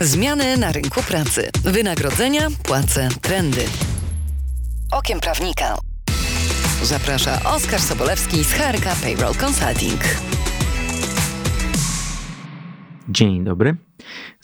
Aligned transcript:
Zmiany 0.00 0.56
na 0.56 0.72
rynku 0.72 1.02
pracy, 1.02 1.50
wynagrodzenia, 1.64 2.48
płace, 2.62 3.08
trendy. 3.22 3.64
Okiem 4.92 5.20
prawnika. 5.20 5.78
Zaprasza 6.82 7.40
Oskar 7.54 7.80
Sobolewski 7.80 8.44
z 8.44 8.52
HRK 8.52 8.84
Payroll 9.02 9.34
Consulting. 9.34 10.00
Dzień 13.08 13.44
dobry. 13.44 13.76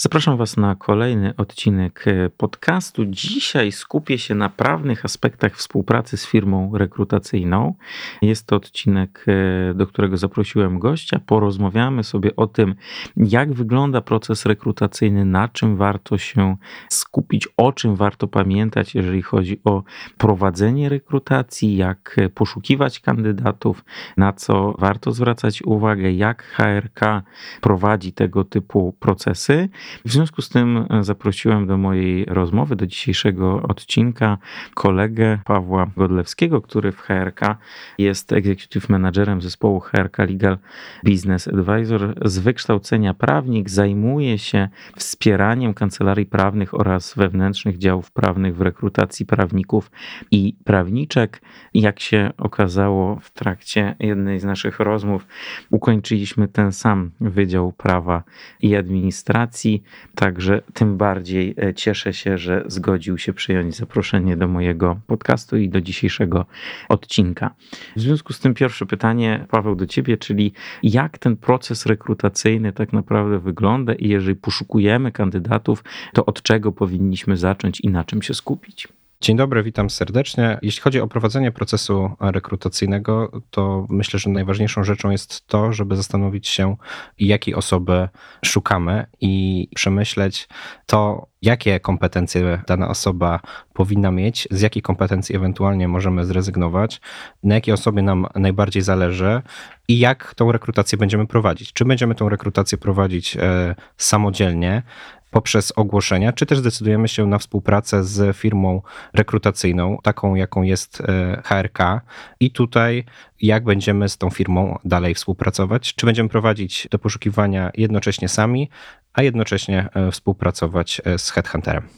Zapraszam 0.02 0.36
Was 0.36 0.56
na 0.56 0.74
kolejny 0.74 1.36
odcinek 1.36 2.04
e, 2.06 2.30
podcastu. 2.30 3.04
Dzisiaj 3.06 3.72
skupię 3.72 4.18
się 4.18 4.34
na 4.34 4.48
prawnych 4.48 5.04
aspektach 5.04 5.56
współpracy 5.56 6.16
z 6.16 6.26
firmą 6.26 6.70
rekrutacyjną. 6.74 7.74
Jest 8.22 8.46
to 8.46 8.56
odcinek, 8.56 9.24
e, 9.28 9.74
do 9.74 9.86
którego 9.86 10.16
zaprosiłem 10.16 10.78
gościa. 10.78 11.20
Porozmawiamy 11.26 12.04
sobie 12.04 12.36
o 12.36 12.46
tym, 12.46 12.74
jak 13.16 13.52
wygląda 13.52 14.00
proces 14.00 14.46
rekrutacyjny, 14.46 15.24
na 15.24 15.48
czym 15.48 15.76
warto 15.76 16.18
się 16.18 16.56
skupić, 16.88 17.48
o 17.56 17.72
czym 17.72 17.96
warto 17.96 18.28
pamiętać, 18.28 18.94
jeżeli 18.94 19.22
chodzi 19.22 19.60
o 19.64 19.82
prowadzenie 20.18 20.88
rekrutacji, 20.88 21.76
jak 21.76 22.16
poszukiwać 22.34 23.00
kandydatów, 23.00 23.84
na 24.16 24.32
co 24.32 24.74
warto 24.78 25.12
zwracać 25.12 25.62
uwagę, 25.62 26.12
jak 26.12 26.42
HRK 26.42 27.22
prowadzi 27.60 28.12
tego 28.12 28.44
typu 28.44 28.94
procesy. 29.00 29.68
W 30.04 30.12
związku 30.12 30.42
z 30.42 30.48
tym 30.48 30.86
e, 30.90 31.04
zaprosiłem 31.04 31.66
do 31.66 31.76
mojej 31.76 32.24
rozmowy, 32.24 32.76
do 32.76 32.86
dzisiejszego 32.86 33.62
odcinka 33.62 34.38
kolegę 34.74 35.38
Pawła 35.44 35.90
Godlewskiego, 35.96 36.62
który 36.62 36.92
w 36.92 37.00
HRK 37.00 37.58
jest 37.98 38.32
executive 38.32 38.88
managerem 38.88 39.42
zespołu 39.42 39.80
HRK 39.80 40.18
Legal 40.18 40.58
Business 41.04 41.48
Advisor. 41.48 42.14
Z 42.24 42.38
wykształcenia 42.38 43.14
prawnik 43.14 43.70
zajmuje 43.70 44.38
się 44.38 44.68
wspieraniem 44.96 45.74
kancelarii 45.74 46.26
prawnych 46.26 46.74
oraz 46.74 47.14
wewnętrznych 47.14 47.78
działów 47.78 48.10
prawnych 48.10 48.56
w 48.56 48.60
rekrutacji 48.60 49.26
prawników 49.26 49.90
i 50.30 50.56
prawniczek. 50.64 51.42
Jak 51.74 52.00
się 52.00 52.30
okazało 52.38 53.18
w 53.20 53.30
trakcie 53.30 53.96
jednej 54.00 54.40
z 54.40 54.44
naszych 54.44 54.80
rozmów, 54.80 55.26
ukończyliśmy 55.70 56.48
ten 56.48 56.72
sam 56.72 57.10
Wydział 57.20 57.72
Prawa 57.72 58.22
i 58.60 58.76
Administracji. 58.76 59.79
Także 60.14 60.62
tym 60.74 60.96
bardziej 60.96 61.54
e, 61.62 61.74
cieszę 61.74 62.12
się, 62.12 62.38
że 62.38 62.64
zgodził 62.66 63.18
się 63.18 63.32
przyjąć 63.32 63.76
zaproszenie 63.76 64.36
do 64.36 64.48
mojego 64.48 65.00
podcastu 65.06 65.56
i 65.56 65.68
do 65.68 65.80
dzisiejszego 65.80 66.46
odcinka. 66.88 67.54
W 67.96 68.00
związku 68.00 68.32
z 68.32 68.40
tym 68.40 68.54
pierwsze 68.54 68.86
pytanie, 68.86 69.46
Paweł, 69.50 69.76
do 69.76 69.86
ciebie, 69.86 70.16
czyli 70.16 70.52
jak 70.82 71.18
ten 71.18 71.36
proces 71.36 71.86
rekrutacyjny 71.86 72.72
tak 72.72 72.92
naprawdę 72.92 73.38
wygląda 73.38 73.94
i 73.94 74.08
jeżeli 74.08 74.36
poszukujemy 74.36 75.12
kandydatów, 75.12 75.84
to 76.12 76.26
od 76.26 76.42
czego 76.42 76.72
powinniśmy 76.72 77.36
zacząć 77.36 77.80
i 77.80 77.88
na 77.88 78.04
czym 78.04 78.22
się 78.22 78.34
skupić? 78.34 78.88
Dzień 79.22 79.36
dobry, 79.36 79.62
witam 79.62 79.90
serdecznie. 79.90 80.58
Jeśli 80.62 80.82
chodzi 80.82 81.00
o 81.00 81.08
prowadzenie 81.08 81.52
procesu 81.52 82.10
rekrutacyjnego, 82.20 83.42
to 83.50 83.86
myślę, 83.88 84.18
że 84.18 84.30
najważniejszą 84.30 84.84
rzeczą 84.84 85.10
jest 85.10 85.46
to, 85.46 85.72
żeby 85.72 85.96
zastanowić 85.96 86.48
się, 86.48 86.76
jakiej 87.18 87.54
osoby 87.54 88.08
szukamy 88.44 89.06
i 89.20 89.68
przemyśleć 89.74 90.48
to, 90.86 91.26
jakie 91.42 91.80
kompetencje 91.80 92.62
dana 92.66 92.88
osoba 92.88 93.40
powinna 93.72 94.10
mieć, 94.10 94.48
z 94.50 94.60
jakich 94.60 94.82
kompetencji 94.82 95.36
ewentualnie 95.36 95.88
możemy 95.88 96.24
zrezygnować, 96.24 97.00
na 97.42 97.54
jakiej 97.54 97.74
osobie 97.74 98.02
nam 98.02 98.26
najbardziej 98.34 98.82
zależy 98.82 99.42
i 99.88 99.98
jak 99.98 100.34
tą 100.34 100.52
rekrutację 100.52 100.98
będziemy 100.98 101.26
prowadzić. 101.26 101.72
Czy 101.72 101.84
będziemy 101.84 102.14
tą 102.14 102.28
rekrutację 102.28 102.78
prowadzić 102.78 103.36
e, 103.36 103.74
samodzielnie, 103.96 104.82
poprzez 105.30 105.72
ogłoszenia, 105.76 106.32
czy 106.32 106.46
też 106.46 106.58
zdecydujemy 106.58 107.08
się 107.08 107.26
na 107.26 107.38
współpracę 107.38 108.04
z 108.04 108.36
firmą 108.36 108.82
rekrutacyjną, 109.12 109.98
taką 110.02 110.34
jaką 110.34 110.62
jest 110.62 111.00
e, 111.00 111.42
HRK. 111.44 112.00
I 112.40 112.50
tutaj, 112.50 113.04
jak 113.40 113.64
będziemy 113.64 114.08
z 114.08 114.18
tą 114.18 114.30
firmą 114.30 114.78
dalej 114.84 115.14
współpracować? 115.14 115.94
Czy 115.94 116.06
będziemy 116.06 116.28
prowadzić 116.28 116.88
do 116.90 116.98
poszukiwania 116.98 117.70
jednocześnie 117.76 118.28
sami, 118.28 118.70
a 119.12 119.22
jednocześnie 119.22 119.88
e, 119.94 120.10
współpracować 120.10 121.00
e, 121.04 121.18
z 121.18 121.30
headhunterem? 121.30 121.88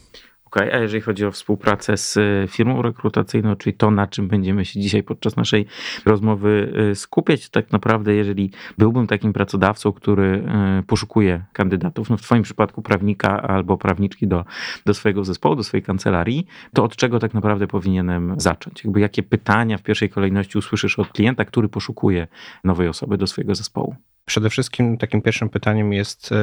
A 0.61 0.77
jeżeli 0.77 1.01
chodzi 1.01 1.25
o 1.25 1.31
współpracę 1.31 1.97
z 1.97 2.17
e, 2.17 2.47
firmą 2.47 2.81
rekrutacyjną, 2.81 3.55
czyli 3.55 3.73
to, 3.73 3.91
na 3.91 4.07
czym 4.07 4.27
będziemy 4.27 4.65
się 4.65 4.79
dzisiaj 4.79 5.03
podczas 5.03 5.35
naszej 5.35 5.65
rozmowy 6.05 6.73
e, 6.91 6.95
skupiać, 6.95 7.49
tak 7.49 7.71
naprawdę, 7.71 8.13
jeżeli 8.13 8.51
byłbym 8.77 9.07
takim 9.07 9.33
pracodawcą, 9.33 9.91
który 9.91 10.43
e, 10.47 10.83
poszukuje 10.87 11.45
kandydatów, 11.53 12.09
no 12.09 12.17
w 12.17 12.21
Twoim 12.21 12.43
przypadku 12.43 12.81
prawnika 12.81 13.41
albo 13.41 13.77
prawniczki 13.77 14.27
do, 14.27 14.45
do 14.85 14.93
swojego 14.93 15.23
zespołu, 15.23 15.55
do 15.55 15.63
swojej 15.63 15.83
kancelarii, 15.83 16.47
to 16.73 16.83
od 16.83 16.95
czego 16.95 17.19
tak 17.19 17.33
naprawdę 17.33 17.67
powinienem 17.67 18.35
zacząć? 18.37 18.83
Jakby 18.83 18.99
jakie 18.99 19.23
pytania 19.23 19.77
w 19.77 19.83
pierwszej 19.83 20.09
kolejności 20.09 20.57
usłyszysz 20.57 20.99
od 20.99 21.07
klienta, 21.07 21.45
który 21.45 21.69
poszukuje 21.69 22.27
nowej 22.63 22.87
osoby 22.87 23.17
do 23.17 23.27
swojego 23.27 23.55
zespołu? 23.55 23.95
Przede 24.25 24.49
wszystkim 24.49 24.97
takim 24.97 25.21
pierwszym 25.21 25.49
pytaniem 25.49 25.93
jest 25.93 26.33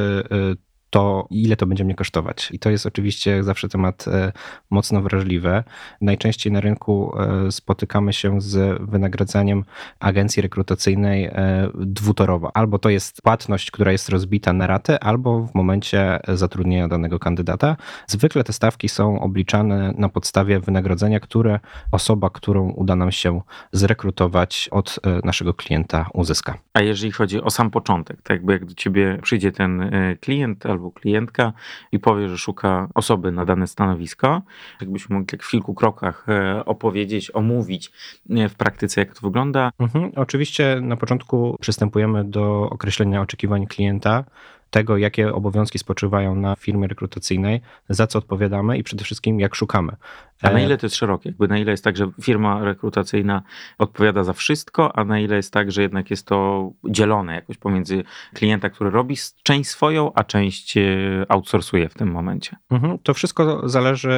to 0.91 1.27
ile 1.31 1.56
to 1.56 1.67
będzie 1.67 1.84
mnie 1.84 1.95
kosztować. 1.95 2.51
I 2.53 2.59
to 2.59 2.71
jest 2.71 2.87
oczywiście 2.87 3.45
zawsze 3.45 3.69
temat 3.69 4.09
e, 4.09 4.33
mocno 4.71 5.03
wrażliwy. 5.03 5.62
Najczęściej 6.01 6.53
na 6.53 6.61
rynku 6.61 7.12
e, 7.19 7.53
spotykamy 7.53 8.12
się 8.12 8.41
z 8.41 8.83
wynagradzaniem 8.91 9.65
agencji 10.00 10.43
rekrutacyjnej 10.43 11.25
e, 11.25 11.71
dwutorowo. 11.75 12.56
Albo 12.56 12.79
to 12.79 12.89
jest 12.89 13.23
płatność, 13.23 13.71
która 13.71 13.93
jest 13.93 14.09
rozbita 14.09 14.53
na 14.53 14.67
ratę, 14.67 15.05
albo 15.05 15.47
w 15.47 15.55
momencie 15.55 16.21
zatrudnienia 16.29 16.89
danego 16.89 17.19
kandydata. 17.19 17.77
Zwykle 18.06 18.45
te 18.45 18.53
stawki 18.53 18.89
są 18.89 19.21
obliczane 19.21 19.95
na 19.97 20.09
podstawie 20.09 20.61
wynagrodzenia, 20.61 21.21
które 21.21 21.61
osoba, 21.93 22.31
którą 22.31 22.71
uda 22.71 22.97
nam 22.97 23.12
się 23.12 23.41
zrekrutować 23.73 24.69
od 24.73 25.00
naszego 25.25 25.55
klienta 25.55 26.06
uzyska. 26.15 26.59
A 26.75 26.81
jeżeli 26.81 27.12
chodzi 27.12 27.43
o 27.43 27.50
sam 27.50 27.71
początek, 27.71 28.23
tak 28.23 28.31
jakby 28.31 28.53
jak 28.53 28.65
do 28.65 28.75
ciebie 28.75 29.19
przyjdzie 29.23 29.53
ten 29.53 29.91
klient 30.21 30.67
albo 30.67 30.80
albo 30.81 30.91
klientka 30.91 31.53
i 31.93 31.99
powie, 31.99 32.29
że 32.29 32.39
szuka 32.39 32.89
osoby 32.95 33.33
na 33.33 33.45
dane 33.45 33.67
stanowisko. 33.67 34.43
Jakbyśmy 34.81 35.15
mogli 35.15 35.27
tak 35.27 35.43
w 35.43 35.51
kilku 35.51 35.75
krokach 35.75 36.27
e, 36.29 36.65
opowiedzieć, 36.65 37.31
omówić 37.35 37.93
e, 38.31 38.49
w 38.49 38.55
praktyce, 38.55 39.01
jak 39.01 39.15
to 39.15 39.21
wygląda. 39.21 39.71
Mhm. 39.79 40.13
Oczywiście 40.17 40.81
na 40.83 40.97
początku 40.97 41.57
przystępujemy 41.61 42.25
do 42.25 42.71
określenia 42.71 43.21
oczekiwań 43.21 43.67
klienta 43.67 44.25
tego, 44.70 44.97
jakie 44.97 45.34
obowiązki 45.34 45.78
spoczywają 45.78 46.34
na 46.34 46.56
firmie 46.56 46.88
rekrutacyjnej, 46.88 47.60
za 47.88 48.06
co 48.06 48.19
odpowiadamy 48.19 48.78
i 48.78 48.82
przede 48.82 49.04
wszystkim 49.04 49.41
jak 49.41 49.54
szukamy. 49.54 49.97
A 50.42 50.50
na 50.50 50.60
e, 50.60 50.64
ile 50.64 50.78
to 50.78 50.86
jest 50.86 50.97
szerokie? 50.97 51.28
Jakby 51.28 51.48
na 51.48 51.58
ile 51.58 51.70
jest 51.70 51.84
tak, 51.84 51.97
że 51.97 52.10
firma 52.22 52.64
rekrutacyjna 52.64 53.42
odpowiada 53.78 54.25
za 54.25 54.32
wszystko, 54.32 54.97
a 54.97 55.04
na 55.04 55.20
ile 55.20 55.36
jest 55.36 55.53
tak, 55.53 55.72
że 55.72 55.82
jednak 55.82 56.10
jest 56.10 56.26
to 56.26 56.70
dzielone 56.84 57.34
jakoś 57.34 57.56
pomiędzy 57.56 58.04
klienta, 58.34 58.70
który 58.70 58.91
robi 58.91 59.16
część 59.42 59.70
swoją, 59.70 60.12
a 60.14 60.25
część 60.25 60.76
e, 60.76 60.82
outsourcuje 61.28 61.88
w 61.88 61.94
tym 61.94 62.10
momencie? 62.10 62.56
Mhm. 62.70 62.98
To 62.98 63.14
wszystko 63.14 63.69
zależy 63.69 64.10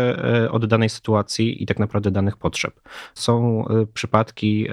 e, 0.44 0.50
od 0.50 0.66
danej 0.66 0.88
sytuacji 0.88 1.62
i 1.62 1.66
tak 1.66 1.78
naprawdę 1.78 2.10
danych 2.10 2.36
potrzeb. 2.36 2.80
Są 3.14 3.64
przypadki 3.94 4.68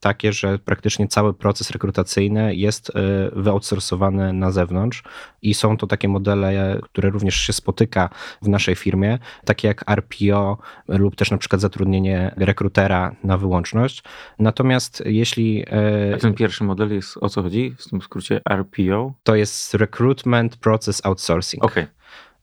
takie, 0.00 0.32
że 0.32 0.58
praktycznie 0.58 1.08
cały 1.08 1.34
proces 1.34 1.70
rekrutacyjny 1.70 2.54
jest 2.54 2.92
wyoutsourcowany 3.32 4.32
na 4.32 4.50
zewnątrz 4.50 5.02
i 5.42 5.54
są 5.54 5.76
to 5.76 5.86
takie 5.86 6.08
modele, 6.08 6.78
które 6.82 7.10
również 7.10 7.34
się 7.34 7.52
spotyka 7.52 8.08
w 8.42 8.48
naszej 8.48 8.74
firmie, 8.74 9.18
takie 9.44 9.68
jak 9.68 9.90
RPO, 9.90 10.58
lub 10.88 11.16
też 11.16 11.30
na 11.30 11.38
przykład 11.38 11.60
zatrudnienie 11.60 12.34
rekrutera 12.36 13.14
na 13.24 13.38
wyłączność. 13.38 14.02
Natomiast 14.38 15.02
jeśli. 15.06 15.64
E, 15.70 16.14
A 16.14 16.18
ten 16.18 16.34
pierwszy 16.34 16.64
model 16.64 16.94
jest 16.94 17.18
o 17.20 17.28
co 17.28 17.42
chodzi? 17.42 17.74
W 17.78 17.90
tym 17.90 18.02
skrócie 18.02 18.40
RPO? 18.50 19.12
To 19.22 19.34
jest 19.34 19.74
Recruitment 19.74 20.56
Process 20.56 21.06
Outsourcing. 21.06 21.64
Okay. 21.64 21.86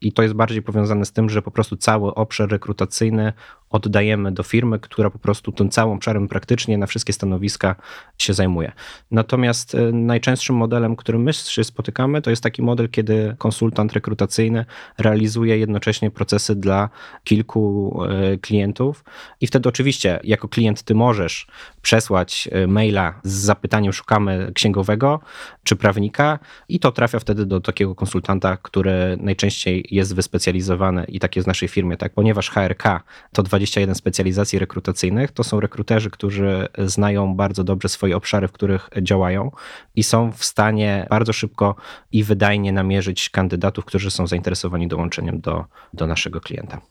I 0.06 0.12
to 0.12 0.24
jest 0.24 0.34
bardziej 0.34 0.62
powiązane 0.62 1.06
z 1.06 1.12
tym, 1.12 1.29
że 1.29 1.41
po 1.41 1.52
prostu 1.52 1.78
cały 1.78 2.14
obszar 2.14 2.50
rekrutacyjny 2.50 3.34
oddajemy 3.70 4.32
do 4.32 4.44
firmy, 4.44 4.79
która 4.79 5.09
po 5.09 5.20
prostu 5.20 5.52
tym 5.52 5.70
całym 5.70 5.96
obszarem 5.97 6.28
praktycznie 6.28 6.78
na 6.78 6.88
wszystkie 6.88 7.14
stanowiska 7.14 7.76
się 8.18 8.34
zajmuje. 8.34 8.72
Natomiast 9.12 9.76
e, 9.76 9.91
najczęstszym 9.91 10.56
modelem, 10.56 10.96
którym 10.96 11.24
my 11.24 11.34
się 11.34 11.64
spotykamy, 11.64 12.22
to 12.22 12.29
jest 12.29 12.44
taki 12.44 12.62
model, 12.62 12.90
kiedy 12.90 13.35
konsultant 13.38 13.94
rekrutacyjny 13.94 14.66
realizuje 14.97 15.58
jednocześnie 15.58 16.12
procesy 16.12 16.56
dla 16.56 16.90
kilku 17.24 17.97
e, 18.03 18.38
klientów 18.38 19.03
i 19.41 19.47
wtedy 19.47 19.70
oczywiście 19.70 20.20
jako 20.24 20.47
klient 20.47 20.84
ty 20.84 20.96
możesz 20.96 21.47
przesłać 21.85 22.49
e, 22.52 22.67
maila 22.67 23.20
z 23.23 23.32
zapytaniem 23.32 23.93
szukamy 23.93 24.52
księgowego 24.53 25.20
czy 25.64 25.76
prawnika 25.76 26.40
i 26.70 26.79
to 26.79 26.91
trafia 26.91 27.20
wtedy 27.20 27.46
do 27.46 27.61
takiego 27.61 27.96
konsultanta, 27.96 28.58
który 28.58 29.17
najczęściej 29.20 29.87
jest 29.91 30.16
wyspecjalizowany 30.16 31.05
i 31.08 31.20
tak 31.20 31.35
jest 31.35 31.46
w 31.46 31.47
naszej 31.47 31.70
firmie, 31.70 31.97
tak, 31.97 32.14
ponieważ 32.14 32.49
HRK 32.49 33.03
to 33.34 33.43
21 33.43 33.96
specjalizacji 33.96 34.59
rekrutacyjnych, 34.59 35.32
to 35.32 35.43
są 35.43 35.59
rekruterzy, 35.59 36.09
którzy 36.09 36.67
znają 36.85 37.35
bardzo 37.35 37.64
dobrze 37.64 37.90
swoje 37.90 38.17
obszary, 38.17 38.47
w 38.47 38.52
których 38.52 38.90
działają 39.02 39.52
i 39.96 40.03
są 40.03 40.31
w 40.31 40.46
stanie 40.46 41.08
bardzo 41.09 41.34
szybko 41.34 41.76
i 42.11 42.23
wydajnie 42.23 42.72
namierzyć 42.72 43.29
kandydatów, 43.29 43.85
którzy 43.85 44.11
są 44.11 44.28
zainteresowani 44.28 44.88
dołączeniem 44.88 45.41
do, 45.41 45.66
do 45.93 46.08
naszego 46.08 46.41
klienta. 46.41 46.81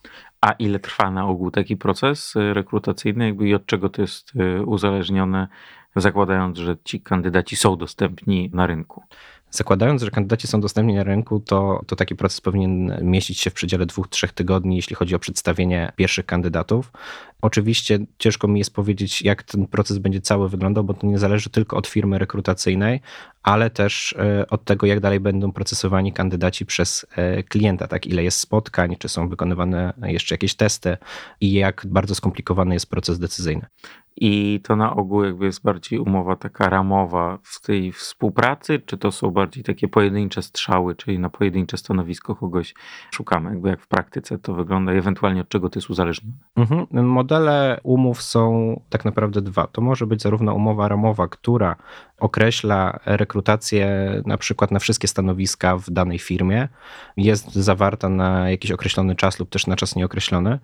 A 0.44 0.52
ile 0.52 0.79
trwa 0.79 1.11
na 1.11 1.26
ogół 1.26 1.50
taki 1.50 1.76
proces 1.76 2.37
y, 2.37 2.55
rekrutacyjny 2.55 3.26
jakby 3.26 3.49
i 3.49 3.55
od 3.55 3.67
czego 3.67 3.88
to 3.88 4.02
jest 4.02 4.32
y, 4.37 4.67
uzależnione, 4.67 5.49
zakładając, 5.96 6.58
że 6.58 6.76
ci 6.85 7.00
kandydaci 7.00 7.56
są 7.56 7.76
dostępni 7.76 8.50
na 8.52 8.67
rynku? 8.67 9.02
Zakładając, 9.55 10.03
że 10.03 10.11
kandydaci 10.11 10.47
są 10.47 10.61
dostępni 10.61 10.95
na 10.95 11.05
rynku, 11.05 11.41
to, 11.41 11.81
to 11.87 11.97
taki 11.97 12.17
proces 12.17 12.41
powinien 12.41 12.99
mieścić 13.03 13.41
się 13.41 13.51
w 13.51 13.55
przedziale 13.55 13.87
dwóch, 13.87 14.09
trzech 14.09 14.33
tygodni, 14.33 14.77
jeśli 14.77 14.97
chodzi 14.97 15.15
o 15.15 15.19
przedstawienie 15.19 15.93
pierwszych 15.97 16.27
kandydatów. 16.27 16.93
Oczywiście 17.43 17.99
ciężko 18.19 18.49
mi 18.49 18.59
jest 18.59 18.75
powiedzieć, 18.75 19.23
jak 19.23 19.43
ten 19.43 19.67
proces 19.67 19.99
będzie 19.99 20.21
cały 20.21 20.49
wyglądał, 20.49 20.85
bo 20.85 20.95
to 20.95 21.06
nie 21.06 21.19
zależy 21.19 21.51
tylko 21.51 21.77
od 21.77 21.87
firmy 21.87 22.19
rekrutacyjnej, 22.19 23.01
ale 23.43 23.71
też 23.71 24.15
e, 24.19 24.47
od 24.49 24.65
tego, 24.65 24.87
jak 24.87 25.01
dalej 25.01 25.21
będą 25.21 25.53
procesowani 25.53 26.12
kandydaci 26.12 26.67
przez 26.67 27.07
e, 27.17 27.43
klienta, 27.43 27.89
tak? 27.89 28.07
Ile 28.07 28.23
jest 28.23 28.41
spotkań, 28.41 28.97
czy 28.99 29.09
są 29.09 29.29
wykonywane 29.29 29.93
jeszcze 30.03 30.35
jakieś 30.35 30.55
testy 30.55 30.97
i 31.41 31.53
jak 31.53 31.87
bardzo 31.87 32.15
skomplikowany 32.15 32.75
jest 32.75 32.91
proces 32.91 33.19
decyzyjny. 33.19 33.67
I 34.16 34.61
to 34.64 34.76
na 34.76 34.96
ogół 34.96 35.25
jakby 35.25 35.44
jest 35.44 35.62
bardziej 35.62 35.99
umowa 35.99 36.37
taka 36.37 36.69
ramowa 36.69 37.38
w 37.43 37.61
tej 37.61 37.93
współpracy, 37.93 38.78
czy 38.87 38.99
to 38.99 39.12
są 39.12 39.31
bardziej 39.31 39.64
takie 39.64 39.88
pojedyncze 39.88 40.43
strzały, 40.43 40.94
czyli 40.94 41.19
na 41.19 41.31
pojedyncze 41.31 41.76
stanowisko 41.76 42.37
kogoś 42.37 42.75
szukamy, 43.11 43.50
jakby 43.50 43.69
jak 43.69 43.81
w 43.81 43.88
praktyce 43.88 44.38
to 44.38 44.55
wygląda 44.55 44.93
ewentualnie 44.93 45.40
od 45.40 45.49
czego 45.49 45.70
to 45.70 45.78
jest 45.78 45.90
uzależnione? 45.90 46.37
Mhm. 46.56 47.06
Modele 47.06 47.81
umów 47.82 48.22
są 48.22 48.81
tak 48.90 49.05
naprawdę 49.05 49.43
dwa. 49.43 49.66
To 49.66 49.81
może 49.81 50.06
być 50.06 50.22
zarówno 50.22 50.55
umowa 50.55 50.88
ramowa, 50.88 51.28
która 51.28 51.76
określa 52.19 52.99
rekrutację 53.06 53.88
na 54.26 54.38
przykład 54.38 54.70
na 54.70 54.78
wszystkie 54.78 55.08
stanowiska 55.08 55.76
w 55.76 55.90
danej 55.90 56.19
firmie, 56.19 56.69
jest 57.16 57.55
zawarta 57.55 58.08
na 58.08 58.50
jakiś 58.50 58.70
określony 58.70 59.14
czas 59.14 59.38
lub 59.38 59.50
też 59.50 59.66
na 59.66 59.76
czas 59.76 59.96
nieokreślony 59.96 60.58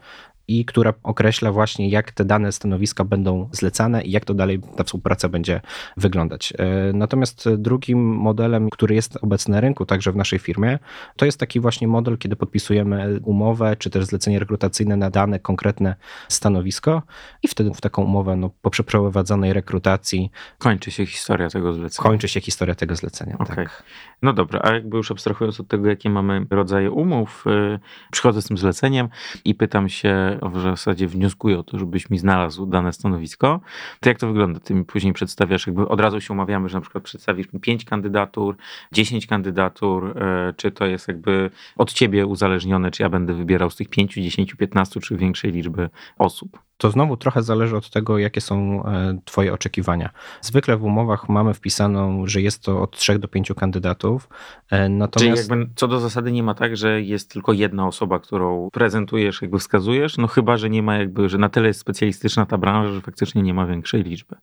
i 0.51 0.65
która 0.65 0.95
określa 1.03 1.53
właśnie, 1.53 1.89
jak 1.89 2.13
te 2.13 2.25
dane 2.25 2.53
stanowiska 2.53 3.05
będą 3.05 3.49
zlecane 3.53 4.03
i 4.03 4.11
jak 4.11 4.25
to 4.25 4.35
dalej 4.35 4.61
ta 4.77 4.85
współpraca 4.85 5.29
będzie 5.29 5.61
wyglądać. 5.97 6.53
E, 6.59 6.93
natomiast 6.93 7.49
drugim 7.57 7.99
modelem, 8.17 8.71
który 8.71 8.95
jest 8.95 9.19
obecny 9.23 9.55
na 9.55 9.61
rynku, 9.61 9.87
także 9.87 10.13
w 10.13 10.17
naszej 10.17 10.39
firmie, 10.39 10.79
to 11.17 11.25
jest 11.25 11.39
taki 11.41 11.61
właśnie 11.61 11.89
model, 11.89 12.19
kiedy 12.19 12.37
podpisujemy 12.37 13.21
umowę 13.25 13.77
czy 13.77 13.91
też 13.91 14.05
zlecenie 14.05 14.39
rekrutacyjne 14.39 14.97
na 14.97 15.11
dane 15.11 15.39
konkretne 15.39 15.95
stanowisko 16.29 17.03
i 17.43 17.49
wtedy 17.49 17.71
w 17.75 17.81
taką 17.81 18.05
umowę 18.05 18.37
no, 18.37 18.51
po 18.63 18.71
przeprowadzonej 18.71 19.53
rekrutacji 19.53 20.31
kończy 20.59 20.91
się 20.91 21.07
historia 21.07 21.49
tego 21.49 21.73
zlecenia. 21.73 22.11
Kończy 22.11 22.29
się 22.29 22.41
historia 22.41 22.75
tego 22.75 22.97
zlecenia. 22.97 23.39
Okay. 23.39 23.57
Tak. 23.57 23.83
No 24.23 24.33
dobra, 24.33 24.61
a 24.63 24.73
jakby 24.73 24.97
już 24.97 25.11
abstrahując 25.11 25.61
od 25.61 25.69
tego, 25.69 25.89
jakie 25.89 26.11
mamy 26.11 26.47
rodzaje 26.51 26.91
umów, 26.91 27.45
yy, 27.47 27.79
przychodzę 28.13 28.43
z 28.43 28.47
tym 28.47 28.59
zleceniem 28.59 29.09
i 29.45 29.55
pytam 29.55 29.89
się 29.89 30.40
w 30.43 30.61
zasadzie 30.61 31.07
wnioskuję 31.09 31.59
o 31.59 31.63
to, 31.63 31.79
żebyś 31.79 32.11
mi 32.11 32.19
znalazł 32.19 32.67
dane 32.67 32.93
stanowisko, 32.93 33.61
to 34.01 34.09
jak 34.09 34.19
to 34.19 34.27
wygląda? 34.27 34.61
Ty 34.61 34.75
mi 34.75 34.85
później 34.85 35.13
przedstawiasz, 35.13 35.67
jakby 35.67 35.89
od 35.89 36.01
razu 36.01 36.21
się 36.21 36.35
umawiamy, 36.35 36.69
że 36.69 36.77
na 36.77 36.81
przykład 36.81 37.05
przedstawisz 37.05 37.53
mi 37.53 37.61
pięć 37.61 37.85
kandydatur, 37.85 38.57
dziesięć 38.93 39.27
kandydatur, 39.27 40.19
e, 40.19 40.55
czy 40.57 40.71
to 40.71 40.87
jest 40.87 41.09
jakby 41.09 41.51
od 41.77 41.93
ciebie 41.93 42.27
uzależnione, 42.27 42.91
czy 42.91 43.03
ja 43.03 43.09
będę 43.09 43.35
wybierał 43.35 43.71
z 43.71 43.77
tych 43.77 43.89
pięciu, 43.89 44.21
dziesięciu, 44.21 44.57
piętnastu, 44.57 45.01
czy 45.01 45.17
większej 45.17 45.53
liczby 45.53 45.91
osób? 46.19 46.70
To 46.81 46.91
znowu 46.91 47.17
trochę 47.17 47.43
zależy 47.43 47.77
od 47.77 47.91
tego, 47.91 48.19
jakie 48.19 48.41
są 48.41 48.85
e, 48.87 49.19
Twoje 49.25 49.53
oczekiwania. 49.53 50.11
Zwykle 50.41 50.77
w 50.77 50.85
umowach 50.85 51.29
mamy 51.29 51.55
wpisaną, 51.55 52.27
że 52.27 52.41
jest 52.41 52.63
to 52.63 52.83
od 52.83 52.97
3 52.97 53.19
do 53.19 53.29
5 53.29 53.53
kandydatów. 53.57 54.29
E, 54.71 54.89
natomiast... 54.89 55.43
Czyli 55.49 55.59
jakby 55.59 55.73
co 55.77 55.89
do 55.89 56.01
zasady 56.01 56.33
nie 56.33 56.43
ma 56.43 56.55
tak, 56.55 56.77
że 56.77 57.03
jest 57.03 57.31
tylko 57.33 57.53
jedna 57.53 57.87
osoba, 57.87 58.19
którą 58.19 58.69
prezentujesz, 58.73 59.43
jakby 59.43 59.59
wskazujesz, 59.59 60.17
no 60.19 60.27
chyba, 60.27 60.57
że 60.57 60.71
nie 60.71 60.83
ma 60.83 60.97
jakby, 60.97 61.29
że 61.29 61.39
na 61.39 61.49
tyle 61.49 61.69
jest 61.69 61.81
specjalistyczna 61.81 62.47
ta 62.47 62.59
branża, 62.59 62.93
że 62.93 63.01
faktycznie 63.01 63.43
nie 63.43 63.55
ma 63.55 63.67
większej 63.67 64.03
liczby. 64.03 64.37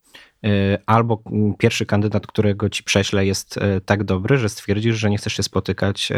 E, 0.44 0.48
albo 0.86 1.24
pierwszy 1.58 1.86
kandydat, 1.86 2.28
którego 2.28 2.70
ci 2.70 2.84
prześlę, 2.84 3.26
jest 3.26 3.60
tak 3.86 4.04
dobry, 4.04 4.38
że 4.38 4.50
stwierdzisz, 4.50 4.96
że 4.96 5.10
nie 5.10 5.18
chcesz 5.18 5.34
się 5.34 5.44
spotykać 5.44 6.12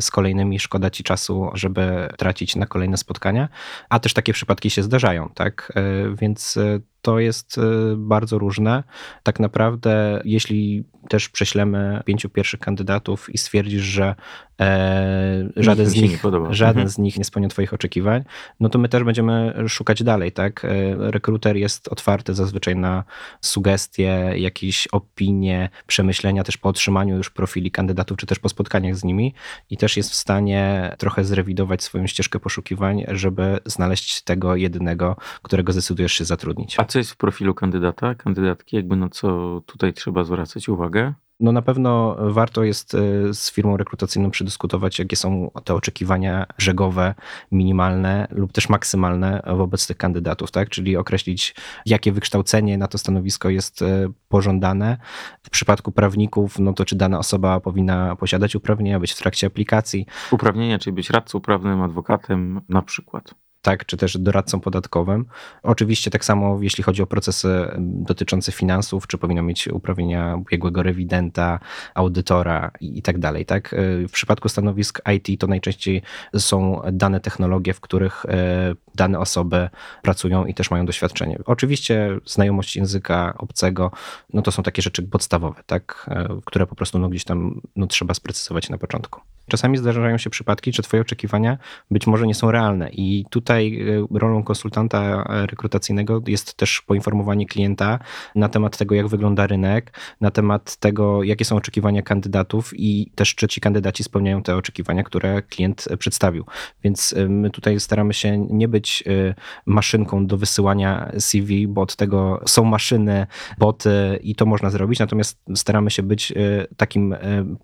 z 0.00 0.10
kolejnymi, 0.10 0.58
szkoda 0.58 0.90
ci 0.90 1.04
czasu, 1.04 1.50
żeby 1.54 2.08
tracić 2.18 2.56
na 2.56 2.66
kolejne 2.66 2.96
spotkania, 2.96 3.48
a 3.88 3.98
też 3.98 4.14
takie 4.14 4.32
przypadki 4.32 4.70
się 4.70 4.82
zdarzają 4.82 5.28
tak? 5.34 5.41
E, 5.76 6.16
więc 6.16 6.56
e, 6.56 6.80
to 7.02 7.18
jest 7.18 7.58
e, 7.58 7.62
bardzo 7.96 8.38
różne. 8.38 8.82
Tak 9.22 9.40
naprawdę, 9.40 10.22
jeśli 10.24 10.84
też 11.08 11.28
prześlemy 11.28 12.02
pięciu 12.04 12.28
pierwszych 12.28 12.60
kandydatów 12.60 13.34
i 13.34 13.38
stwierdzisz, 13.38 13.82
że 13.82 14.14
e, 14.60 15.48
żaden, 15.56 15.86
z 15.86 15.94
nich, 15.94 16.22
żaden 16.50 16.82
mhm. 16.82 16.88
z 16.88 16.98
nich 16.98 17.18
nie 17.18 17.24
spełnia 17.24 17.48
Twoich 17.48 17.74
oczekiwań, 17.74 18.24
no 18.60 18.68
to 18.68 18.78
my 18.78 18.88
też 18.88 19.04
będziemy 19.04 19.54
szukać 19.68 20.02
dalej, 20.02 20.32
tak? 20.32 20.66
Rekruter 20.98 21.56
jest 21.56 21.88
otwarty 21.88 22.34
zazwyczaj 22.34 22.76
na 22.76 23.04
sugestie, 23.40 24.32
jakieś 24.36 24.86
opinie, 24.86 25.70
przemyślenia 25.86 26.44
też 26.44 26.56
po 26.56 26.68
otrzymaniu 26.68 27.16
już 27.16 27.30
profili 27.30 27.70
kandydatów, 27.70 28.18
czy 28.18 28.26
też 28.26 28.38
po 28.38 28.48
spotkaniach 28.48 28.96
z 28.96 29.04
nimi 29.04 29.34
i 29.70 29.76
też 29.76 29.96
jest 29.96 30.10
w 30.10 30.14
stanie 30.14 30.94
trochę 30.98 31.24
zrewidować 31.24 31.82
swoją 31.82 32.06
ścieżkę 32.06 32.40
poszukiwań, 32.40 33.04
żeby 33.08 33.58
znaleźć 33.66 34.22
tego 34.22 34.56
jedynego, 34.56 35.16
którego 35.42 35.72
zdecydujesz 35.72 36.12
się 36.12 36.24
zatrudnić. 36.24 36.74
A 36.78 36.84
co 36.92 36.98
jest 36.98 37.10
w 37.10 37.16
profilu 37.16 37.54
kandydata, 37.54 38.14
kandydatki, 38.14 38.76
jakby 38.76 38.96
na 38.96 39.08
co 39.08 39.60
tutaj 39.66 39.92
trzeba 39.92 40.24
zwracać 40.24 40.68
uwagę? 40.68 41.14
No 41.40 41.52
na 41.52 41.62
pewno 41.62 42.16
warto 42.18 42.64
jest 42.64 42.94
e, 42.94 42.98
z 43.34 43.50
firmą 43.50 43.76
rekrutacyjną 43.76 44.30
przedyskutować, 44.30 44.98
jakie 44.98 45.16
są 45.16 45.50
te 45.64 45.74
oczekiwania 45.74 46.46
brzegowe, 46.56 47.14
minimalne 47.52 48.28
lub 48.30 48.52
też 48.52 48.68
maksymalne 48.68 49.42
wobec 49.56 49.86
tych 49.86 49.96
kandydatów, 49.96 50.50
tak? 50.50 50.68
Czyli 50.68 50.96
określić, 50.96 51.54
jakie 51.86 52.12
wykształcenie 52.12 52.78
na 52.78 52.88
to 52.88 52.98
stanowisko 52.98 53.50
jest 53.50 53.82
e, 53.82 54.08
pożądane. 54.28 54.96
W 55.42 55.50
przypadku 55.50 55.92
prawników, 55.92 56.58
no 56.58 56.72
to 56.72 56.84
czy 56.84 56.96
dana 56.96 57.18
osoba 57.18 57.60
powinna 57.60 58.16
posiadać 58.16 58.54
uprawnienia, 58.54 59.00
być 59.00 59.12
w 59.12 59.18
trakcie 59.18 59.46
aplikacji. 59.46 60.06
Uprawnienia, 60.30 60.78
czyli 60.78 60.94
być 60.94 61.10
radcą 61.10 61.40
prawnym, 61.40 61.82
adwokatem 61.82 62.60
na 62.68 62.82
przykład 62.82 63.34
tak, 63.62 63.86
czy 63.86 63.96
też 63.96 64.18
doradcą 64.18 64.60
podatkowym. 64.60 65.26
Oczywiście 65.62 66.10
tak 66.10 66.24
samo 66.24 66.58
jeśli 66.62 66.84
chodzi 66.84 67.02
o 67.02 67.06
procesy 67.06 67.68
dotyczące 67.78 68.52
finansów, 68.52 69.06
czy 69.06 69.18
powinno 69.18 69.42
mieć 69.42 69.68
uprawnienia 69.68 70.38
biegłego 70.50 70.82
rewidenta, 70.82 71.58
audytora 71.94 72.70
i, 72.80 73.02
tak 73.02 73.18
dalej. 73.18 73.46
Tak? 73.46 73.74
W 74.08 74.12
przypadku 74.12 74.48
stanowisk 74.48 75.00
IT 75.16 75.40
to 75.40 75.46
najczęściej 75.46 76.02
są 76.36 76.82
dane 76.92 77.20
technologie, 77.20 77.74
w 77.74 77.80
których 77.80 78.26
e, 78.26 78.74
dane 78.94 79.18
osoby 79.18 79.68
pracują 80.02 80.46
i 80.46 80.54
też 80.54 80.70
mają 80.70 80.86
doświadczenie. 80.86 81.38
Oczywiście 81.44 82.18
znajomość 82.26 82.76
języka 82.76 83.34
obcego, 83.38 83.90
no 84.32 84.42
to 84.42 84.52
są 84.52 84.62
takie 84.62 84.82
rzeczy 84.82 85.02
podstawowe, 85.02 85.62
tak? 85.66 86.06
E, 86.10 86.40
które 86.44 86.66
po 86.66 86.74
prostu 86.74 86.98
no 86.98 87.08
gdzieś 87.08 87.24
tam 87.24 87.60
no, 87.76 87.86
trzeba 87.86 88.14
sprecyzować 88.14 88.70
na 88.70 88.78
początku. 88.78 89.20
Czasami 89.48 89.78
zdarzają 89.78 90.18
się 90.18 90.30
przypadki, 90.30 90.72
że 90.72 90.82
Twoje 90.82 91.00
oczekiwania 91.00 91.58
być 91.90 92.06
może 92.06 92.26
nie 92.26 92.34
są 92.34 92.50
realne, 92.50 92.90
i 92.90 93.24
tutaj 93.30 93.80
e, 94.12 94.18
rolą 94.18 94.42
konsultanta 94.42 95.24
rekrutacyjnego 95.46 96.22
jest 96.26 96.54
też 96.54 96.80
poinformowanie 96.80 97.46
klienta 97.46 97.98
na 98.34 98.48
temat 98.48 98.76
tego, 98.76 98.94
jak 98.94 99.08
wygląda 99.08 99.46
rynek, 99.46 99.98
na 100.20 100.30
temat 100.30 100.76
tego, 100.76 101.22
jakie 101.22 101.44
są 101.44 101.56
oczekiwania 101.56 102.02
kandydatów 102.02 102.72
i 102.76 103.10
też 103.14 103.34
czy 103.34 103.48
ci 103.48 103.60
kandydaci 103.60 104.04
spełniają 104.04 104.42
te 104.42 104.56
oczekiwania, 104.56 105.02
które 105.02 105.42
klient 105.42 105.88
przedstawił. 105.98 106.46
Więc 106.84 107.12
e, 107.12 107.28
my 107.28 107.50
tutaj 107.50 107.80
staramy 107.80 108.14
się 108.14 108.38
nie 108.38 108.68
być 108.68 108.81
e, 109.06 109.34
maszynką 109.66 110.26
do 110.26 110.36
wysyłania 110.36 111.12
CV, 111.18 111.68
bo 111.68 111.80
od 111.82 111.96
tego 111.96 112.40
są 112.46 112.64
maszyny, 112.64 113.26
boty 113.58 114.18
i 114.22 114.34
to 114.34 114.46
można 114.46 114.70
zrobić, 114.70 114.98
natomiast 114.98 115.38
staramy 115.54 115.90
się 115.90 116.02
być 116.02 116.32
takim 116.76 117.16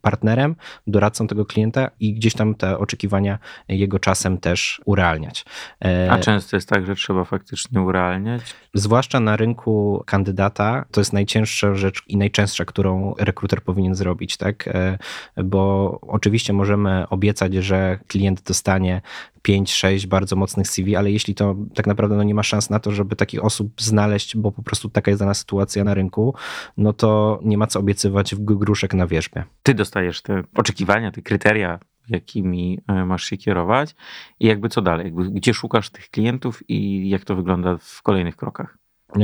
partnerem, 0.02 0.56
doradcą 0.86 1.26
tego 1.26 1.46
klienta, 1.46 1.58
klienta 1.58 1.90
i 2.00 2.14
gdzieś 2.14 2.34
tam 2.34 2.54
te 2.54 2.78
oczekiwania 2.78 3.38
jego 3.68 3.98
czasem 3.98 4.38
też 4.38 4.80
urealniać. 4.84 5.44
E, 5.84 6.10
A 6.10 6.18
często 6.18 6.56
jest 6.56 6.68
tak, 6.68 6.86
że 6.86 6.94
trzeba 6.94 7.24
faktycznie 7.24 7.80
urealniać? 7.80 8.42
Zwłaszcza 8.74 9.20
na 9.20 9.36
rynku 9.36 10.02
kandydata 10.06 10.84
to 10.90 11.00
jest 11.00 11.12
najcięższa 11.12 11.74
rzecz 11.74 12.02
i 12.08 12.16
najczęstsza, 12.16 12.64
którą 12.64 13.14
rekruter 13.18 13.62
powinien 13.62 13.94
zrobić, 13.94 14.36
tak? 14.36 14.68
E, 14.68 14.98
bo 15.44 15.98
oczywiście 16.02 16.52
możemy 16.52 17.08
obiecać, 17.08 17.54
że 17.54 17.98
klient 18.06 18.42
dostanie 18.42 19.00
5-6 19.48 20.06
bardzo 20.06 20.36
mocnych 20.36 20.68
CV, 20.68 20.96
ale 20.96 21.07
jeśli 21.10 21.34
to 21.34 21.56
tak 21.74 21.86
naprawdę 21.86 22.16
no 22.16 22.22
nie 22.22 22.34
ma 22.34 22.42
szans 22.42 22.70
na 22.70 22.80
to, 22.80 22.90
żeby 22.90 23.16
takich 23.16 23.44
osób 23.44 23.82
znaleźć, 23.82 24.36
bo 24.36 24.52
po 24.52 24.62
prostu 24.62 24.88
taka 24.88 25.10
jest 25.10 25.22
dana 25.22 25.34
sytuacja 25.34 25.84
na 25.84 25.94
rynku, 25.94 26.34
no 26.76 26.92
to 26.92 27.40
nie 27.44 27.58
ma 27.58 27.66
co 27.66 27.80
obiecywać 27.80 28.34
w 28.34 28.40
gruszek 28.40 28.94
na 28.94 29.06
wierzbie. 29.06 29.44
Ty 29.62 29.74
dostajesz 29.74 30.22
te 30.22 30.42
oczekiwania, 30.54 31.12
te 31.12 31.22
kryteria 31.22 31.78
jakimi 32.08 32.80
e, 32.88 33.04
masz 33.04 33.24
się 33.24 33.36
kierować. 33.36 33.94
I 34.40 34.46
jakby 34.46 34.68
co 34.68 34.82
dalej, 34.82 35.04
jakby 35.04 35.30
gdzie 35.30 35.54
szukasz 35.54 35.90
tych 35.90 36.10
klientów 36.10 36.62
i 36.68 37.08
jak 37.08 37.24
to 37.24 37.36
wygląda 37.36 37.76
w 37.80 38.02
kolejnych 38.02 38.36
krokach 38.36 38.78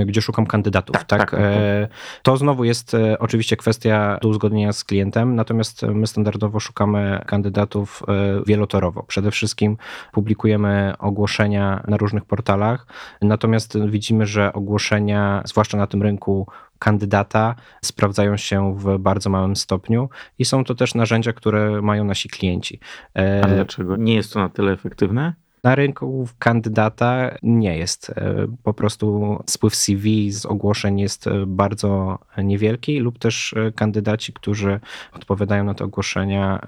gdzie 0.07 0.23
szukam 0.23 0.47
kandydatów. 0.47 0.97
Tak, 0.97 1.05
tak, 1.05 1.21
tak, 1.21 1.31
tak. 1.31 1.41
E, 1.41 1.89
to 2.23 2.37
znowu 2.37 2.65
jest 2.65 2.95
e, 2.95 3.19
oczywiście 3.19 3.57
kwestia 3.57 4.19
do 4.23 4.29
uzgodnienia 4.29 4.73
z 4.73 4.85
klientem, 4.85 5.35
natomiast 5.35 5.83
my 5.83 6.07
standardowo 6.07 6.61
szukamy 6.61 7.21
kandydatów 7.27 8.03
wielotorowo. 8.47 9.03
Przede 9.03 9.31
wszystkim 9.31 9.77
publikujemy 10.13 10.95
ogłoszenia 10.99 11.85
na 11.89 11.97
różnych 11.97 12.25
portalach, 12.25 12.87
natomiast 13.23 13.79
widzimy, 13.87 14.27
że 14.27 14.53
ogłoszenia, 14.53 15.43
zwłaszcza 15.45 15.79
na 15.79 15.87
tym 15.87 16.03
rynku 16.03 16.47
kandydata 16.79 17.55
sprawdzają 17.85 18.37
się 18.37 18.79
w 18.79 18.99
bardzo 18.99 19.31
małym 19.31 19.57
stopniu 19.57 20.09
i 20.39 20.45
są 20.45 20.65
to 20.65 20.75
też 20.75 20.95
narzędzia, 20.95 21.33
które 21.33 21.83
mają 21.83 22.05
nasi 22.05 22.29
klienci. 22.29 22.81
E, 23.17 23.45
A 23.45 23.49
dlaczego? 23.49 23.97
Nie 23.97 24.15
jest 24.15 24.33
to 24.33 24.39
na 24.39 24.49
tyle 24.49 24.73
efektywne? 24.73 25.35
Na 25.65 25.75
rynku 25.75 26.29
kandydata 26.39 27.35
nie 27.43 27.79
jest. 27.79 28.11
E, 28.11 28.47
po 28.63 28.75
prostu 28.75 29.39
spływ 29.47 29.77
CV 29.77 30.33
z 30.33 30.47
ogłoszeń 30.47 31.01
jest 31.01 31.27
e, 31.27 31.47
bardzo 31.47 32.19
niewielki, 32.39 33.01
lub 33.01 33.19
też 33.19 33.55
kandydaci, 33.75 34.33
którzy 34.33 34.81
odpowiadają 35.13 35.65
na 35.65 35.75
te 35.75 35.85
ogłoszenia, 35.85 36.61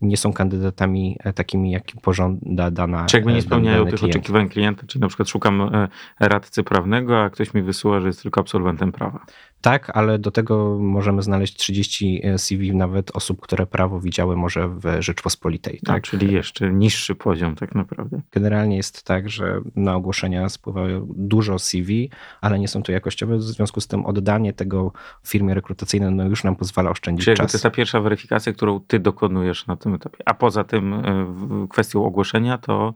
nie 0.00 0.16
są 0.16 0.32
kandydatami 0.32 1.16
e, 1.20 1.32
takimi, 1.32 1.70
jakim 1.70 2.00
pożąda 2.00 2.70
dana 2.70 3.06
Czy 3.06 3.16
jakby 3.16 3.32
nie 3.32 3.38
e, 3.38 3.42
spełniają 3.42 3.84
tych 3.86 3.94
klient. 3.94 4.16
oczekiwań 4.16 4.48
klienta, 4.48 4.86
czyli 4.86 5.00
na 5.02 5.08
przykład 5.08 5.28
szukam 5.28 5.60
e, 5.60 5.88
radcy 6.20 6.62
prawnego, 6.62 7.22
a 7.22 7.30
ktoś 7.30 7.54
mi 7.54 7.62
wysyła, 7.62 8.00
że 8.00 8.06
jest 8.06 8.22
tylko 8.22 8.40
absolwentem 8.40 8.92
prawa. 8.92 9.26
Tak, 9.60 9.90
ale 9.94 10.18
do 10.18 10.30
tego 10.30 10.78
możemy 10.80 11.22
znaleźć 11.22 11.56
30 11.56 12.22
CV 12.36 12.74
nawet 12.74 13.16
osób, 13.16 13.40
które 13.40 13.66
prawo 13.66 14.00
widziały 14.00 14.36
może 14.36 14.68
w 14.68 14.82
Rzeczpospolitej. 14.98 15.80
Tak? 15.84 15.96
A, 15.96 16.00
czyli 16.00 16.32
jeszcze 16.32 16.72
niższy 16.72 17.14
poziom 17.14 17.54
tak 17.54 17.74
naprawdę. 17.74 18.20
Generalnie 18.32 18.76
jest 18.76 19.02
tak, 19.02 19.28
że 19.28 19.60
na 19.76 19.94
ogłoszenia 19.94 20.48
spływają 20.48 21.06
dużo 21.16 21.58
CV, 21.58 22.10
ale 22.40 22.58
nie 22.58 22.68
są 22.68 22.82
to 22.82 22.92
jakościowe, 22.92 23.36
w 23.36 23.42
związku 23.42 23.80
z 23.80 23.86
tym 23.86 24.06
oddanie 24.06 24.52
tego 24.52 24.92
firmie 25.26 25.54
rekrutacyjnej 25.54 26.14
no 26.14 26.24
już 26.24 26.44
nam 26.44 26.56
pozwala 26.56 26.90
oszczędzić 26.90 27.24
czyli 27.24 27.36
czas. 27.36 27.52
to 27.52 27.56
jest 27.56 27.62
ta 27.62 27.70
pierwsza 27.70 28.00
weryfikacja, 28.00 28.52
którą 28.52 28.80
ty 28.80 28.98
dokonujesz 28.98 29.66
na 29.66 29.76
tym 29.76 29.94
etapie. 29.94 30.18
A 30.24 30.34
poza 30.34 30.64
tym 30.64 30.94
e, 30.94 31.26
kwestią 31.70 32.04
ogłoszenia 32.04 32.58
to 32.58 32.94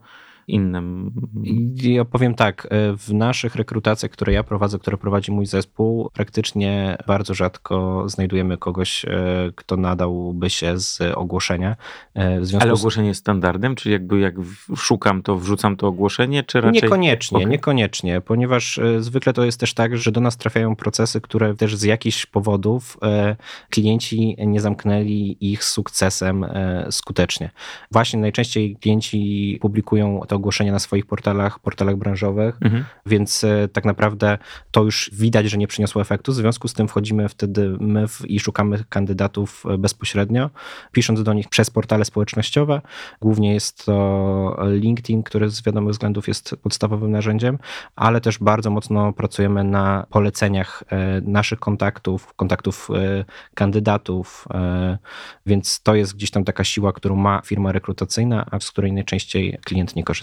innym. 0.50 1.12
Ja 1.82 2.04
powiem 2.04 2.34
tak, 2.34 2.66
e, 2.70 2.96
w 2.96 3.14
naszych 3.14 3.54
rekrutacjach, 3.54 4.12
które 4.12 4.32
ja 4.32 4.42
prowadzę, 4.42 4.78
które 4.78 4.96
prowadzi 4.96 5.32
mój 5.32 5.46
zespół, 5.46 6.10
praktycznie 6.14 6.98
bardzo 7.06 7.34
rzadko 7.34 8.04
znajdujemy 8.08 8.58
kogoś, 8.58 9.04
e, 9.04 9.08
kto 9.54 9.76
nadałby 9.76 10.50
się 10.50 10.78
z 10.78 11.00
ogłoszenia. 11.14 11.76
Ale 12.60 12.72
ogłoszenie 12.72 13.08
jest 13.08 13.20
standardem, 13.20 13.74
czyli 13.74 13.92
jakby 13.92 14.20
jak 14.20 14.34
szukam, 14.76 15.22
to 15.22 15.36
wrzucam 15.36 15.76
to 15.76 15.86
ogłoszenie, 15.86 16.42
czy 16.42 16.60
raczej... 16.60 16.82
Niekoniecznie, 16.82 17.38
okay. 17.38 17.50
niekoniecznie, 17.50 18.20
ponieważ 18.20 18.80
zwykle 18.98 19.32
to 19.32 19.44
jest 19.44 19.60
też 19.60 19.74
tak, 19.74 19.96
że 19.96 20.12
do 20.12 20.20
nas 20.20 20.36
trafiają 20.36 20.76
procesy, 20.76 21.20
które 21.20 21.54
też 21.54 21.76
z 21.76 21.82
jakichś 21.82 22.26
powodów 22.26 22.98
klienci 23.70 24.36
nie 24.46 24.60
zamknęli 24.60 25.36
ich 25.40 25.64
sukcesem 25.64 26.46
skutecznie. 26.90 27.50
Właśnie 27.90 28.20
najczęściej 28.20 28.76
klienci 28.76 29.58
publikują 29.60 30.20
te 30.28 30.34
ogłoszenia 30.40 30.72
na 30.72 30.78
swoich 30.78 31.06
portalach, 31.06 31.58
portalach 31.58 31.96
branżowych, 31.96 32.56
mhm. 32.60 32.84
więc 33.06 33.44
e, 33.44 33.68
tak 33.68 33.84
naprawdę 33.84 34.38
to 34.70 34.84
już 34.84 35.10
widać, 35.12 35.50
że 35.50 35.58
nie 35.58 35.66
przyniosło 35.66 36.02
efektu. 36.02 36.32
W 36.32 36.34
związku 36.34 36.68
z 36.68 36.74
tym 36.74 36.88
wchodzimy 36.88 37.28
wtedy 37.28 37.76
my 37.80 38.08
w, 38.08 38.30
i 38.30 38.40
szukamy 38.40 38.84
kandydatów 38.88 39.64
e, 39.66 39.78
bezpośrednio, 39.78 40.50
pisząc 40.92 41.22
do 41.22 41.32
nich 41.32 41.48
przez 41.48 41.70
portale 41.70 42.04
społecznościowe. 42.04 42.80
Głównie 43.20 43.54
jest 43.54 43.84
to 43.86 44.56
LinkedIn, 44.70 45.22
który 45.22 45.50
z 45.50 45.62
wiadomych 45.62 45.92
względów 45.92 46.28
jest 46.28 46.56
podstawowym 46.62 47.10
narzędziem, 47.10 47.58
ale 47.96 48.20
też 48.20 48.38
bardzo 48.38 48.70
mocno 48.70 49.12
pracujemy 49.12 49.64
na 49.64 50.06
poleceniach 50.10 50.84
e, 50.88 51.20
naszych 51.20 51.60
kontaktów, 51.60 52.34
kontaktów 52.34 52.88
kandydatów, 53.54 54.48
więc 55.46 55.82
to 55.82 55.94
jest 55.94 56.16
gdzieś 56.16 56.30
tam 56.30 56.44
taka 56.44 56.64
siła, 56.64 56.92
którą 56.92 57.16
ma 57.16 57.42
firma 57.44 57.72
rekrutacyjna, 57.72 58.46
a 58.50 58.60
z 58.60 58.70
której 58.70 58.92
najczęściej 58.92 59.58
klient 59.64 59.96
nie 59.96 60.04
korzysta. 60.04 60.19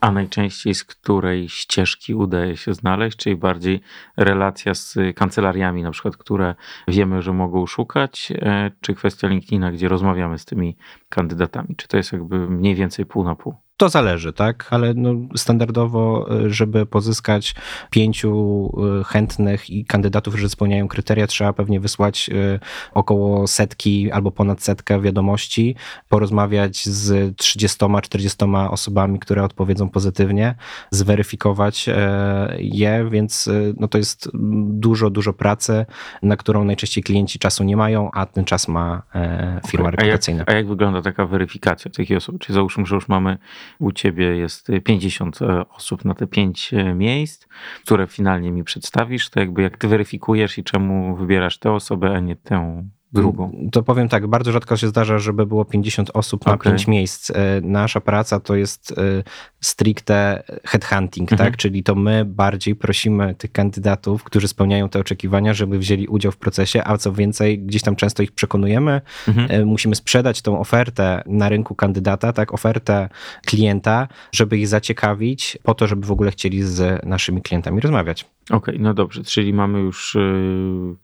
A 0.00 0.10
najczęściej 0.10 0.74
z 0.74 0.84
której 0.84 1.48
ścieżki 1.48 2.14
udaje 2.14 2.56
się 2.56 2.74
znaleźć, 2.74 3.16
czyli 3.16 3.36
bardziej 3.36 3.80
relacja 4.16 4.74
z 4.74 4.98
kancelariami, 5.16 5.82
na 5.82 5.90
przykład, 5.90 6.16
które 6.16 6.54
wiemy, 6.88 7.22
że 7.22 7.32
mogą 7.32 7.66
szukać, 7.66 8.32
e, 8.36 8.70
czy 8.80 8.94
kwestia 8.94 9.28
LinkedIna, 9.28 9.72
gdzie 9.72 9.88
rozmawiamy 9.88 10.38
z 10.38 10.44
tymi 10.44 10.76
kandydatami? 11.08 11.76
Czy 11.76 11.88
to 11.88 11.96
jest 11.96 12.12
jakby 12.12 12.50
mniej 12.50 12.74
więcej 12.74 13.06
pół 13.06 13.24
na 13.24 13.34
pół? 13.34 13.54
To 13.80 13.88
zależy, 13.88 14.32
tak, 14.32 14.66
ale 14.70 14.94
no 14.94 15.14
standardowo, 15.36 16.26
e, 16.30 16.50
żeby 16.50 16.86
pozyskać 16.86 17.54
pięciu 17.90 18.70
e, 19.00 19.04
chętnych 19.04 19.70
i 19.70 19.84
kandydatów, 19.84 20.34
którzy 20.34 20.48
spełniają 20.48 20.88
kryteria, 20.88 21.26
trzeba 21.26 21.52
pewnie 21.52 21.80
wysłać 21.80 22.30
e, 22.30 22.60
około 22.94 23.46
setki 23.46 24.12
albo 24.12 24.30
ponad 24.30 24.62
setkę 24.62 25.00
wiadomości, 25.00 25.76
porozmawiać 26.08 26.86
z 26.86 27.36
30-40 27.36 28.68
osobami, 28.70 29.18
które 29.18 29.44
odpowiedzą 29.44 29.88
pozytywnie, 29.88 30.54
zweryfikować 30.90 31.86
je, 32.58 33.08
więc 33.10 33.50
no 33.76 33.88
to 33.88 33.98
jest 33.98 34.28
dużo, 34.62 35.10
dużo 35.10 35.32
pracy, 35.32 35.86
na 36.22 36.36
którą 36.36 36.64
najczęściej 36.64 37.04
klienci 37.04 37.38
czasu 37.38 37.64
nie 37.64 37.76
mają, 37.76 38.10
a 38.10 38.26
ten 38.26 38.44
czas 38.44 38.68
ma 38.68 39.02
firma 39.68 39.88
okay. 39.88 39.96
rekrutacyjna. 39.96 40.38
A 40.38 40.40
jak, 40.40 40.48
a 40.48 40.52
jak 40.52 40.68
wygląda 40.68 41.02
taka 41.02 41.26
weryfikacja 41.26 41.90
takich 41.90 42.16
osób? 42.16 42.38
Czyli 42.38 42.54
załóżmy, 42.54 42.86
że 42.86 42.94
już 42.94 43.08
mamy 43.08 43.38
u 43.78 43.92
ciebie 43.92 44.36
jest 44.36 44.68
50 44.84 45.42
e, 45.42 45.68
osób 45.68 46.04
na 46.04 46.14
te 46.14 46.26
5 46.26 46.74
e, 46.74 46.94
miejsc, 46.94 47.46
które 47.84 48.06
finalnie 48.06 48.52
mi 48.52 48.64
przedstawisz, 48.64 49.30
to 49.30 49.40
jakby 49.40 49.62
jak 49.62 49.78
ty 49.78 49.88
weryfikujesz 49.88 50.58
i 50.58 50.64
czemu 50.64 51.16
wybierasz 51.16 51.58
tę 51.58 51.72
osobę, 51.72 52.10
a 52.10 52.20
nie 52.20 52.36
tę 52.36 52.88
drugą? 53.12 53.68
To 53.72 53.82
powiem 53.82 54.08
tak, 54.08 54.26
bardzo 54.26 54.52
rzadko 54.52 54.76
się 54.76 54.88
zdarza, 54.88 55.18
żeby 55.18 55.46
było 55.46 55.64
50 55.64 56.10
osób 56.14 56.46
na 56.46 56.54
okay. 56.54 56.72
5 56.72 56.86
miejsc. 56.86 57.30
E, 57.30 57.34
nasza 57.62 58.00
praca 58.00 58.40
to 58.40 58.54
jest 58.54 58.92
e, 58.92 59.22
stricte 59.60 60.42
headhunting, 60.64 61.32
mhm. 61.32 61.50
tak? 61.50 61.56
Czyli 61.56 61.82
to 61.82 61.94
my 61.94 62.24
bardziej 62.24 62.76
prosimy 62.76 63.34
tych 63.34 63.52
kandydatów, 63.52 64.24
którzy 64.24 64.48
spełniają 64.48 64.88
te 64.88 65.00
oczekiwania, 65.00 65.54
żeby 65.54 65.78
wzięli 65.78 66.06
udział 66.06 66.32
w 66.32 66.36
procesie, 66.36 66.82
a 66.84 66.98
co 66.98 67.12
więcej, 67.12 67.58
gdzieś 67.58 67.82
tam 67.82 67.96
często 67.96 68.22
ich 68.22 68.32
przekonujemy. 68.32 69.00
Mhm. 69.28 69.50
E, 69.50 69.64
musimy 69.64 69.94
sprzedać 69.94 70.42
tą 70.42 70.60
ofertę 70.60 71.22
na 71.26 71.48
rynku 71.48 71.74
kandydata, 71.74 72.32
tak? 72.32 72.54
Ofertę 72.54 73.08
klienta, 73.46 74.08
żeby 74.32 74.58
ich 74.58 74.68
zaciekawić 74.68 75.58
po 75.62 75.74
to, 75.74 75.86
żeby 75.86 76.06
w 76.06 76.12
ogóle 76.12 76.30
chcieli 76.30 76.62
z 76.62 77.06
naszymi 77.06 77.42
klientami 77.42 77.80
rozmawiać. 77.80 78.26
Okej, 78.50 78.74
okay, 78.74 78.78
no 78.78 78.94
dobrze, 78.94 79.24
czyli 79.24 79.52
mamy 79.52 79.78
już 79.78 80.16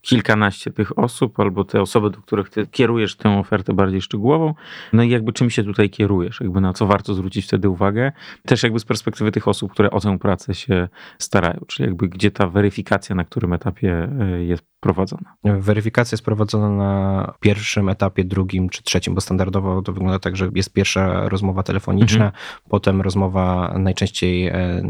kilkanaście 0.02 0.70
tych 0.70 0.98
osób, 0.98 1.40
albo 1.40 1.64
te 1.64 1.80
osoby, 1.80 1.95
osoby, 1.96 2.16
do 2.16 2.22
których 2.22 2.50
ty 2.50 2.66
kierujesz 2.66 3.16
tę 3.16 3.38
ofertę 3.38 3.72
bardziej 3.72 4.00
szczegółową, 4.00 4.54
no 4.92 5.02
i 5.02 5.10
jakby 5.10 5.32
czym 5.32 5.50
się 5.50 5.64
tutaj 5.64 5.90
kierujesz, 5.90 6.40
jakby 6.40 6.60
na 6.60 6.72
co 6.72 6.86
warto 6.86 7.14
zwrócić 7.14 7.46
wtedy 7.46 7.68
uwagę, 7.68 8.12
też 8.46 8.62
jakby 8.62 8.78
z 8.78 8.84
perspektywy 8.84 9.32
tych 9.32 9.48
osób, 9.48 9.72
które 9.72 9.90
o 9.90 10.00
tę 10.00 10.18
pracę 10.18 10.54
się 10.54 10.88
starają, 11.18 11.60
czyli 11.66 11.86
jakby 11.86 12.08
gdzie 12.08 12.30
ta 12.30 12.46
weryfikacja 12.46 13.14
na 13.14 13.24
którym 13.24 13.52
etapie 13.52 14.08
e, 14.20 14.44
jest 14.44 14.64
prowadzona? 14.80 15.34
Weryfikacja 15.44 16.16
jest 16.16 16.24
prowadzona 16.24 16.70
na 16.70 17.34
pierwszym 17.40 17.88
etapie, 17.88 18.24
drugim 18.24 18.68
czy 18.68 18.82
trzecim, 18.82 19.14
bo 19.14 19.20
standardowo 19.20 19.82
to 19.82 19.92
wygląda 19.92 20.18
tak, 20.18 20.36
że 20.36 20.50
jest 20.54 20.72
pierwsza 20.72 21.28
rozmowa 21.28 21.62
telefoniczna, 21.62 22.24
mhm. 22.24 22.42
potem 22.68 23.00
rozmowa 23.00 23.74
najczęściej 23.78 24.46
e, 24.46 24.82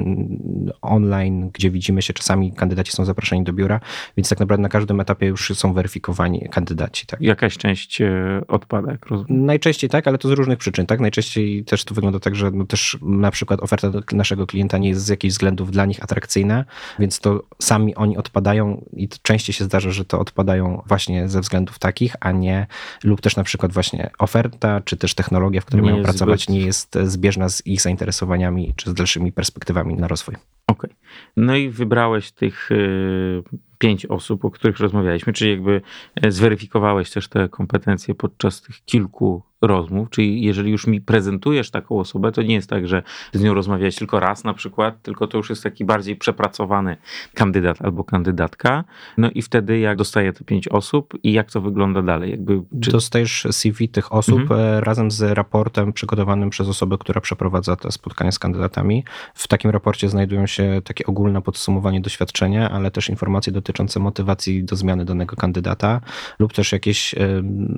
online, 0.83 1.50
gdzie 1.52 1.71
widzimy 1.71 2.02
się, 2.02 2.12
czasami 2.12 2.52
kandydaci 2.52 2.93
są 2.93 3.05
zapraszani 3.05 3.45
do 3.45 3.52
biura, 3.52 3.81
więc 4.16 4.28
tak 4.28 4.40
naprawdę 4.40 4.62
na 4.62 4.69
każdym 4.69 5.00
etapie 5.00 5.26
już 5.26 5.52
są 5.55 5.73
weryfikowani 5.73 6.49
kandydaci. 6.50 7.07
Tak. 7.07 7.21
Jakaś 7.21 7.57
część 7.57 8.00
e, 8.00 8.40
odpada, 8.49 8.93
jak 8.93 9.07
rozumiem? 9.07 9.47
Najczęściej 9.47 9.90
tak, 9.90 10.09
ale 10.09 10.19
to 10.19 10.28
z 10.28 10.33
różnych 10.33 10.59
przyczyn. 10.59 10.87
Tak? 10.87 11.00
Najczęściej 11.00 11.64
też 11.64 11.85
to 11.85 11.95
wygląda 11.95 12.21
tak, 12.21 12.35
że 12.35 12.50
no 12.50 12.64
też 12.64 12.99
na 13.02 13.31
przykład 13.31 13.61
oferta 13.62 13.90
naszego 14.12 14.47
klienta 14.47 14.78
nie 14.78 14.88
jest 14.88 15.05
z 15.05 15.09
jakichś 15.09 15.33
względów 15.33 15.71
dla 15.71 15.87
nich 15.87 16.02
atrakcyjna, 16.02 16.64
więc 16.99 17.21
to 17.21 17.43
sami 17.59 17.95
oni 17.95 18.16
odpadają 18.16 18.85
i 18.93 19.09
częściej 19.23 19.55
się 19.55 19.64
zdarza, 19.64 19.75
że 19.80 20.04
to 20.04 20.21
odpadają 20.21 20.83
właśnie 20.87 21.28
ze 21.28 21.40
względów 21.40 21.78
takich, 21.78 22.16
a 22.21 22.33
nie, 22.33 22.66
lub 23.04 23.21
też 23.21 23.37
na 23.37 23.45
przykład 23.45 23.73
właśnie 23.73 24.11
oferta, 24.18 24.80
czy 24.80 24.97
też 24.97 25.14
technologia, 25.14 25.61
w 25.61 25.64
której 25.64 25.85
nie 25.85 25.90
mają 25.92 26.04
pracować, 26.04 26.40
zbyt... 26.40 26.54
nie 26.54 26.61
jest 26.61 26.99
zbieżna 27.04 27.49
z 27.49 27.66
ich 27.66 27.83
zainteresowaniami, 27.83 28.73
czy 28.76 28.90
z 28.90 28.95
dalszymi 28.95 29.33
perspektywami 29.33 29.95
na 29.95 30.09
rozwój. 30.09 30.37
Okej. 30.70 30.90
Okay. 30.90 30.96
No 31.37 31.56
i 31.56 31.70
wybrałeś 31.70 32.32
tych 32.32 32.70
y, 32.70 33.42
pięć 33.78 34.06
osób, 34.06 34.44
o 34.44 34.50
których 34.50 34.78
rozmawialiśmy, 34.78 35.32
czyli 35.32 35.50
jakby 35.50 35.80
e, 36.14 36.30
zweryfikowałeś 36.30 37.11
też 37.11 37.28
te 37.28 37.49
kompetencje 37.49 38.14
podczas 38.14 38.62
tych 38.62 38.85
kilku 38.85 39.42
rozmów, 39.62 40.11
czyli 40.11 40.42
jeżeli 40.42 40.70
już 40.70 40.87
mi 40.87 41.00
prezentujesz 41.00 41.70
taką 41.70 41.99
osobę, 41.99 42.32
to 42.32 42.42
nie 42.42 42.54
jest 42.54 42.70
tak, 42.70 42.88
że 42.88 43.02
z 43.32 43.42
nią 43.42 43.54
rozmawiałeś 43.54 43.96
tylko 43.96 44.20
raz 44.20 44.44
na 44.44 44.54
przykład, 44.54 45.02
tylko 45.02 45.26
to 45.26 45.38
już 45.38 45.50
jest 45.50 45.62
taki 45.62 45.85
bardziej 45.85 46.16
przepracowany 46.16 46.96
kandydat 47.35 47.82
albo 47.82 48.04
kandydatka. 48.04 48.85
No 49.18 49.30
i 49.30 49.42
wtedy 49.42 49.78
jak 49.78 49.99
dostaję 49.99 50.32
te 50.32 50.44
pięć 50.44 50.68
osób 50.68 51.14
i 51.23 51.32
jak 51.32 51.50
to 51.50 51.61
wygląda 51.61 52.02
dalej? 52.02 52.30
Jakby, 52.30 52.62
czy... 52.80 52.90
Dostajesz 52.90 53.46
CV 53.50 53.88
tych 53.88 54.12
osób 54.12 54.40
mhm. 54.40 54.61
E, 54.61 54.80
razem 54.80 55.11
z 55.11 55.23
raportem 55.23 55.92
przygotowanym 55.92 56.50
przez 56.50 56.68
osobę, 56.68 56.99
która 56.99 57.20
przeprowadza 57.20 57.76
te 57.76 57.92
spotkania 57.92 58.32
z 58.32 58.38
kandydatami. 58.38 59.04
W 59.35 59.49
takim 59.49 59.70
raporcie 59.70 60.08
znajdują 60.08 60.46
się 60.46 60.55
takie 60.84 61.06
ogólne 61.06 61.42
podsumowanie 61.42 62.00
doświadczenia, 62.00 62.70
ale 62.70 62.90
też 62.90 63.08
informacje 63.08 63.52
dotyczące 63.52 64.00
motywacji 64.00 64.64
do 64.64 64.76
zmiany 64.76 65.04
danego 65.04 65.36
kandydata 65.36 66.00
lub 66.38 66.52
też 66.52 66.72
jakieś... 66.72 67.14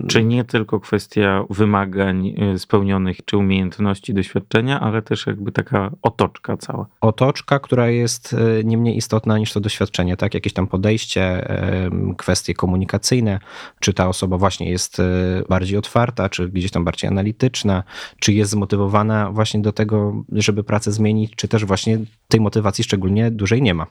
Czy 0.08 0.24
nie 0.24 0.44
tylko 0.44 0.80
kwestia 0.80 1.44
wymagań 1.50 1.78
wymagań 1.78 2.26
y, 2.54 2.58
spełnionych, 2.58 3.24
czy 3.24 3.36
umiejętności, 3.36 4.14
doświadczenia, 4.14 4.80
ale 4.80 5.02
też 5.02 5.26
jakby 5.26 5.52
taka 5.52 5.90
otoczka 6.02 6.56
cała. 6.56 6.86
Otoczka, 7.00 7.58
która 7.58 7.90
jest 7.90 8.32
y, 8.32 8.64
nie 8.64 8.78
mniej 8.78 8.96
istotna 8.96 9.38
niż 9.38 9.52
to 9.52 9.60
doświadczenie, 9.60 10.16
tak? 10.16 10.34
Jakieś 10.34 10.52
tam 10.52 10.66
podejście, 10.66 11.48
kwestie 12.16 12.54
komunikacyjne, 12.54 13.38
czy 13.80 13.94
ta 13.94 14.08
osoba 14.08 14.38
właśnie 14.38 14.70
jest 14.70 14.98
y, 14.98 15.02
bardziej 15.48 15.78
otwarta, 15.78 16.28
czy 16.28 16.48
gdzieś 16.48 16.70
tam 16.70 16.84
bardziej 16.84 17.08
analityczna, 17.10 17.82
czy 18.20 18.32
jest 18.32 18.50
zmotywowana 18.50 19.30
właśnie 19.30 19.60
do 19.60 19.72
tego, 19.72 20.24
żeby 20.32 20.64
pracę 20.64 20.92
zmienić, 20.92 21.32
czy 21.36 21.48
też 21.48 21.64
właśnie 21.64 21.98
tej 22.28 22.40
motywacji 22.40 22.67
szczególnie 22.84 23.30
dużej 23.30 23.62
nie 23.62 23.74
ma. 23.74 23.86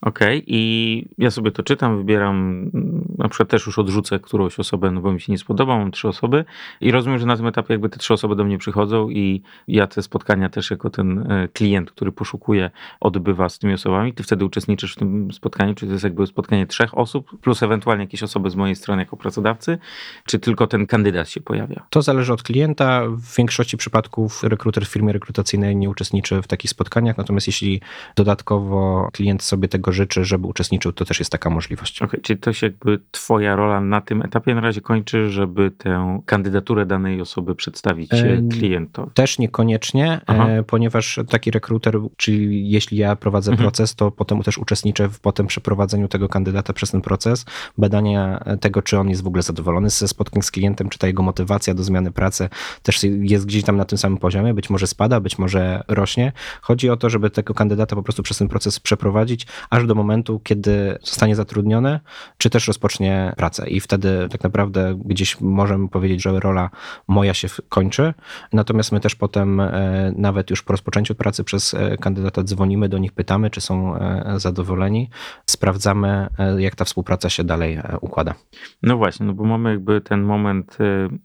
Okej, 0.00 0.38
okay. 0.38 0.44
i 0.46 1.08
ja 1.18 1.30
sobie 1.30 1.50
to 1.50 1.62
czytam, 1.62 1.98
wybieram, 1.98 2.36
mm, 2.74 3.14
na 3.18 3.28
przykład 3.28 3.48
też 3.48 3.66
już 3.66 3.78
odrzucę 3.78 4.18
którąś 4.18 4.58
osobę, 4.58 4.90
no 4.90 5.00
bo 5.00 5.12
mi 5.12 5.20
się 5.20 5.32
nie 5.32 5.38
spodoba, 5.38 5.78
mam 5.78 5.90
trzy 5.90 6.08
osoby 6.08 6.44
i 6.80 6.90
rozumiem, 6.90 7.18
że 7.18 7.26
na 7.26 7.36
tym 7.36 7.46
etapie 7.46 7.74
jakby 7.74 7.88
te 7.88 7.98
trzy 7.98 8.14
osoby 8.14 8.36
do 8.36 8.44
mnie 8.44 8.58
przychodzą 8.58 9.10
i 9.10 9.42
ja 9.68 9.86
te 9.86 10.02
spotkania 10.02 10.48
też 10.48 10.70
jako 10.70 10.90
ten 10.90 11.32
e, 11.32 11.48
klient, 11.48 11.90
który 11.90 12.12
poszukuje, 12.12 12.70
odbywa 13.00 13.48
z 13.48 13.58
tymi 13.58 13.74
osobami. 13.74 14.12
Ty 14.12 14.22
wtedy 14.22 14.44
uczestniczysz 14.44 14.92
w 14.92 14.96
tym 14.96 15.32
spotkaniu, 15.32 15.74
czy 15.74 15.86
to 15.86 15.92
jest 15.92 16.04
jakby 16.04 16.26
spotkanie 16.26 16.66
trzech 16.66 16.98
osób, 16.98 17.40
plus 17.40 17.62
ewentualnie 17.62 18.04
jakieś 18.04 18.22
osoby 18.22 18.50
z 18.50 18.56
mojej 18.56 18.76
strony 18.76 19.02
jako 19.02 19.16
pracodawcy, 19.16 19.78
czy 20.26 20.38
tylko 20.38 20.66
ten 20.66 20.86
kandydat 20.86 21.28
się 21.28 21.40
pojawia? 21.40 21.86
To 21.90 22.02
zależy 22.02 22.32
od 22.32 22.42
klienta. 22.42 23.02
W 23.08 23.36
większości 23.36 23.76
przypadków 23.76 24.42
rekruter 24.42 24.86
w 24.86 24.88
firmie 24.88 25.12
rekrutacyjnej 25.12 25.76
nie 25.76 25.90
uczestniczy 25.90 26.42
w 26.42 26.46
takich 26.46 26.70
spotkaniach, 26.70 27.18
natomiast 27.18 27.46
jeśli 27.46 27.80
dodatkowo 28.16 29.08
klient 29.12 29.42
sobie 29.42 29.68
tego 29.68 29.85
życzy, 29.92 30.24
żeby 30.24 30.46
uczestniczył, 30.46 30.92
to 30.92 31.04
też 31.04 31.18
jest 31.18 31.32
taka 31.32 31.50
możliwość. 31.50 32.02
Okay, 32.02 32.20
czyli 32.20 32.38
to 32.38 32.52
się 32.52 32.66
jakby 32.66 32.98
twoja 33.10 33.56
rola 33.56 33.80
na 33.80 34.00
tym 34.00 34.22
etapie 34.22 34.54
na 34.54 34.60
razie 34.60 34.80
kończy, 34.80 35.30
żeby 35.30 35.70
tę 35.70 36.20
kandydaturę 36.26 36.86
danej 36.86 37.20
osoby 37.20 37.54
przedstawić 37.54 38.14
e, 38.14 38.42
klientowi? 38.50 39.10
Też 39.14 39.38
niekoniecznie, 39.38 40.12
e, 40.12 40.20
Aha. 40.26 40.46
ponieważ 40.66 41.20
taki 41.28 41.50
rekruter, 41.50 41.98
czyli 42.16 42.70
jeśli 42.70 42.98
ja 42.98 43.16
prowadzę 43.16 43.50
mhm. 43.50 43.64
proces, 43.66 43.94
to 43.94 44.10
potem 44.10 44.42
też 44.42 44.58
uczestniczę 44.58 45.08
w 45.08 45.20
potem 45.20 45.46
przeprowadzeniu 45.46 46.08
tego 46.08 46.28
kandydata 46.28 46.72
przez 46.72 46.90
ten 46.90 47.00
proces, 47.00 47.44
badania 47.78 48.44
tego, 48.60 48.82
czy 48.82 48.98
on 48.98 49.08
jest 49.08 49.22
w 49.22 49.26
ogóle 49.26 49.42
zadowolony 49.42 49.90
ze 49.90 50.08
spotkań 50.08 50.42
z 50.42 50.50
klientem, 50.50 50.88
czy 50.88 50.98
ta 50.98 51.06
jego 51.06 51.22
motywacja 51.22 51.74
do 51.74 51.82
zmiany 51.82 52.12
pracy 52.12 52.48
też 52.82 53.02
jest 53.02 53.46
gdzieś 53.46 53.64
tam 53.64 53.76
na 53.76 53.84
tym 53.84 53.98
samym 53.98 54.18
poziomie, 54.18 54.54
być 54.54 54.70
może 54.70 54.86
spada, 54.86 55.20
być 55.20 55.38
może 55.38 55.84
rośnie. 55.88 56.32
Chodzi 56.60 56.90
o 56.90 56.96
to, 56.96 57.10
żeby 57.10 57.30
tego 57.30 57.54
kandydata 57.54 57.96
po 57.96 58.02
prostu 58.02 58.22
przez 58.22 58.38
ten 58.38 58.48
proces 58.48 58.80
przeprowadzić, 58.80 59.46
aż 59.76 59.86
do 59.86 59.94
momentu, 59.94 60.40
kiedy 60.44 60.98
zostanie 61.02 61.36
zatrudniony, 61.36 62.00
czy 62.38 62.50
też 62.50 62.66
rozpocznie 62.66 63.32
pracę. 63.36 63.68
I 63.68 63.80
wtedy 63.80 64.28
tak 64.30 64.42
naprawdę 64.42 64.98
gdzieś 65.04 65.40
możemy 65.40 65.88
powiedzieć, 65.88 66.22
że 66.22 66.40
rola 66.40 66.70
moja 67.08 67.34
się 67.34 67.48
kończy. 67.68 68.14
Natomiast 68.52 68.92
my 68.92 69.00
też 69.00 69.14
potem, 69.14 69.60
e, 69.60 70.12
nawet 70.16 70.50
już 70.50 70.62
po 70.62 70.72
rozpoczęciu 70.72 71.14
pracy 71.14 71.44
przez 71.44 71.74
e, 71.74 71.96
kandydata, 71.96 72.42
dzwonimy 72.42 72.88
do 72.88 72.98
nich, 72.98 73.12
pytamy, 73.12 73.50
czy 73.50 73.60
są 73.60 73.96
e, 73.96 74.34
zadowoleni, 74.36 75.10
sprawdzamy, 75.46 76.28
jak 76.58 76.74
ta 76.74 76.84
współpraca 76.84 77.30
się 77.30 77.44
dalej 77.44 77.78
układa. 78.00 78.34
No 78.82 78.96
właśnie, 78.96 79.26
no 79.26 79.32
bo 79.32 79.44
mamy 79.44 79.70
jakby 79.70 80.00
ten 80.00 80.22
moment 80.22 80.78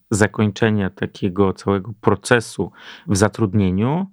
zakończenia 0.10 0.90
takiego 0.90 1.54
całego 1.54 1.94
procesu 2.02 2.72
w 3.08 3.18
zatrudnieniu 3.18 4.08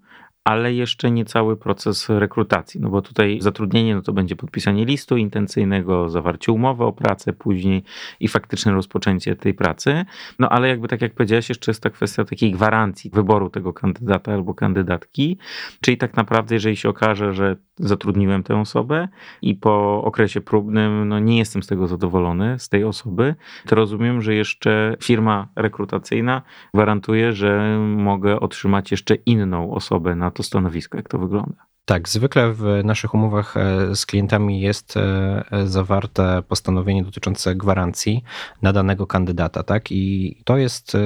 ale 0.48 0.74
jeszcze 0.74 1.10
nie 1.10 1.24
cały 1.24 1.56
proces 1.56 2.08
rekrutacji, 2.08 2.80
no 2.80 2.88
bo 2.88 3.02
tutaj 3.02 3.38
zatrudnienie 3.40 3.94
no 3.94 4.02
to 4.02 4.12
będzie 4.12 4.36
podpisanie 4.36 4.84
listu 4.84 5.16
intencyjnego, 5.16 6.08
zawarcie 6.08 6.52
umowy 6.52 6.84
o 6.84 6.92
pracę 6.92 7.32
później 7.32 7.82
i 8.20 8.28
faktyczne 8.28 8.72
rozpoczęcie 8.72 9.36
tej 9.36 9.54
pracy. 9.54 10.04
No 10.38 10.48
ale 10.48 10.68
jakby 10.68 10.88
tak 10.88 11.02
jak 11.02 11.14
powiedziałeś, 11.14 11.48
jeszcze 11.48 11.70
jest 11.70 11.82
ta 11.82 11.90
kwestia 11.90 12.24
takiej 12.24 12.52
gwarancji 12.52 13.10
wyboru 13.10 13.50
tego 13.50 13.72
kandydata 13.72 14.32
albo 14.32 14.54
kandydatki, 14.54 15.38
czyli 15.80 15.96
tak 15.96 16.16
naprawdę 16.16 16.54
jeżeli 16.54 16.76
się 16.76 16.88
okaże, 16.88 17.32
że 17.34 17.56
zatrudniłem 17.76 18.42
tę 18.42 18.60
osobę 18.60 19.08
i 19.42 19.54
po 19.54 20.04
okresie 20.04 20.40
próbnym 20.40 21.08
no 21.08 21.18
nie 21.18 21.38
jestem 21.38 21.62
z 21.62 21.66
tego 21.66 21.86
zadowolony, 21.86 22.58
z 22.58 22.68
tej 22.68 22.84
osoby, 22.84 23.34
to 23.66 23.76
rozumiem, 23.76 24.22
że 24.22 24.34
jeszcze 24.34 24.96
firma 25.02 25.48
rekrutacyjna 25.56 26.42
gwarantuje, 26.74 27.32
że 27.32 27.78
mogę 27.78 28.40
otrzymać 28.40 28.90
jeszcze 28.90 29.14
inną 29.14 29.74
osobę 29.74 30.14
na 30.14 30.30
to 30.38 30.42
stanowisko. 30.42 30.96
Jak 30.96 31.08
to 31.08 31.18
wygląda? 31.18 31.68
Tak, 31.88 32.08
zwykle 32.08 32.52
w 32.52 32.64
naszych 32.84 33.14
umowach 33.14 33.56
e, 33.56 33.96
z 33.96 34.06
klientami 34.06 34.60
jest 34.60 34.96
e, 34.96 35.44
zawarte 35.66 36.42
postanowienie 36.48 37.04
dotyczące 37.04 37.54
gwarancji 37.54 38.24
na 38.62 38.72
danego 38.72 39.06
kandydata, 39.06 39.62
tak? 39.62 39.92
I 39.92 40.36
to 40.44 40.56
jest 40.56 40.94
e, 40.94 40.98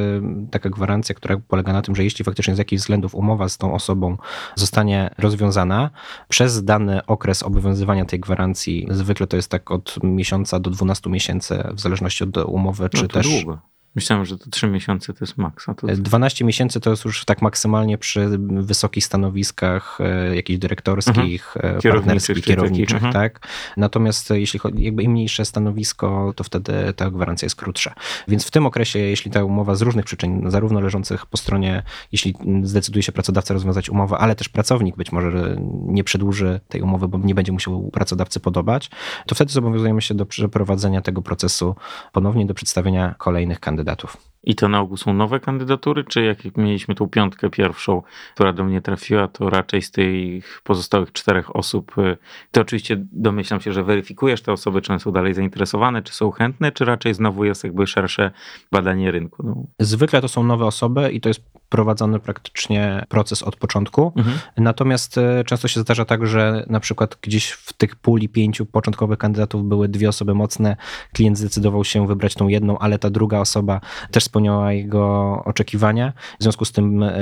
taka 0.50 0.70
gwarancja, 0.70 1.14
która 1.14 1.36
polega 1.48 1.72
na 1.72 1.82
tym, 1.82 1.96
że 1.96 2.04
jeśli 2.04 2.24
faktycznie 2.24 2.54
z 2.54 2.58
jakichś 2.58 2.82
względów 2.82 3.14
umowa 3.14 3.48
z 3.48 3.58
tą 3.58 3.74
osobą 3.74 4.16
zostanie 4.54 5.10
rozwiązana, 5.18 5.90
przez 6.28 6.64
dany 6.64 7.06
okres 7.06 7.42
obowiązywania 7.42 8.04
tej 8.04 8.20
gwarancji, 8.20 8.86
zwykle 8.90 9.26
to 9.26 9.36
jest 9.36 9.50
tak 9.50 9.70
od 9.70 9.98
miesiąca 10.02 10.60
do 10.60 10.70
12 10.70 11.10
miesięcy, 11.10 11.64
w 11.74 11.80
zależności 11.80 12.24
od 12.24 12.36
umowy, 12.36 12.88
czy 12.88 13.02
no 13.02 13.08
też. 13.08 13.28
Długo. 13.28 13.72
Myślałem, 13.94 14.24
że 14.24 14.38
to 14.38 14.50
3 14.50 14.68
miesiące 14.68 15.12
to 15.12 15.18
jest 15.20 15.38
maks. 15.38 15.66
To... 15.76 15.86
12 15.86 16.44
miesięcy 16.44 16.80
to 16.80 16.90
jest 16.90 17.04
już 17.04 17.24
tak 17.24 17.42
maksymalnie 17.42 17.98
przy 17.98 18.28
wysokich 18.38 19.04
stanowiskach 19.04 19.98
e, 20.00 20.36
jakichś 20.36 20.58
dyrektorskich, 20.58 21.56
mhm. 21.56 21.78
E, 21.78 21.92
partnerskich, 21.92 22.44
kierowniczych, 22.44 22.96
mhm. 23.04 23.12
tak? 23.12 23.48
Natomiast 23.76 24.30
jeśli 24.30 24.58
chodzi, 24.58 24.84
jakby 24.84 25.02
im 25.02 25.12
mniejsze 25.12 25.44
stanowisko, 25.44 26.32
to 26.36 26.44
wtedy 26.44 26.72
ta 26.96 27.10
gwarancja 27.10 27.46
jest 27.46 27.56
krótsza. 27.56 27.94
Więc 28.28 28.46
w 28.46 28.50
tym 28.50 28.66
okresie, 28.66 28.98
jeśli 28.98 29.30
ta 29.30 29.44
umowa 29.44 29.74
z 29.74 29.82
różnych 29.82 30.04
przyczyn, 30.04 30.50
zarówno 30.50 30.80
leżących 30.80 31.26
po 31.26 31.36
stronie, 31.36 31.82
jeśli 32.12 32.34
zdecyduje 32.62 33.02
się 33.02 33.12
pracodawca 33.12 33.54
rozwiązać 33.54 33.90
umowę, 33.90 34.18
ale 34.18 34.34
też 34.34 34.48
pracownik 34.48 34.96
być 34.96 35.12
może 35.12 35.56
nie 35.86 36.04
przedłuży 36.04 36.60
tej 36.68 36.82
umowy, 36.82 37.08
bo 37.08 37.18
nie 37.18 37.34
będzie 37.34 37.52
musiał 37.52 37.90
pracodawcy 37.90 38.40
podobać, 38.40 38.90
to 39.26 39.34
wtedy 39.34 39.52
zobowiązujemy 39.52 40.02
się 40.02 40.14
do 40.14 40.26
przeprowadzenia 40.26 41.02
tego 41.02 41.22
procesu 41.22 41.76
ponownie 42.12 42.46
do 42.46 42.54
przedstawienia 42.54 43.14
kolejnych 43.18 43.60
kandydatów 43.60 43.81
kandydatów. 43.82 44.31
I 44.44 44.54
to 44.54 44.68
na 44.68 44.80
ogół 44.80 44.96
są 44.96 45.14
nowe 45.14 45.40
kandydatury, 45.40 46.04
czy 46.04 46.22
jak 46.22 46.56
mieliśmy 46.56 46.94
tą 46.94 47.08
piątkę 47.08 47.50
pierwszą, 47.50 48.02
która 48.34 48.52
do 48.52 48.64
mnie 48.64 48.80
trafiła, 48.80 49.28
to 49.28 49.50
raczej 49.50 49.82
z 49.82 49.90
tych 49.90 50.60
pozostałych 50.64 51.12
czterech 51.12 51.56
osób, 51.56 51.98
y, 51.98 52.16
to 52.50 52.60
oczywiście 52.60 52.96
domyślam 53.12 53.60
się, 53.60 53.72
że 53.72 53.84
weryfikujesz 53.84 54.42
te 54.42 54.52
osoby, 54.52 54.82
czy 54.82 54.92
one 54.92 55.00
są 55.00 55.12
dalej 55.12 55.34
zainteresowane, 55.34 56.02
czy 56.02 56.12
są 56.12 56.30
chętne, 56.30 56.72
czy 56.72 56.84
raczej 56.84 57.14
znowu 57.14 57.44
jest 57.44 57.64
jakby 57.64 57.86
szersze 57.86 58.30
badanie 58.72 59.10
rynku? 59.10 59.42
No. 59.46 59.66
Zwykle 59.78 60.20
to 60.20 60.28
są 60.28 60.44
nowe 60.44 60.66
osoby 60.66 61.12
i 61.12 61.20
to 61.20 61.28
jest 61.28 61.40
prowadzony 61.68 62.18
praktycznie 62.18 63.04
proces 63.08 63.42
od 63.42 63.56
początku. 63.56 64.12
Mhm. 64.16 64.38
Natomiast 64.56 65.18
y, 65.18 65.44
często 65.46 65.68
się 65.68 65.80
zdarza 65.80 66.04
tak, 66.04 66.26
że 66.26 66.66
na 66.68 66.80
przykład 66.80 67.18
gdzieś 67.22 67.50
w 67.50 67.72
tych 67.72 67.96
puli 67.96 68.28
pięciu 68.28 68.66
początkowych 68.66 69.18
kandydatów 69.18 69.64
były 69.64 69.88
dwie 69.88 70.08
osoby 70.08 70.34
mocne, 70.34 70.76
klient 71.12 71.38
zdecydował 71.38 71.84
się 71.84 72.06
wybrać 72.06 72.34
tą 72.34 72.48
jedną, 72.48 72.78
ale 72.78 72.98
ta 72.98 73.10
druga 73.10 73.38
osoba 73.38 73.80
też 74.10 74.24
spełniała 74.32 74.72
jego 74.72 75.02
oczekiwania. 75.44 76.12
W 76.40 76.42
związku 76.42 76.64
z 76.64 76.72
tym 76.72 77.02
e, 77.02 77.12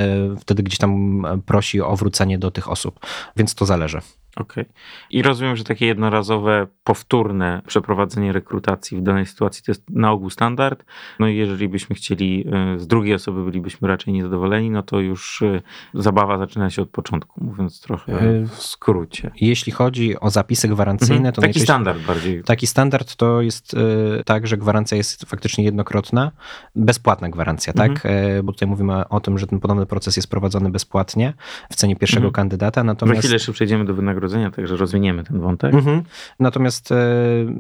wtedy 0.41 0.63
gdzieś 0.63 0.79
tam 0.79 1.23
prosi 1.47 1.81
o 1.81 1.97
wrócenie 1.97 2.39
do 2.39 2.51
tych 2.51 2.71
osób, 2.71 3.01
więc 3.37 3.55
to 3.55 3.67
zależy. 3.67 4.01
Okej. 4.37 4.65
Okay. 4.65 4.75
I 5.11 5.23
rozumiem, 5.23 5.57
że 5.57 5.65
takie 5.65 5.87
jednorazowe, 5.87 6.67
powtórne 6.85 7.63
przeprowadzenie 7.67 8.33
rekrutacji 8.33 8.99
w 8.99 9.03
danej 9.03 9.27
sytuacji 9.27 9.65
to 9.65 9.71
jest 9.71 9.91
na 9.91 10.13
ogół 10.13 10.31
standard. 10.31 10.85
No 11.19 11.29
i 11.29 11.37
jeżeli 11.37 11.69
byśmy 11.69 11.97
chcieli 11.97 12.45
e, 12.53 12.79
z 12.79 12.87
drugiej 12.87 13.15
osoby 13.15 13.45
bylibyśmy 13.45 13.89
raczej 13.89 14.15
niezadowoleni, 14.15 14.71
no 14.71 14.83
to 14.83 15.01
już 15.01 15.43
e, 15.43 15.61
zabawa 15.95 16.39
zaczyna 16.39 16.71
się 16.71 16.83
od 16.83 16.91
początku, 16.91 17.45
mówiąc 17.45 17.81
trochę 17.81 18.13
e, 18.13 18.47
w 18.47 18.55
skrócie. 18.55 19.31
Jeśli 19.41 19.73
chodzi 19.73 20.21
o 20.21 20.31
zapisy 20.31 20.69
gwarancyjne, 20.69 21.29
mhm. 21.29 21.35
to 21.35 21.43
taki 21.43 21.61
standard 21.61 22.07
bardziej. 22.07 22.45
Taki 22.45 22.67
standard 22.67 23.17
to 23.17 23.41
jest 23.41 23.77
tak, 24.25 24.47
że 24.47 24.57
gwarancja 24.57 24.97
jest 24.97 25.25
faktycznie 25.25 25.65
jednokrotna, 25.65 26.33
bezpłatna 26.77 27.29
gwarancja, 27.29 27.73
tak? 27.73 27.91
mhm. 27.91 28.35
tak? 28.37 28.45
Bo 28.45 28.53
tutaj 28.53 28.69
mówimy 28.69 29.09
o 29.09 29.21
tym, 29.21 29.39
że 29.39 29.47
ten 29.47 29.61
podobny 29.61 29.87
proces 29.87 30.17
jest 30.17 30.31
prowadzony 30.31 30.71
bezpłatnie 30.71 31.33
w 31.71 31.77
cenie 31.77 31.97
pierwszego 31.97 32.27
mhm. 32.27 32.33
kandydata. 32.33 32.85
Natomiast... 32.85 33.17
Za 33.17 33.21
chwilę 33.21 33.35
jeszcze 33.35 33.53
przejdziemy 33.53 33.85
do 33.85 33.95
wynagrodzenia 33.95 34.20
wynagrodzenia, 34.21 34.51
także 34.51 34.77
rozwiniemy 34.77 35.25
ten 35.25 35.41
wątek. 35.41 35.75
Mhm. 35.75 36.03
Natomiast 36.41 36.93
e, 36.93 36.97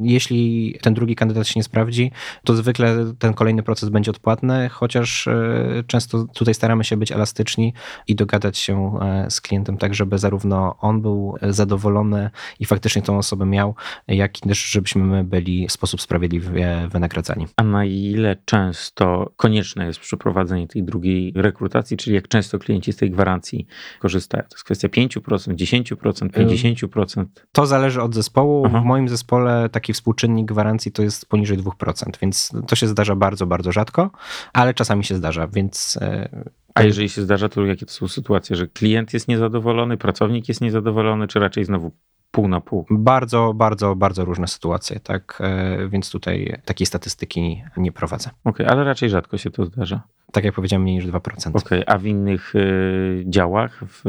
jeśli 0.02 0.74
ten 0.82 0.94
drugi 0.94 1.16
kandydat 1.16 1.48
się 1.48 1.52
nie 1.56 1.64
sprawdzi, 1.64 2.12
to 2.44 2.54
zwykle 2.54 3.12
ten 3.18 3.34
kolejny 3.34 3.62
proces 3.62 3.88
będzie 3.88 4.10
odpłatny, 4.10 4.68
chociaż 4.68 5.28
e, 5.28 5.84
często 5.86 6.24
tutaj 6.34 6.54
staramy 6.54 6.84
się 6.84 6.96
być 6.96 7.12
elastyczni 7.12 7.74
i 8.08 8.14
dogadać 8.14 8.58
się 8.58 8.98
e, 9.00 9.30
z 9.30 9.40
klientem 9.40 9.76
tak, 9.76 9.94
żeby 9.94 10.18
zarówno 10.18 10.76
on 10.80 11.02
był 11.02 11.34
zadowolony 11.42 12.30
i 12.60 12.64
faktycznie 12.64 13.02
tą 13.02 13.18
osobę 13.18 13.46
miał, 13.46 13.74
jak 14.08 14.38
i 14.38 14.48
też 14.48 14.64
żebyśmy 14.64 15.04
my 15.04 15.24
byli 15.24 15.68
w 15.68 15.72
sposób 15.72 16.00
sprawiedliwie 16.00 16.88
wynagradzani. 16.90 17.46
A 17.56 17.62
na 17.62 17.84
ile 17.84 18.36
często 18.44 19.32
konieczne 19.36 19.86
jest 19.86 20.00
przeprowadzenie 20.00 20.68
tej 20.68 20.82
drugiej 20.82 21.32
rekrutacji, 21.36 21.96
czyli 21.96 22.16
jak 22.16 22.28
często 22.28 22.58
klienci 22.58 22.92
z 22.92 22.96
tej 22.96 23.10
gwarancji 23.10 23.66
korzystają? 23.98 24.42
To 24.42 24.54
jest 24.54 24.64
kwestia 24.64 24.88
5%, 24.88 25.54
10%, 25.54 26.30
50%? 26.30 26.49
To 27.52 27.66
zależy 27.66 28.02
od 28.02 28.14
zespołu. 28.14 28.62
Aha. 28.66 28.80
W 28.80 28.84
moim 28.84 29.08
zespole 29.08 29.68
taki 29.68 29.92
współczynnik 29.92 30.46
gwarancji 30.46 30.92
to 30.92 31.02
jest 31.02 31.26
poniżej 31.26 31.58
2%, 31.58 32.04
więc 32.22 32.52
to 32.66 32.76
się 32.76 32.86
zdarza 32.86 33.16
bardzo, 33.16 33.46
bardzo 33.46 33.72
rzadko, 33.72 34.10
ale 34.52 34.74
czasami 34.74 35.04
się 35.04 35.14
zdarza, 35.14 35.46
więc 35.46 35.98
e, 36.00 36.28
A 36.74 36.82
jeżeli 36.82 37.08
się 37.08 37.22
zdarza, 37.22 37.48
to 37.48 37.66
jakie 37.66 37.86
to 37.86 37.92
są 37.92 38.08
sytuacje, 38.08 38.56
że 38.56 38.66
klient 38.66 39.14
jest 39.14 39.28
niezadowolony, 39.28 39.96
pracownik 39.96 40.48
jest 40.48 40.60
niezadowolony, 40.60 41.28
czy 41.28 41.38
raczej 41.38 41.64
znowu 41.64 41.92
pół 42.30 42.48
na 42.48 42.60
pół? 42.60 42.86
bardzo, 42.90 43.54
bardzo, 43.54 43.96
bardzo 43.96 44.24
różne 44.24 44.48
sytuacje, 44.48 45.00
tak? 45.00 45.38
E, 45.40 45.88
Więc 45.88 46.10
tutaj 46.10 46.60
takiej 46.64 46.86
statystyki 46.86 47.62
nie 47.76 47.92
prowadzę. 47.92 48.30
Okej, 48.44 48.66
ale 48.66 48.84
raczej 48.84 49.10
rzadko 49.10 49.38
się 49.38 49.50
to 49.50 49.64
zdarza. 49.64 50.02
Tak 50.32 50.44
jak 50.44 50.54
powiedziałem, 50.54 50.82
mniej 50.82 50.96
niż 50.96 51.06
2%. 51.06 51.50
Okej, 51.54 51.82
a 51.86 51.98
w 51.98 52.06
innych 52.06 52.54
y, 52.54 53.24
działach? 53.26 53.84
W, 53.86 54.02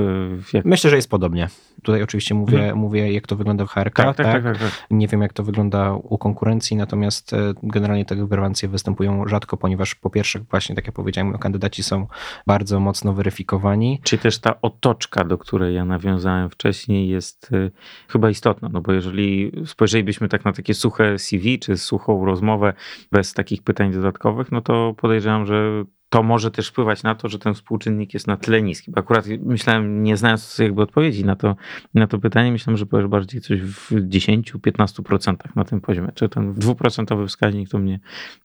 w 0.43 0.53
jak... 0.53 0.65
Myślę, 0.65 0.89
że 0.89 0.95
jest 0.95 1.09
podobnie. 1.09 1.47
Tutaj 1.81 2.03
oczywiście 2.03 2.35
mówię, 2.35 2.75
mówię 2.75 3.13
jak 3.13 3.27
to 3.27 3.35
wygląda 3.35 3.65
w 3.65 3.69
HRK. 3.69 3.95
tak, 3.95 4.15
tak, 4.15 4.25
tak, 4.25 4.43
tak, 4.43 4.57
tak. 4.57 4.87
Nie 4.91 5.07
wiem, 5.07 5.21
jak 5.21 5.33
to 5.33 5.43
wygląda 5.43 5.93
u 5.93 6.17
konkurencji, 6.17 6.77
natomiast 6.77 7.33
e, 7.33 7.53
generalnie 7.63 8.05
te 8.05 8.15
gwarancje 8.15 8.69
występują 8.69 9.27
rzadko, 9.27 9.57
ponieważ 9.57 9.95
po 9.95 10.09
pierwsze, 10.09 10.39
właśnie 10.39 10.75
tak 10.75 10.85
jak 10.85 10.95
powiedziałem, 10.95 11.37
kandydaci 11.37 11.83
są 11.83 12.07
bardzo 12.47 12.79
mocno 12.79 13.13
weryfikowani. 13.13 13.99
Czy 14.03 14.17
też 14.17 14.39
ta 14.39 14.61
otoczka, 14.61 15.23
do 15.23 15.37
której 15.37 15.75
ja 15.75 15.85
nawiązałem 15.85 16.49
wcześniej, 16.49 17.09
jest 17.09 17.53
y, 17.53 17.71
chyba 18.07 18.29
istotna, 18.29 18.69
no 18.73 18.81
bo 18.81 18.93
jeżeli 18.93 19.51
spojrzelibyśmy 19.65 20.29
tak 20.29 20.45
na 20.45 20.53
takie 20.53 20.73
suche 20.73 21.19
CV, 21.19 21.59
czy 21.59 21.77
suchą 21.77 22.25
rozmowę 22.25 22.73
bez 23.11 23.33
takich 23.33 23.63
pytań 23.63 23.91
dodatkowych, 23.91 24.51
no 24.51 24.61
to 24.61 24.93
podejrzewam, 24.97 25.45
że 25.45 25.83
to 26.11 26.23
może 26.23 26.51
też 26.51 26.67
wpływać 26.67 27.03
na 27.03 27.15
to, 27.15 27.29
że 27.29 27.39
ten 27.39 27.53
współczynnik 27.53 28.13
jest 28.13 28.27
na 28.27 28.37
tyle 28.37 28.61
niski. 28.61 28.91
Bo 28.91 28.99
akurat 28.99 29.25
myślałem, 29.45 30.03
nie 30.03 30.17
znając 30.17 30.59
jakby 30.59 30.81
odpowiedzi 30.81 31.25
na 31.25 31.35
to, 31.35 31.55
na 31.93 32.07
to 32.07 32.19
pytanie, 32.19 32.51
myślałem, 32.51 32.77
że 32.77 32.85
powiesz 32.85 33.07
bardziej 33.07 33.41
coś 33.41 33.61
w 33.61 33.91
10-15% 33.91 35.35
na 35.55 35.63
tym 35.63 35.81
poziomie. 35.81 36.09
Czy 36.15 36.29
ten 36.29 36.53
dwuprocentowy 36.53 37.27
wskaźnik 37.27 37.69
to 37.69 37.79
mnie 37.79 37.99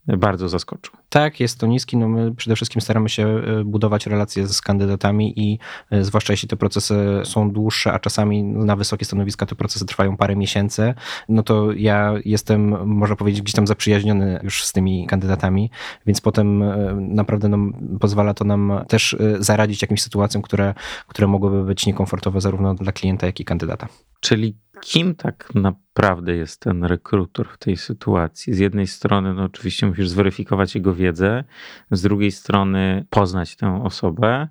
bardzo 0.07 0.49
zaskoczył. 0.49 0.95
Tak, 1.09 1.41
jest 1.41 1.61
to 1.61 1.67
niski. 1.67 1.97
No 1.97 2.09
my 2.09 2.35
przede 2.35 2.57
wszystkim 2.57 2.83
staramy 2.83 3.09
się 3.09 3.29
e, 3.29 3.65
budować 3.65 4.07
relacje 4.07 4.47
z 4.47 4.61
kandydatami 4.61 5.41
i 5.41 5.59
e, 5.91 6.05
zwłaszcza 6.05 6.33
jeśli 6.33 6.49
te 6.49 6.57
procesy 6.57 6.95
są 7.25 7.51
dłuższe, 7.51 7.93
a 7.93 7.99
czasami 7.99 8.43
na 8.45 8.77
wysokie 8.77 9.05
stanowiska 9.05 9.47
te 9.47 9.55
procesy 9.55 9.87
trwają 9.87 10.17
parę 10.17 10.37
miesięcy, 10.37 10.95
no 11.29 11.43
to 11.43 11.73
ja 11.73 12.15
jestem, 12.25 12.89
można 12.89 13.17
powiedzieć, 13.17 13.43
gdzieś 13.43 13.55
tam 13.55 13.67
zaprzyjaźniony 13.67 14.41
już 14.43 14.65
z 14.65 14.73
tymi 14.73 15.07
kandydatami, 15.07 15.71
więc 16.07 16.21
potem 16.21 16.63
e, 16.63 16.97
naprawdę 17.01 17.49
no, 17.49 17.59
pozwala 18.01 18.35
to 18.35 18.45
nam 18.45 18.85
też 18.89 19.17
zaradzić 19.39 19.83
jakimś 19.83 20.03
sytuacjom, 20.03 20.43
które, 20.43 20.75
które 21.09 21.29
mogłyby 21.29 21.65
być 21.65 21.87
niekomfortowe 21.87 22.41
zarówno 22.41 22.75
dla 22.75 22.93
klienta, 22.93 23.16
jak 23.23 23.41
i 23.41 23.45
kandydata. 23.45 23.89
Czyli 24.21 24.57
kim 24.81 25.15
tak 25.15 25.55
naprawdę 25.55 26.37
jest 26.37 26.61
ten 26.61 26.85
rekrutor 26.85 27.49
w 27.49 27.59
tej 27.59 27.77
sytuacji? 27.77 28.55
Z 28.55 28.59
jednej 28.59 28.87
strony, 28.87 29.35
no 29.35 29.45
oczywiście 29.45 29.87
musisz 29.87 30.09
zweryfikować 30.09 30.75
jego 30.75 30.95
wiedzę, 30.95 31.45
z 31.91 32.03
drugiej 32.03 32.33
strony 32.33 33.07
poznać 33.11 33.57
tę 33.57 33.83
osobę. 33.85 34.49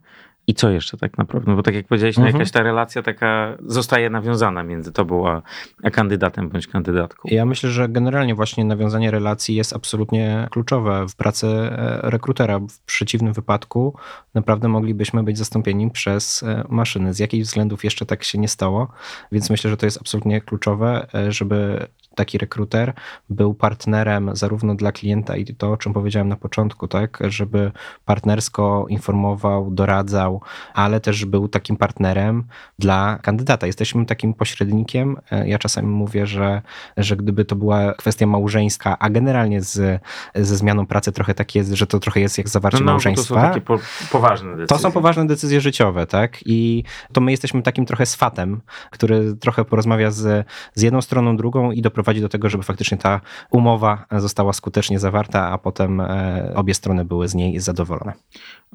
I 0.48 0.54
co 0.54 0.70
jeszcze 0.70 0.98
tak 0.98 1.18
naprawdę? 1.18 1.56
Bo 1.56 1.64
tak 1.64 1.76
jak 1.76 1.88
powiedziałeś, 1.88 2.18
no 2.18 2.24
Mhm. 2.24 2.36
jakaś 2.40 2.52
ta 2.52 2.64
relacja 2.64 3.04
taka 3.04 3.58
zostaje 3.66 4.10
nawiązana 4.10 4.64
między 4.64 4.92
tobą 4.92 5.30
a, 5.30 5.42
a 5.84 5.90
kandydatem 5.90 6.50
bądź 6.50 6.68
kandydatką. 6.68 7.30
Ja 7.32 7.46
myślę, 7.46 7.70
że 7.70 7.90
generalnie 7.90 8.36
właśnie 8.36 8.66
nawiązanie 8.66 9.12
relacji 9.12 9.56
jest 9.56 9.76
absolutnie 9.76 10.48
kluczowe 10.52 11.06
w 11.10 11.16
pracy 11.16 11.48
e, 11.48 12.00
rekrutera. 12.04 12.60
W 12.60 12.80
przeciwnym 12.86 13.34
wypadku 13.34 13.96
naprawdę 14.34 14.68
moglibyśmy 14.68 15.24
być 15.24 15.38
zastąpieni 15.38 15.92
przez 15.92 16.44
e, 16.44 16.64
maszyny. 16.70 17.14
Z 17.14 17.20
jakich 17.20 17.44
względów 17.44 17.84
jeszcze 17.84 18.06
tak 18.06 18.24
się 18.24 18.38
nie 18.38 18.48
stało, 18.48 18.88
więc 19.32 19.50
myślę, 19.50 19.70
że 19.70 19.78
to 19.78 19.86
jest 19.86 19.98
absolutnie 20.02 20.42
kluczowe, 20.42 21.08
e, 21.16 21.32
żeby 21.32 21.88
taki 22.16 22.38
rekruter 22.38 22.94
był 23.30 23.54
partnerem 23.54 24.36
zarówno 24.36 24.76
dla 24.76 24.92
klienta 24.92 25.36
i 25.38 25.46
to, 25.46 25.72
o 25.72 25.78
czym 25.78 25.94
powiedziałem 25.94 26.28
na 26.30 26.36
początku, 26.36 26.88
tak, 26.88 27.20
żeby 27.28 27.72
partnersko 28.06 28.86
informował, 28.90 29.72
doradzał, 29.72 30.42
ale 30.74 31.00
też 31.00 31.26
był 31.26 31.48
takim 31.48 31.78
partnerem 31.78 32.44
dla 32.80 33.20
kandydata. 33.22 33.68
Jesteśmy 33.68 34.06
takim 34.06 34.34
pośrednikiem. 34.34 35.18
E, 35.32 35.48
Ja 35.50 35.60
czasami 35.60 35.88
mówię, 35.88 36.28
że, 36.28 36.62
że 36.98 37.16
gdyby 37.18 37.46
to 37.46 37.56
była 37.56 37.94
kwestia 37.94 38.26
małżeńska, 38.28 39.00
a 39.00 39.10
generalnie 39.10 39.62
z, 39.62 40.02
ze 40.36 40.56
zmianą 40.56 40.86
pracy 40.86 41.12
trochę 41.12 41.34
tak 41.34 41.56
jest, 41.56 41.72
że 41.74 41.88
to 41.88 42.00
trochę 42.00 42.20
jest 42.20 42.38
jak 42.38 42.50
zawarcie 42.50 42.80
No, 42.80 42.86
no, 42.86 42.86
bo 42.86 42.90
to 42.90 42.94
małżeństwa. 43.10 43.36
są 43.42 43.48
takie 43.48 43.62
po, 43.62 43.80
poważne 44.12 44.50
decyzje. 44.52 44.68
To 44.68 44.78
są 44.78 44.92
poważne 44.92 45.28
decyzje 45.28 45.62
życiowe, 45.62 46.08
tak? 46.08 46.40
I 46.46 46.84
to 47.14 47.22
my 47.22 47.32
jesteśmy 47.32 47.62
takim 47.62 47.86
trochę 47.86 48.06
swatem, 48.06 48.62
który 48.92 49.36
trochę 49.36 49.66
porozmawia 49.66 50.12
z, 50.12 50.48
z 50.74 50.82
jedną 50.82 51.02
stroną, 51.02 51.38
drugą 51.38 51.72
i 51.72 51.82
doprowadzi 51.82 52.05
do 52.14 52.30
tego, 52.30 52.50
żeby 52.50 52.64
faktycznie 52.64 52.98
ta 52.98 53.22
umowa 53.52 54.06
została 54.12 54.54
skutecznie 54.54 55.00
zawarta, 55.00 55.52
a 55.52 55.58
potem 55.58 56.02
e, 56.02 56.52
obie 56.56 56.74
strony 56.74 57.06
były 57.06 57.28
z 57.28 57.36
niej 57.36 57.60
zadowolone. 57.60 58.14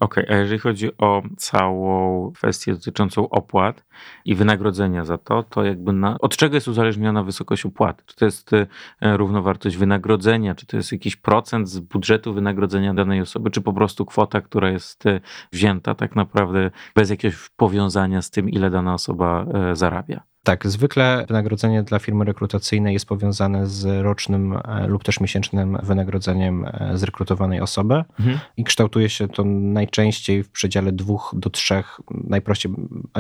Okej, 0.01 0.27
a 0.29 0.37
jeżeli 0.37 0.59
chodzi 0.59 0.97
o 0.99 1.23
całą 1.37 2.33
kwestię 2.33 2.75
dotyczącą 2.75 3.29
opłat 3.29 3.85
i 4.25 4.35
wynagrodzenia 4.35 5.05
za 5.05 5.19
to, 5.19 5.43
to 5.43 5.65
jakby 5.65 5.93
na, 5.93 6.19
od 6.19 6.37
czego 6.37 6.55
jest 6.55 6.69
uzależniona 6.69 7.23
wysokość 7.23 7.67
opłaty? 7.67 8.03
Czy 8.07 8.17
to 8.17 8.25
jest 8.25 8.53
e, 8.53 8.67
równowartość 9.17 9.77
wynagrodzenia, 9.77 10.55
czy 10.55 10.67
to 10.67 10.77
jest 10.77 10.93
jakiś 10.93 11.17
procent 11.17 11.69
z 11.69 11.79
budżetu 11.79 12.35
wynagrodzenia 12.35 12.95
danej 12.95 13.21
osoby, 13.21 13.51
czy 13.51 13.61
po 13.61 13.73
prostu 13.73 14.07
kwota, 14.07 14.41
która 14.41 14.71
jest 14.71 15.07
e, 15.07 15.21
wzięta 15.53 15.95
tak 15.95 16.17
naprawdę 16.17 16.71
bez 16.95 17.11
jakiegoś 17.11 17.49
powiązania 17.57 18.23
z 18.23 18.31
tym, 18.31 18.51
ile 18.51 18.71
dana 18.71 18.95
osoba 18.95 19.47
zarabia? 19.73 20.30
Tak, 20.45 20.67
zwykle 20.67 21.25
wynagrodzenie 21.29 21.83
dla 21.83 21.99
firmy 21.99 22.25
rekrutacyjnej 22.25 22.93
jest 22.93 23.07
powiązane 23.07 23.67
z 23.67 24.03
rocznym 24.03 24.53
e, 24.53 24.87
lub 24.87 25.05
też 25.05 25.21
miesięcznym 25.21 25.79
wynagrodzeniem 25.83 26.65
e, 26.65 26.91
zrekrutowanej 26.95 27.61
osoby 27.61 28.05
i 28.57 28.65
kształtuje 28.65 29.09
się 29.09 29.29
to 29.29 29.45
najczęściej 29.45 30.43
w 30.43 30.51
przedziale 30.51 30.93
dwóch 30.93 31.35
do 31.37 31.51
trzech, 31.51 32.01
najprościej, 32.11 32.73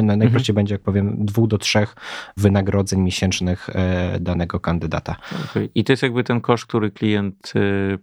najprościej 0.03 0.55
będzie, 0.55 0.75
jak 0.75 0.83
powiem, 0.83 1.17
dwóch 1.19 1.49
do 1.49 1.59
trzech 1.59 1.95
wynagrodzeń 2.37 3.01
miesięcznych 3.01 3.69
e, 3.73 4.21
danego 4.21 4.61
kandydata. 4.61 5.17
Okej. 5.51 5.71
I 5.75 5.85
to 5.85 5.93
jest 5.93 6.03
jakby 6.03 6.25
ten 6.25 6.41
koszt, 6.41 6.67
który 6.67 6.91
klient 6.91 7.53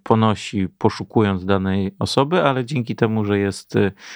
ponosi 0.03 0.67
poszukując 0.77 1.45
danej 1.45 1.95
osoby, 1.99 2.43
ale 2.43 2.65
dzięki 2.65 2.95
temu, 2.95 3.25
że 3.25 3.39
jest 3.39 3.73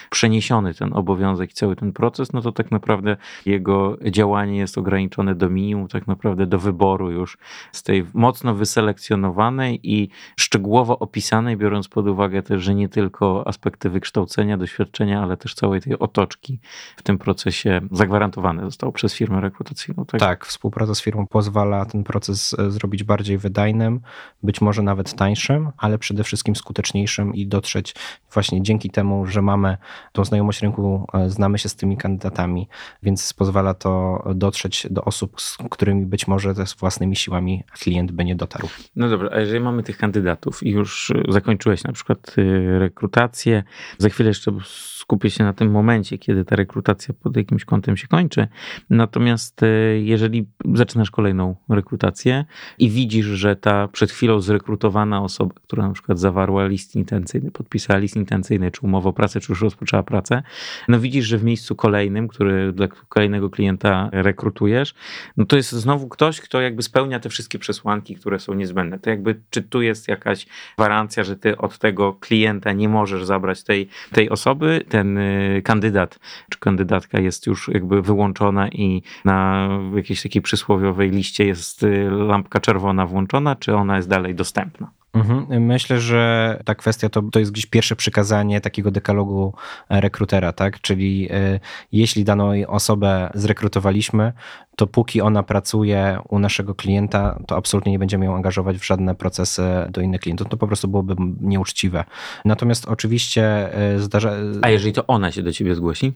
przeniesiony 0.09 0.73
ten 0.73 0.93
obowiązek 0.93 1.51
i 1.51 1.53
cały 1.53 1.75
ten 1.75 1.93
proces, 1.93 2.33
no 2.33 2.41
to 2.41 2.51
tak 2.51 2.71
naprawdę 2.71 3.17
jego 3.45 3.97
działanie 4.11 4.57
jest 4.57 4.77
ograniczone 4.77 4.90
do 5.35 5.49
minimum, 5.49 5.87
tak 5.87 6.07
naprawdę 6.07 6.47
do 6.47 6.59
wyboru 6.59 7.11
już 7.11 7.37
z 7.71 7.83
tej 7.83 8.05
mocno 8.13 8.55
wyselekcjonowanej 8.55 9.79
i 9.83 10.09
szczegółowo 10.39 10.99
opisanej, 10.99 11.57
biorąc 11.57 11.87
pod 11.87 12.07
uwagę 12.07 12.43
też, 12.43 12.61
że 12.63 12.75
nie 12.75 12.89
tylko 12.89 13.47
aspekty 13.47 13.89
wykształcenia, 13.89 14.57
doświadczenia, 14.57 15.23
ale 15.23 15.37
też 15.37 15.53
całej 15.53 15.81
tej 15.81 15.99
otoczki 15.99 16.59
w 16.95 17.03
tym 17.03 17.17
procesie 17.17 17.81
zagwarantowane 17.91 18.63
zostało 18.63 18.91
przez 18.91 19.13
firmę 19.13 19.41
rekrutacyjną. 19.41 20.05
Tak? 20.05 20.19
Tak, 20.19 20.45
współpraca 20.45 20.95
z 20.95 21.01
firmą 21.01 21.27
pozwala 21.27 21.85
ten 21.85 22.03
proces 22.03 22.55
e, 22.59 22.71
zrobić 22.71 23.03
bardziej 23.03 23.37
wydajnym, 23.37 24.01
być 24.43 24.61
może 24.61 24.83
nawet 24.83 25.15
tańszym, 25.15 25.71
ale 25.77 25.97
przede 25.97 26.23
wszystkim 26.23 26.55
skuteczniejszym 26.55 27.35
i 27.35 27.47
dotrzeć 27.47 27.95
właśnie 28.33 28.63
dzięki 28.63 28.89
temu, 28.89 29.25
że 29.25 29.41
mamy 29.41 29.77
tą 30.11 30.25
znajomość 30.25 30.61
rynku, 30.61 31.07
e, 31.13 31.29
znamy 31.29 31.57
się 31.57 31.69
z 31.69 31.75
tymi 31.75 31.97
kandydatami, 31.97 32.67
więc 33.03 33.33
pozwala 33.33 33.73
to 33.73 34.23
dotrzeć 34.35 34.80
do 34.89 35.05
osób, 35.05 35.41
z 35.41 35.57
którymi 35.71 36.05
być 36.05 36.27
może 36.27 36.65
z 36.65 36.73
własnymi 36.73 37.15
siłami 37.15 37.63
klient 37.71 38.11
by 38.11 38.25
nie 38.25 38.35
dotarł. 38.35 38.67
No 38.95 39.09
dobra, 39.09 39.29
a 39.33 39.39
jeżeli 39.39 39.59
mamy 39.59 39.83
tych 39.83 39.97
kandydatów 39.97 40.63
i 40.63 40.69
już 40.69 41.13
zakończyłeś 41.29 41.83
na 41.83 41.93
przykład 41.93 42.35
y, 42.37 42.79
rekrutację, 42.79 43.63
za 43.97 44.09
chwilę 44.09 44.27
jeszcze 44.27 44.51
skupię 44.65 45.29
się 45.29 45.43
na 45.43 45.53
tym 45.53 45.71
momencie, 45.71 46.17
kiedy 46.17 46.45
ta 46.45 46.55
rekrutacja 46.55 47.13
pod 47.13 47.37
jakimś 47.37 47.65
kątem 47.65 47.97
się 47.97 48.07
kończy. 48.07 48.47
Natomiast 48.89 49.63
y, 49.63 50.01
jeżeli 50.03 50.47
zaczynasz 50.73 51.11
kolejną 51.11 51.55
rekrutację 51.69 52.45
i 52.77 52.89
widzisz, 52.89 53.25
że 53.25 53.55
ta 53.55 53.87
przed 53.87 54.11
chwilą 54.11 54.39
zrekrutowana 54.39 55.23
osoba, 55.23 55.55
która 55.63 55.87
na 55.87 55.93
przykład 55.93 56.19
zawarła 56.19 56.65
list 56.65 56.95
intencyjny, 56.95 57.51
podpisała 57.51 57.99
list 57.99 58.15
intencyjny, 58.15 58.71
czy 58.71 58.81
umowę 58.81 59.09
o 59.09 59.13
pracę, 59.13 59.39
czy 59.39 59.51
już 59.51 59.61
rozpoczęła 59.61 60.03
pracę, 60.03 60.43
no 60.87 60.99
widzisz, 60.99 61.25
że 61.25 61.37
w 61.37 61.43
miejscu 61.43 61.75
kolejnym, 61.75 62.27
który 62.27 62.73
dla 62.73 62.87
kolejnego 62.87 63.49
klienta 63.49 64.09
rekrutuje, 64.11 64.70
rekrutujesz, 64.71 64.93
no 65.37 65.45
to 65.45 65.55
jest 65.55 65.71
znowu 65.71 66.07
ktoś, 66.07 66.41
kto 66.41 66.61
jakby 66.61 66.83
spełnia 66.83 67.19
te 67.19 67.29
wszystkie 67.29 67.59
przesłanki, 67.59 68.15
które 68.15 68.39
są 68.39 68.53
niezbędne. 68.53 68.99
To 68.99 69.09
jakby, 69.09 69.41
czy 69.49 69.63
tu 69.63 69.81
jest 69.81 70.07
jakaś 70.07 70.45
gwarancja, 70.77 71.23
że 71.23 71.35
ty 71.35 71.57
od 71.57 71.77
tego 71.77 72.13
klienta 72.13 72.71
nie 72.71 72.89
możesz 72.89 73.25
zabrać 73.25 73.63
tej, 73.63 73.89
tej 74.11 74.29
osoby, 74.29 74.85
ten 74.89 75.17
y, 75.17 75.61
kandydat 75.63 76.19
czy 76.49 76.59
kandydatka 76.59 77.19
jest 77.19 77.47
już 77.47 77.67
jakby 77.67 78.01
wyłączona 78.01 78.67
i 78.67 79.01
na 79.25 79.69
jakiejś 79.95 80.23
takiej 80.23 80.41
przysłowiowej 80.41 81.11
liście 81.11 81.45
jest 81.45 81.83
y, 81.83 82.09
lampka 82.11 82.59
czerwona 82.59 83.05
włączona, 83.05 83.55
czy 83.55 83.75
ona 83.75 83.95
jest 83.95 84.09
dalej 84.09 84.35
dostępna? 84.35 85.00
Mhm. 85.13 85.63
Myślę, 85.63 85.99
że 85.99 86.59
ta 86.65 86.75
kwestia 86.75 87.09
to, 87.09 87.21
to 87.21 87.39
jest 87.39 87.51
gdzieś 87.51 87.65
pierwsze 87.65 87.95
przykazanie 87.95 88.61
takiego 88.61 88.91
dekalogu 88.91 89.53
e, 89.89 90.01
rekrutera, 90.01 90.53
tak? 90.53 90.81
Czyli 90.81 91.31
y, 91.31 91.59
jeśli 91.91 92.23
daną 92.23 92.51
osobę 92.67 93.31
zrekrutowaliśmy, 93.33 94.33
to 94.75 94.87
póki 94.87 95.21
ona 95.21 95.43
pracuje 95.43 96.19
u 96.29 96.39
naszego 96.39 96.75
klienta, 96.75 97.39
to 97.47 97.55
absolutnie 97.55 97.91
nie 97.91 97.99
będziemy 97.99 98.25
ją 98.25 98.35
angażować 98.35 98.77
w 98.77 98.85
żadne 98.85 99.15
procesy 99.15 99.63
do 99.89 100.01
innych 100.01 100.21
klientów. 100.21 100.47
To 100.49 100.57
po 100.57 100.67
prostu 100.67 100.87
byłoby 100.87 101.15
nieuczciwe. 101.41 102.03
Natomiast 102.45 102.87
oczywiście 102.87 103.69
y, 103.95 103.99
zdarza. 103.99 104.33
A 104.61 104.69
jeżeli 104.69 104.93
to 104.93 105.07
ona 105.07 105.31
się 105.31 105.43
do 105.43 105.51
ciebie 105.51 105.75
zgłosi? 105.75 106.13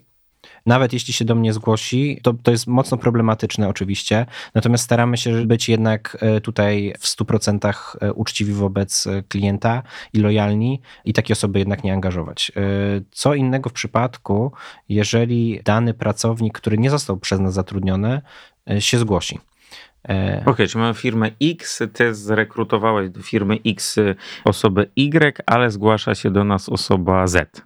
Nawet 0.65 0.93
jeśli 0.93 1.13
się 1.13 1.25
do 1.25 1.35
mnie 1.35 1.53
zgłosi, 1.53 2.19
to, 2.23 2.33
to 2.43 2.51
jest 2.51 2.67
mocno 2.67 2.97
problematyczne 2.97 3.69
oczywiście, 3.69 4.25
natomiast 4.55 4.83
staramy 4.83 5.17
się 5.17 5.45
być 5.45 5.69
jednak 5.69 6.17
e, 6.21 6.41
tutaj 6.41 6.93
w 6.99 7.05
100% 7.05 7.73
e, 8.01 8.13
uczciwi 8.13 8.53
wobec 8.53 9.07
e, 9.07 9.23
klienta 9.23 9.83
i 10.13 10.19
lojalni 10.19 10.81
i 11.05 11.13
takie 11.13 11.33
osoby 11.33 11.59
jednak 11.59 11.83
nie 11.83 11.93
angażować. 11.93 12.51
Co 13.11 13.33
innego 13.33 13.69
w 13.69 13.73
przypadku, 13.73 14.51
jeżeli 14.89 15.61
dany 15.63 15.93
pracownik, 15.93 16.53
który 16.59 16.77
nie 16.77 16.89
został 16.89 17.17
przez 17.17 17.39
nas 17.39 17.53
zatrudniony, 17.53 18.21
się 18.79 18.99
zgłosi. 18.99 19.39
Okej, 20.03 20.41
okay, 20.45 20.67
czyli 20.67 20.81
mamy 20.81 20.93
firmę 20.93 21.31
X, 21.41 21.83
ty 21.93 22.15
zrekrutowałeś 22.15 23.09
do 23.09 23.21
firmy 23.21 23.57
X 23.65 23.99
osobę 24.45 24.85
Y, 24.95 25.41
ale 25.45 25.71
zgłasza 25.71 26.15
się 26.15 26.31
do 26.31 26.43
nas 26.43 26.69
osoba 26.69 27.27
Z. 27.27 27.61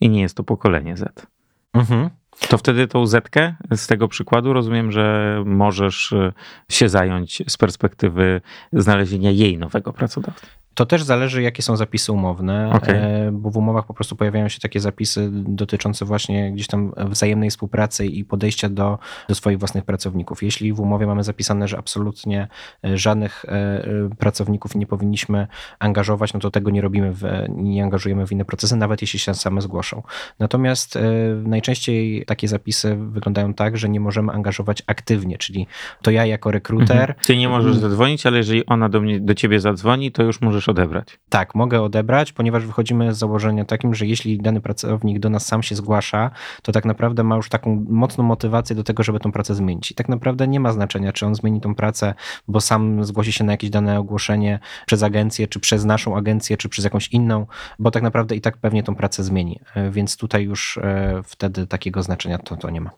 I 0.00 0.08
nie 0.08 0.20
jest 0.20 0.36
to 0.36 0.44
pokolenie 0.44 0.96
Z. 0.96 1.26
Mhm. 1.74 2.10
To 2.48 2.58
wtedy 2.58 2.86
tą 2.86 3.06
zetkę 3.06 3.54
z 3.76 3.86
tego 3.86 4.08
przykładu 4.08 4.52
rozumiem, 4.52 4.92
że 4.92 5.36
możesz 5.46 6.12
e, 6.12 6.32
się 6.70 6.88
zająć 6.88 7.42
z 7.48 7.56
perspektywy 7.56 8.40
znalezienia 8.72 9.30
jej 9.30 9.58
nowego 9.58 9.92
pracodawcy. 9.92 10.59
To 10.74 10.86
też 10.86 11.02
zależy, 11.02 11.42
jakie 11.42 11.62
są 11.62 11.76
zapisy 11.76 12.12
umowne, 12.12 12.70
okay. 12.72 12.94
E, 12.94 13.32
bo 13.32 13.50
w 13.50 13.56
umowach 13.56 13.86
po 13.86 13.94
prostu 13.94 14.16
pojawiają 14.16 14.48
się 14.48 14.60
takie 14.60 14.80
zapisy 14.80 15.28
dotyczące 15.32 16.04
właśnie 16.04 16.52
gdzieś 16.52 16.66
tam 16.66 16.92
wzajemnej 16.96 17.50
współpracy 17.50 18.06
i 18.06 18.24
podejścia 18.24 18.68
do, 18.68 18.98
do 19.28 19.34
swoich 19.34 19.58
własnych 19.58 19.84
pracowników. 19.84 20.42
Jeśli 20.42 20.72
w 20.72 20.80
umowie 20.80 21.06
mamy 21.06 21.24
zapisane, 21.24 21.68
że 21.68 21.78
absolutnie 21.78 22.48
e, 22.84 22.98
żadnych 22.98 23.44
e, 23.44 24.10
pracowników 24.18 24.74
nie 24.74 24.86
powinniśmy 24.86 25.46
angażować, 25.78 26.32
no 26.32 26.40
to 26.40 26.50
tego 26.50 26.70
nie 26.70 26.80
robimy, 26.80 27.12
w, 27.12 27.24
nie 27.48 27.84
angażujemy 27.84 28.26
w 28.26 28.32
inne 28.32 28.44
procesy, 28.44 28.76
nawet 28.76 29.02
jeśli 29.02 29.18
się 29.18 29.34
same 29.34 29.60
zgłoszą. 29.60 30.02
Natomiast 30.38 30.98
najczęściej 31.44 32.24
takie 32.26 32.48
zapisy 32.48 32.96
wyglądają 32.96 33.54
tak, 33.54 33.78
że 33.78 33.88
nie 33.88 34.00
możemy 34.00 34.32
angażować 34.32 34.82
aktywnie, 34.86 35.38
czyli 35.38 35.66
to 36.02 36.10
ja 36.10 36.26
jako 36.26 36.50
rekruter. 36.50 37.10
Mhm. 37.10 37.18
Ty 37.26 37.36
nie 37.36 37.48
możesz 37.48 37.76
zadzwonić, 37.76 38.26
ale 38.26 38.36
jeżeli 38.36 38.66
ona 38.66 38.88
do 38.88 39.00
mnie, 39.00 39.20
do 39.20 39.34
ciebie 39.34 39.60
zadzwoni, 39.60 40.12
to 40.12 40.22
już 40.22 40.40
możesz 40.40 40.59
odebrać. 40.68 41.20
Tak, 41.28 41.54
mogę 41.54 41.82
odebrać, 41.82 42.32
ponieważ 42.32 42.66
wychodzimy 42.66 43.14
z 43.14 43.18
założenia 43.18 43.64
takim, 43.64 43.94
że 43.94 44.06
jeśli 44.06 44.38
dany 44.38 44.60
pracownik 44.60 45.18
do 45.18 45.30
nas 45.30 45.46
sam 45.46 45.62
się 45.62 45.74
zgłasza, 45.74 46.30
to 46.62 46.72
tak 46.72 46.84
naprawdę 46.84 47.24
ma 47.24 47.36
już 47.36 47.48
taką 47.48 47.84
mocną 47.88 48.24
motywację 48.24 48.76
do 48.76 48.84
tego, 48.84 49.02
żeby 49.02 49.20
tą 49.20 49.32
pracę 49.32 49.54
zmienić. 49.54 49.90
I 49.90 49.94
tak 49.94 50.08
naprawdę 50.08 50.48
nie 50.48 50.60
ma 50.60 50.72
znaczenia, 50.72 51.12
czy 51.12 51.26
on 51.26 51.34
zmieni 51.34 51.60
tą 51.60 51.74
pracę, 51.74 52.14
bo 52.48 52.60
sam 52.60 53.04
zgłosi 53.04 53.32
się 53.32 53.44
na 53.44 53.52
jakieś 53.52 53.70
dane 53.70 53.98
ogłoszenie 53.98 54.58
przez 54.86 55.02
agencję, 55.02 55.48
czy 55.48 55.60
przez 55.60 55.84
naszą 55.84 56.16
agencję, 56.16 56.56
czy 56.56 56.68
przez 56.68 56.84
jakąś 56.84 57.08
inną, 57.08 57.46
bo 57.78 57.90
tak 57.90 58.02
naprawdę 58.02 58.36
i 58.36 58.40
tak 58.40 58.56
pewnie 58.56 58.82
tą 58.82 58.94
pracę 58.94 59.24
zmieni. 59.24 59.60
E, 59.74 59.90
więc 59.90 60.16
tutaj 60.16 60.44
już 60.44 60.78
e, 60.78 61.22
wtedy 61.24 61.66
takiego 61.66 62.02
znaczenia 62.02 62.38
to, 62.38 62.56
to 62.56 62.70
nie 62.70 62.80
ma. 62.80 62.90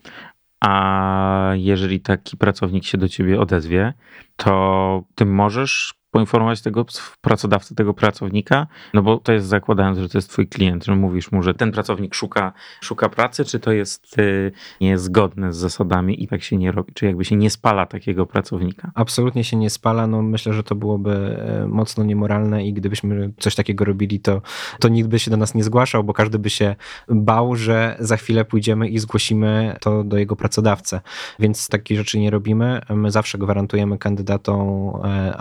A 0.61 1.53
jeżeli 1.55 2.01
taki 2.01 2.37
pracownik 2.37 2.85
się 2.85 2.98
do 2.98 3.09
ciebie 3.09 3.40
odezwie, 3.40 3.92
to 4.37 5.03
ty 5.14 5.27
możesz 5.27 5.94
poinformować 6.12 6.62
tego 6.62 6.87
pracodawcę, 7.20 7.75
tego 7.75 7.94
pracownika, 7.94 8.66
no 8.94 9.03
bo 9.03 9.18
to 9.18 9.33
jest 9.33 9.46
zakładając, 9.46 9.98
że 9.98 10.09
to 10.09 10.18
jest 10.18 10.31
twój 10.31 10.48
klient, 10.48 10.85
że 10.85 10.96
mówisz 10.96 11.33
mu, 11.33 11.42
że 11.42 11.55
ten 11.55 11.72
pracownik 11.72 12.14
szuka, 12.14 12.53
szuka 12.81 13.09
pracy, 13.09 13.44
czy 13.44 13.61
to 13.61 13.72
jest 13.72 14.18
y, 14.18 14.53
niezgodne 14.81 15.53
z 15.53 15.57
zasadami 15.57 16.22
i 16.25 16.29
tak 16.29 16.42
się 16.42 16.57
nie 16.57 16.72
robi, 16.72 16.92
czy 16.94 17.07
jakby 17.07 17.25
się 17.25 17.37
nie 17.37 17.51
spala 17.51 17.87
takiego 17.87 18.27
pracownika? 18.27 18.90
Absolutnie 18.94 19.44
się 19.44 19.57
nie 19.57 19.70
spala, 19.70 20.07
no 20.07 20.22
myślę, 20.22 20.53
że 20.53 20.62
to 20.62 20.75
byłoby 20.75 21.12
e, 21.12 21.66
mocno 21.66 22.05
niemoralne 22.05 22.66
i 22.66 22.72
gdybyśmy 22.72 23.33
coś 23.38 23.55
takiego 23.55 23.85
robili, 23.85 24.20
to, 24.20 24.42
to 24.81 24.88
nikt 24.88 25.09
by 25.09 25.18
się 25.18 25.31
do 25.31 25.37
nas 25.37 25.55
nie 25.55 25.64
zgłaszał, 25.64 26.05
bo 26.05 26.12
każdy 26.12 26.38
by 26.38 26.51
się 26.51 26.77
bał, 27.09 27.57
że 27.57 27.96
za 27.98 28.16
chwilę 28.16 28.44
pójdziemy 28.44 28.88
i 28.88 28.98
zgłosimy 28.98 29.77
to 29.81 30.05
do 30.05 30.18
jego 30.18 30.37
pracodawcy, 30.37 31.01
więc 31.38 31.68
takich 31.68 31.98
rzeczy 31.98 32.18
nie 32.18 32.31
robimy. 32.31 32.81
My 32.90 33.11
zawsze 33.11 33.38
gwarantujemy 33.38 33.98
kandydatom 33.98 34.92
e, 35.05 35.37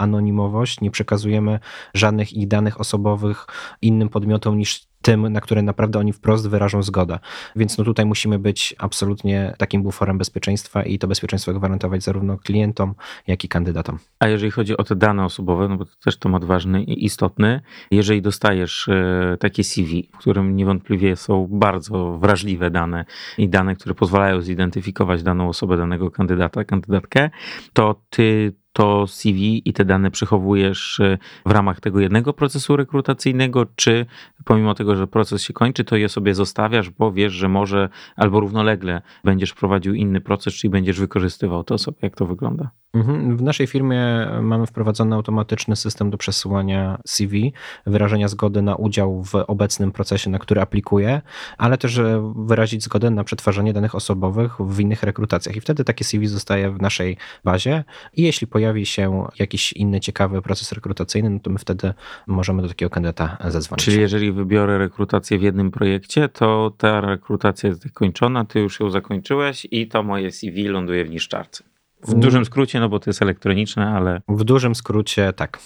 anonimowość, 0.61 0.81
nie 0.81 0.91
przekazujemy 0.91 1.59
żadnych 1.93 2.33
ich 2.33 2.47
danych 2.47 2.79
osobowych 2.79 3.45
innym 3.81 4.09
podmiotom 4.09 4.57
niż 4.57 4.91
tym, 5.01 5.33
na 5.33 5.41
które 5.41 5.61
naprawdę 5.61 5.99
oni 5.99 6.13
wprost 6.13 6.49
wyrażą 6.49 6.83
zgodę. 6.83 7.19
Więc 7.55 7.77
no 7.77 7.83
tutaj 7.83 8.05
musimy 8.05 8.39
być 8.39 8.75
absolutnie 8.77 9.53
takim 9.57 9.83
buforem 9.83 10.17
bezpieczeństwa 10.17 10.83
i 10.83 10.99
to 10.99 11.07
bezpieczeństwo 11.07 11.53
gwarantować 11.53 12.03
zarówno 12.03 12.37
klientom, 12.37 12.93
jak 13.27 13.43
i 13.43 13.47
kandydatom. 13.47 13.97
A 14.19 14.27
jeżeli 14.27 14.51
chodzi 14.51 14.77
o 14.77 14.83
te 14.83 14.95
dane 14.95 15.25
osobowe, 15.25 15.67
no 15.67 15.77
bo 15.77 15.85
to 15.85 15.91
też 16.03 16.17
temat 16.17 16.45
ważny 16.45 16.83
i 16.83 17.05
istotny, 17.05 17.61
jeżeli 17.91 18.21
dostajesz 18.21 18.87
e, 18.87 19.37
takie 19.39 19.63
CV, 19.63 20.09
w 20.13 20.17
którym 20.17 20.55
niewątpliwie 20.55 21.15
są 21.15 21.47
bardzo 21.51 22.17
wrażliwe 22.17 22.69
dane 22.71 23.05
i 23.37 23.49
dane, 23.49 23.75
które 23.75 23.95
pozwalają 23.95 24.41
zidentyfikować 24.41 25.23
daną 25.23 25.49
osobę, 25.49 25.77
danego 25.77 26.11
kandydata, 26.11 26.63
kandydatkę, 26.63 27.29
to 27.73 27.95
ty 28.09 28.53
to 28.73 29.07
CV 29.07 29.69
i 29.69 29.73
te 29.73 29.85
dane 29.85 30.11
przechowujesz 30.11 30.99
e, 30.99 31.17
w 31.45 31.51
ramach 31.51 31.79
tego 31.79 31.99
jednego 31.99 32.33
procesu 32.33 32.75
rekrutacyjnego, 32.75 33.65
czy 33.75 34.05
pomimo 34.45 34.75
tego, 34.75 34.95
że 34.95 35.07
proces 35.07 35.41
się 35.41 35.53
kończy, 35.53 35.83
to 35.83 35.95
je 35.95 36.09
sobie 36.09 36.35
zostawiasz, 36.35 36.89
bo 36.89 37.11
wiesz, 37.11 37.33
że 37.33 37.49
może 37.49 37.89
albo 38.15 38.39
równolegle 38.39 39.01
będziesz 39.23 39.53
prowadził 39.53 39.93
inny 39.93 40.21
proces, 40.21 40.53
czyli 40.53 40.71
będziesz 40.71 40.99
wykorzystywał 40.99 41.63
to 41.63 41.77
sobie. 41.77 41.97
Jak 42.01 42.15
to 42.15 42.25
wygląda? 42.25 42.71
Mhm. 42.93 43.37
W 43.37 43.41
naszej 43.41 43.67
firmie 43.67 44.27
mamy 44.41 44.67
wprowadzony 44.67 45.15
automatyczny 45.15 45.75
system 45.75 46.09
do 46.09 46.17
przesyłania 46.17 46.99
CV, 47.07 47.53
wyrażenia 47.85 48.27
zgody 48.27 48.61
na 48.61 48.75
udział 48.75 49.23
w 49.23 49.35
obecnym 49.35 49.91
procesie, 49.91 50.29
na 50.29 50.39
który 50.39 50.61
aplikuję, 50.61 51.21
ale 51.57 51.77
też 51.77 51.97
e, 51.97 52.33
wyrazić 52.35 52.83
zgodę 52.83 53.09
na 53.09 53.23
przetwarzanie 53.23 53.73
danych 53.73 53.95
osobowych 53.95 54.57
w 54.59 54.79
innych 54.79 55.03
rekrutacjach. 55.03 55.55
I 55.55 55.61
wtedy 55.61 55.83
takie 55.83 56.05
CV 56.05 56.27
zostaje 56.27 56.71
w 56.71 56.81
naszej 56.81 57.17
bazie 57.43 57.83
i 58.13 58.21
jeśli 58.21 58.47
pojawi 58.61 58.85
się 58.85 59.27
jakiś 59.39 59.73
inny 59.73 59.99
ciekawy 59.99 60.41
proces 60.41 60.71
rekrutacyjny, 60.71 61.29
no 61.29 61.39
to 61.39 61.49
my 61.49 61.59
wtedy 61.59 61.93
możemy 62.27 62.61
do 62.61 62.67
takiego 62.67 62.89
kandydata 62.89 63.37
zadzwonić. 63.49 63.85
Czyli 63.85 64.01
jeżeli 64.01 64.31
wybiorę 64.31 64.77
rekrutację 64.77 65.39
w 65.39 65.41
jednym 65.41 65.71
projekcie, 65.71 66.29
to 66.29 66.73
ta 66.77 67.01
rekrutacja 67.01 67.69
jest 67.69 67.83
zakończona, 67.83 68.45
ty 68.45 68.59
już 68.59 68.79
ją 68.79 68.89
zakończyłeś 68.89 69.67
i 69.71 69.87
to 69.87 70.03
moje 70.03 70.31
CV 70.31 70.63
ląduje 70.63 71.05
w 71.05 71.09
niszczarce. 71.09 71.63
W 72.07 72.13
dużym 72.13 72.45
skrócie, 72.45 72.79
no 72.79 72.89
bo 72.89 72.99
to 72.99 73.09
jest 73.09 73.21
elektroniczne, 73.21 73.89
ale. 73.89 74.21
W 74.27 74.43
dużym 74.43 74.75
skrócie, 74.75 75.33
tak. 75.33 75.59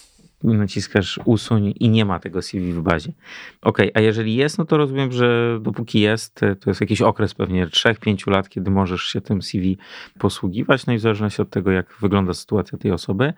Naciskasz 0.53 1.19
usuń 1.25 1.73
i 1.79 1.89
nie 1.89 2.05
ma 2.05 2.19
tego 2.19 2.41
CV 2.41 2.73
w 2.73 2.81
bazie. 2.81 3.11
Ok, 3.61 3.77
a 3.93 3.99
jeżeli 3.99 4.35
jest, 4.35 4.57
no 4.57 4.65
to 4.65 4.77
rozumiem, 4.77 5.11
że 5.11 5.59
dopóki 5.61 5.99
jest, 5.99 6.35
to 6.35 6.69
jest 6.69 6.81
jakiś 6.81 7.01
okres 7.01 7.33
pewnie 7.33 7.67
3-5 7.67 8.31
lat, 8.31 8.49
kiedy 8.49 8.71
możesz 8.71 9.03
się 9.03 9.21
tym 9.21 9.41
CV 9.41 9.77
posługiwać, 10.19 10.85
no 10.85 10.93
i 10.93 10.97
w 10.97 11.01
zależności 11.01 11.41
od 11.41 11.49
tego, 11.49 11.71
jak 11.71 11.95
wygląda 12.01 12.33
sytuacja 12.33 12.77
tej 12.77 12.91
osoby, 12.91 13.33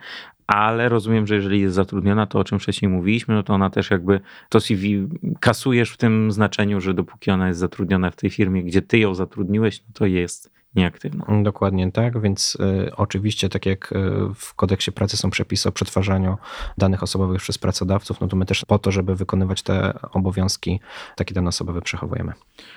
ale 0.48 0.89
rozumiem, 0.89 1.28
że 1.28 1.36
jeżeli 1.36 1.62
jest 1.62 1.76
zatrudniona, 1.76 2.26
to 2.26 2.39
o 2.39 2.43
czym 2.43 2.60
wcześniej 2.60 2.89
mówiliśmy, 2.89 3.36
no 3.36 3.43
to 3.43 3.54
ona 3.54 3.70
też 3.70 3.91
jakby 3.91 4.20
to 4.50 4.60
CV 4.60 5.08
kasujesz 5.39 5.91
w 5.91 5.98
tym 5.98 6.32
znaczeniu, 6.32 6.82
że 6.82 6.93
dopóki 6.93 7.32
ona 7.32 7.48
jest 7.48 7.60
zatrudniona 7.60 8.12
w 8.12 8.15
tej 8.15 8.30
firmie, 8.30 8.63
gdzie 8.63 8.82
ty 8.82 9.00
ją 9.00 9.15
zatrudniłeś, 9.15 9.82
no 9.82 9.88
to 9.93 10.06
jest 10.06 10.57
nieaktywna. 10.77 11.25
Dokładnie 11.43 11.91
tak, 11.91 12.21
więc 12.21 12.57
y, 12.85 12.95
oczywiście 12.95 13.49
tak 13.49 13.65
jak 13.65 13.91
y, 13.91 13.95
w 14.35 14.53
kodeksie 14.53 14.91
pracy 14.91 15.17
są 15.17 15.29
przepisy 15.29 15.69
o 15.69 15.71
przetwarzaniu 15.71 16.37
danych 16.77 17.03
osobowych 17.03 17.41
przez 17.41 17.57
pracodawców, 17.57 18.21
no 18.21 18.27
to 18.27 18.35
my 18.35 18.45
też 18.45 18.65
po 18.65 18.79
to, 18.79 18.91
żeby 18.91 19.15
wykonywać 19.15 19.61
te 19.61 19.93
obowiązki, 20.11 20.79
takie 21.15 21.33
dane 21.33 21.49
osobowe 21.49 21.81
przechowujemy. 21.81 22.31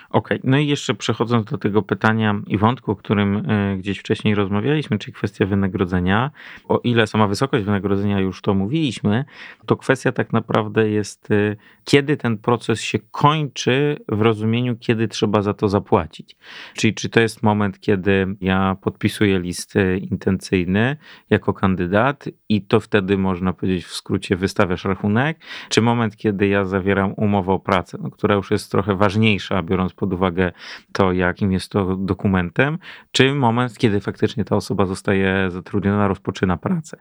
Okej, 0.09 0.37
okay. 0.39 0.51
no 0.51 0.57
i 0.57 0.67
jeszcze 0.67 0.93
przechodząc 0.93 1.45
do 1.45 1.57
tego 1.57 1.81
pytania 1.81 2.41
i 2.47 2.57
wątku, 2.57 2.91
o 2.91 2.95
którym 2.95 3.51
y, 3.51 3.77
gdzieś 3.77 3.99
wcześniej 3.99 4.35
rozmawialiśmy, 4.35 4.97
czyli 4.97 5.13
kwestia 5.13 5.45
wynagrodzenia. 5.45 6.31
O 6.67 6.79
ile 6.83 7.07
sama 7.07 7.27
wysokość 7.27 7.65
wynagrodzenia 7.65 8.19
już 8.19 8.41
to 8.41 8.53
mówiliśmy, 8.53 9.25
to 9.65 9.77
kwestia 9.77 10.11
tak 10.11 10.33
naprawdę 10.33 10.89
jest, 10.89 11.29
kiedy 11.83 12.17
ten 12.17 12.37
proces 12.37 12.81
się 12.81 12.99
kończy 13.11 13.97
w 14.07 14.21
rozumieniu, 14.21 14.75
kiedy 14.75 15.07
trzeba 15.07 15.41
za 15.41 15.53
to 15.53 15.69
zapłacić. 15.69 16.35
Czyli 16.73 16.93
czy 16.93 17.09
to 17.09 17.19
jest 17.19 17.43
moment, 17.43 17.79
kiedy 17.79 17.90
kiedy 17.91 18.35
ja 18.41 18.75
podpisuję 18.81 19.39
list 19.39 19.73
intencyjny 20.01 20.97
jako 21.29 21.53
kandydat 21.53 22.25
i 22.49 22.61
to 22.61 22.79
wtedy 22.79 23.17
można 23.17 23.53
powiedzieć 23.53 23.85
w 23.85 23.93
skrócie 23.93 24.35
wystawiasz 24.35 24.85
rachunek, 24.85 25.39
czy 25.69 25.81
moment, 25.81 26.15
kiedy 26.17 26.47
ja 26.47 26.65
zawieram 26.65 27.13
umowę 27.13 27.51
o 27.51 27.59
pracę, 27.59 27.97
no, 28.01 28.09
która 28.11 28.35
już 28.35 28.51
jest 28.51 28.71
trochę 28.71 28.95
ważniejsza, 28.95 29.63
biorąc 29.63 29.93
pod 29.93 30.13
uwagę 30.13 30.51
to, 30.91 31.11
jakim 31.11 31.51
jest 31.51 31.71
to 31.71 31.95
dokumentem, 31.95 32.77
czy 33.11 33.33
moment, 33.35 33.77
kiedy 33.77 33.99
faktycznie 33.99 34.45
ta 34.45 34.55
osoba 34.55 34.85
zostaje 34.85 35.51
zatrudniona, 35.51 36.07
rozpoczyna 36.07 36.57
pracę. 36.57 36.97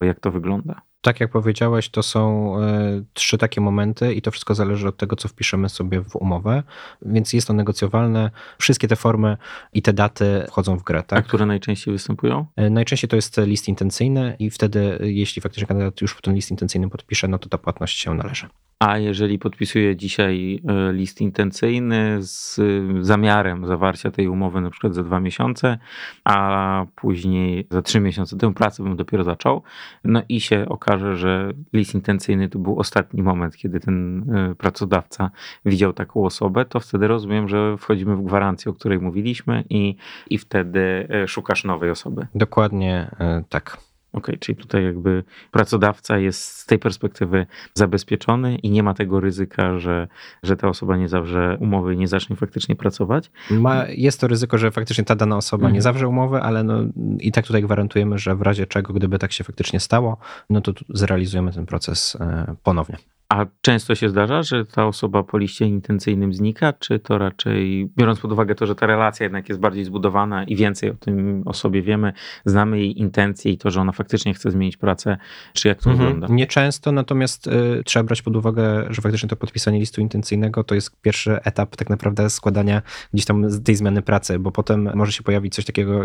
Jak 0.00 0.20
to 0.20 0.30
wygląda? 0.30 0.91
Tak 1.02 1.20
jak 1.20 1.30
powiedziałeś, 1.30 1.88
to 1.88 2.02
są 2.02 2.54
y, 2.60 3.04
trzy 3.12 3.38
takie 3.38 3.60
momenty 3.60 4.14
i 4.14 4.22
to 4.22 4.30
wszystko 4.30 4.54
zależy 4.54 4.88
od 4.88 4.96
tego, 4.96 5.16
co 5.16 5.28
wpiszemy 5.28 5.68
sobie 5.68 6.00
w 6.00 6.16
umowę, 6.16 6.62
więc 7.02 7.32
jest 7.32 7.46
to 7.46 7.52
negocjowalne. 7.52 8.30
Wszystkie 8.58 8.88
te 8.88 8.96
formy 8.96 9.36
i 9.72 9.82
te 9.82 9.92
daty 9.92 10.44
wchodzą 10.48 10.76
w 10.76 10.82
grę. 10.82 11.02
Tak? 11.02 11.18
A 11.18 11.22
które 11.22 11.46
najczęściej 11.46 11.94
występują? 11.94 12.46
Y, 12.60 12.70
najczęściej 12.70 13.08
to 13.08 13.16
jest 13.16 13.36
list 13.38 13.68
intencyjny 13.68 14.36
i 14.38 14.50
wtedy, 14.50 14.98
jeśli 15.00 15.42
faktycznie 15.42 15.66
kandydat 15.66 16.00
już 16.00 16.20
ten 16.20 16.34
list 16.34 16.50
intencyjny 16.50 16.90
podpisze, 16.90 17.28
no 17.28 17.38
to 17.38 17.48
ta 17.48 17.58
płatność 17.58 17.98
się 17.98 18.14
należy. 18.14 18.48
A 18.82 18.98
jeżeli 18.98 19.38
podpisuję 19.38 19.96
dzisiaj 19.96 20.62
e, 20.68 20.92
list 20.92 21.20
intencyjny 21.20 22.16
z 22.20 22.60
zamiarem 23.00 23.66
zawarcia 23.66 24.10
tej 24.10 24.28
umowy 24.28 24.60
na 24.60 24.70
przykład 24.70 24.94
za 24.94 25.02
dwa 25.02 25.20
miesiące, 25.20 25.78
a 26.24 26.86
później 26.94 27.66
za 27.70 27.82
trzy 27.82 28.00
miesiące 28.00 28.36
tę 28.36 28.54
pracę 28.54 28.82
bym 28.82 28.96
dopiero 28.96 29.24
zaczął, 29.24 29.62
no 30.04 30.22
i 30.28 30.40
się 30.40 30.66
okaże, 30.68 31.16
że 31.16 31.52
list 31.72 31.94
intencyjny 31.94 32.48
to 32.48 32.58
był 32.58 32.78
ostatni 32.78 33.22
moment, 33.22 33.56
kiedy 33.56 33.80
ten 33.80 34.24
e, 34.30 34.54
pracodawca 34.54 35.30
widział 35.64 35.92
taką 35.92 36.24
osobę, 36.24 36.64
to 36.64 36.80
wtedy 36.80 37.06
rozumiem, 37.06 37.48
że 37.48 37.76
wchodzimy 37.78 38.16
w 38.16 38.22
gwarancję, 38.22 38.70
o 38.70 38.74
której 38.74 38.98
mówiliśmy 38.98 39.64
i, 39.70 39.96
i 40.30 40.38
wtedy 40.38 41.08
e, 41.10 41.28
szukasz 41.28 41.64
nowej 41.64 41.90
osoby. 41.90 42.26
Dokładnie 42.34 43.10
tak. 43.48 43.91
OK, 44.12 44.30
czyli 44.40 44.56
tutaj 44.56 44.84
jakby 44.84 45.24
pracodawca 45.50 46.18
jest 46.18 46.42
z 46.42 46.66
tej 46.66 46.78
perspektywy 46.78 47.46
zabezpieczony 47.74 48.56
i 48.56 48.70
nie 48.70 48.82
ma 48.82 48.94
tego 48.94 49.20
ryzyka, 49.20 49.78
że, 49.78 50.08
że 50.42 50.56
ta 50.56 50.68
osoba 50.68 50.96
nie 50.96 51.08
zawrze 51.08 51.56
umowy 51.60 51.94
i 51.94 51.96
nie 51.96 52.08
zacznie 52.08 52.36
faktycznie 52.36 52.76
pracować. 52.76 53.30
Ma, 53.50 53.84
jest 53.88 54.20
to 54.20 54.28
ryzyko, 54.28 54.58
że 54.58 54.70
faktycznie 54.70 55.04
ta 55.04 55.16
dana 55.16 55.36
osoba 55.36 55.62
mhm. 55.62 55.74
nie 55.74 55.82
zawrze 55.82 56.08
umowy, 56.08 56.40
ale 56.40 56.64
no, 56.64 56.74
i 57.18 57.32
tak 57.32 57.46
tutaj 57.46 57.62
gwarantujemy, 57.62 58.18
że 58.18 58.36
w 58.36 58.42
razie 58.42 58.66
czego, 58.66 58.92
gdyby 58.92 59.18
tak 59.18 59.32
się 59.32 59.44
faktycznie 59.44 59.80
stało, 59.80 60.16
no 60.50 60.60
to 60.60 60.72
zrealizujemy 60.88 61.52
ten 61.52 61.66
proces 61.66 62.16
e, 62.20 62.54
ponownie. 62.62 62.96
A 63.32 63.46
często 63.60 63.94
się 63.94 64.08
zdarza, 64.08 64.42
że 64.42 64.64
ta 64.64 64.86
osoba 64.86 65.22
po 65.22 65.38
liście 65.38 65.66
intencyjnym 65.66 66.34
znika, 66.34 66.72
czy 66.72 66.98
to 66.98 67.18
raczej, 67.18 67.88
biorąc 67.96 68.20
pod 68.20 68.32
uwagę 68.32 68.54
to, 68.54 68.66
że 68.66 68.74
ta 68.74 68.86
relacja 68.86 69.24
jednak 69.24 69.48
jest 69.48 69.60
bardziej 69.60 69.84
zbudowana 69.84 70.44
i 70.44 70.56
więcej 70.56 70.90
o 70.90 70.94
tym 70.94 71.42
o 71.46 71.52
sobie 71.52 71.82
wiemy, 71.82 72.12
znamy 72.44 72.78
jej 72.78 73.00
intencje 73.00 73.52
i 73.52 73.58
to, 73.58 73.70
że 73.70 73.80
ona 73.80 73.92
faktycznie 73.92 74.34
chce 74.34 74.50
zmienić 74.50 74.76
pracę, 74.76 75.16
czy 75.52 75.68
jak 75.68 75.82
to 75.82 75.90
mhm. 75.90 76.08
wygląda? 76.08 76.34
Nieczęsto, 76.34 76.92
natomiast 76.92 77.46
y, 77.46 77.82
trzeba 77.84 78.04
brać 78.04 78.22
pod 78.22 78.36
uwagę, 78.36 78.86
że 78.90 79.02
faktycznie 79.02 79.28
to 79.28 79.36
podpisanie 79.36 79.80
listu 79.80 80.00
intencyjnego 80.00 80.64
to 80.64 80.74
jest 80.74 81.00
pierwszy 81.00 81.42
etap 81.42 81.76
tak 81.76 81.90
naprawdę 81.90 82.30
składania 82.30 82.82
gdzieś 83.12 83.26
tam 83.26 83.62
tej 83.64 83.76
zmiany 83.76 84.02
pracy, 84.02 84.38
bo 84.38 84.52
potem 84.52 84.90
może 84.94 85.12
się 85.12 85.22
pojawić 85.22 85.54
coś 85.54 85.64
takiego, 85.64 86.04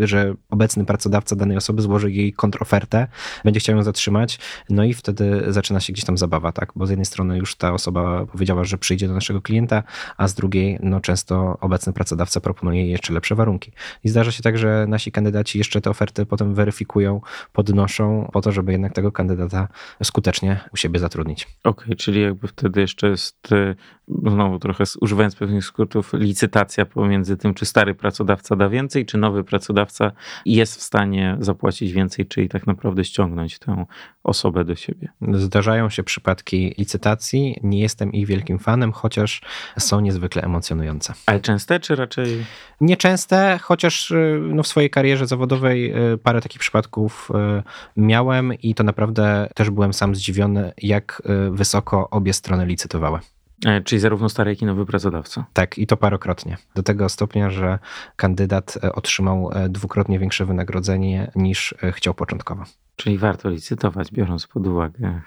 że 0.00 0.34
obecny 0.50 0.84
pracodawca 0.84 1.36
danej 1.36 1.56
osoby 1.56 1.82
złoży 1.82 2.12
jej 2.12 2.32
kontrofertę, 2.32 3.06
będzie 3.44 3.60
chciał 3.60 3.76
ją 3.76 3.82
zatrzymać, 3.82 4.38
no 4.70 4.84
i 4.84 4.94
wtedy 4.94 5.42
zaczyna 5.48 5.80
się 5.80 5.92
gdzieś 5.92 6.04
tam 6.04 6.18
zabawa, 6.18 6.52
tak? 6.52 6.65
Tak? 6.66 6.72
Bo 6.76 6.86
z 6.86 6.90
jednej 6.90 7.04
strony 7.06 7.38
już 7.38 7.54
ta 7.54 7.72
osoba 7.72 8.26
powiedziała, 8.26 8.64
że 8.64 8.78
przyjdzie 8.78 9.08
do 9.08 9.14
naszego 9.14 9.42
klienta, 9.42 9.82
a 10.16 10.28
z 10.28 10.34
drugiej, 10.34 10.78
no 10.82 11.00
często 11.00 11.58
obecny 11.60 11.92
pracodawca 11.92 12.40
proponuje 12.40 12.80
jej 12.80 12.90
jeszcze 12.90 13.12
lepsze 13.12 13.34
warunki. 13.34 13.72
I 14.04 14.08
zdarza 14.08 14.32
się 14.32 14.42
tak, 14.42 14.58
że 14.58 14.86
nasi 14.88 15.12
kandydaci 15.12 15.58
jeszcze 15.58 15.80
te 15.80 15.90
oferty 15.90 16.26
potem 16.26 16.54
weryfikują, 16.54 17.20
podnoszą 17.52 18.30
po 18.32 18.40
to, 18.40 18.52
żeby 18.52 18.72
jednak 18.72 18.92
tego 18.92 19.12
kandydata 19.12 19.68
skutecznie 20.02 20.60
u 20.72 20.76
siebie 20.76 21.00
zatrudnić. 21.00 21.48
Okej, 21.64 21.84
okay, 21.84 21.96
czyli 21.96 22.20
jakby 22.20 22.48
wtedy 22.48 22.80
jeszcze 22.80 23.08
jest, 23.08 23.52
e, 23.52 23.74
znowu 24.08 24.58
trochę 24.58 24.84
używając 25.00 25.36
pewnych 25.36 25.64
skrótów, 25.64 26.12
licytacja 26.12 26.86
pomiędzy 26.86 27.36
tym, 27.36 27.54
czy 27.54 27.66
stary 27.66 27.94
pracodawca 27.94 28.56
da 28.56 28.68
więcej, 28.68 29.06
czy 29.06 29.18
nowy 29.18 29.44
pracodawca 29.44 30.12
jest 30.46 30.76
w 30.76 30.82
stanie 30.82 31.36
zapłacić 31.40 31.92
więcej, 31.92 32.26
czyli 32.26 32.48
tak 32.48 32.66
naprawdę 32.66 33.04
ściągnąć 33.04 33.58
tę 33.58 33.84
osobę 34.24 34.64
do 34.64 34.74
siebie. 34.74 35.08
Zdarzają 35.32 35.90
się 35.90 36.02
przypadki 36.02 36.55
licytacji. 36.78 37.60
Nie 37.62 37.80
jestem 37.80 38.12
ich 38.12 38.26
wielkim 38.26 38.58
fanem, 38.58 38.92
chociaż 38.92 39.40
są 39.78 40.00
niezwykle 40.00 40.42
emocjonujące. 40.42 41.14
Ale 41.26 41.40
częste, 41.40 41.80
czy 41.80 41.96
raczej? 41.96 42.44
Nieczęste, 42.80 43.58
chociaż 43.62 44.10
y, 44.10 44.40
no, 44.42 44.62
w 44.62 44.66
swojej 44.66 44.90
karierze 44.90 45.26
zawodowej 45.26 46.12
y, 46.12 46.18
parę 46.18 46.40
takich 46.40 46.60
przypadków 46.60 47.28
y, 47.58 47.62
miałem 47.96 48.54
i 48.54 48.74
to 48.74 48.84
naprawdę 48.84 49.48
też 49.54 49.70
byłem 49.70 49.92
sam 49.92 50.14
zdziwiony, 50.14 50.72
jak 50.78 51.22
wysoko 51.50 52.10
obie 52.10 52.32
strony 52.32 52.66
licytowały. 52.66 53.20
E, 53.64 53.80
czyli 53.80 54.00
zarówno 54.00 54.28
stary, 54.28 54.50
jak 54.50 54.62
i 54.62 54.66
nowy 54.66 54.86
pracodawca. 54.86 55.46
Tak, 55.52 55.78
i 55.78 55.86
to 55.86 55.96
parokrotnie. 55.96 56.56
Do 56.74 56.82
tego 56.82 57.08
stopnia, 57.08 57.50
że 57.50 57.78
kandydat 58.16 58.78
e, 58.84 58.92
otrzymał 58.92 59.50
e, 59.52 59.68
dwukrotnie 59.68 60.18
większe 60.18 60.44
wynagrodzenie 60.44 61.30
niż 61.36 61.74
chciał 61.92 62.14
początkowo. 62.14 62.64
Czyli 62.96 63.18
warto 63.18 63.50
licytować, 63.50 64.12
biorąc 64.12 64.46
pod 64.46 64.66
uwagę 64.66 65.20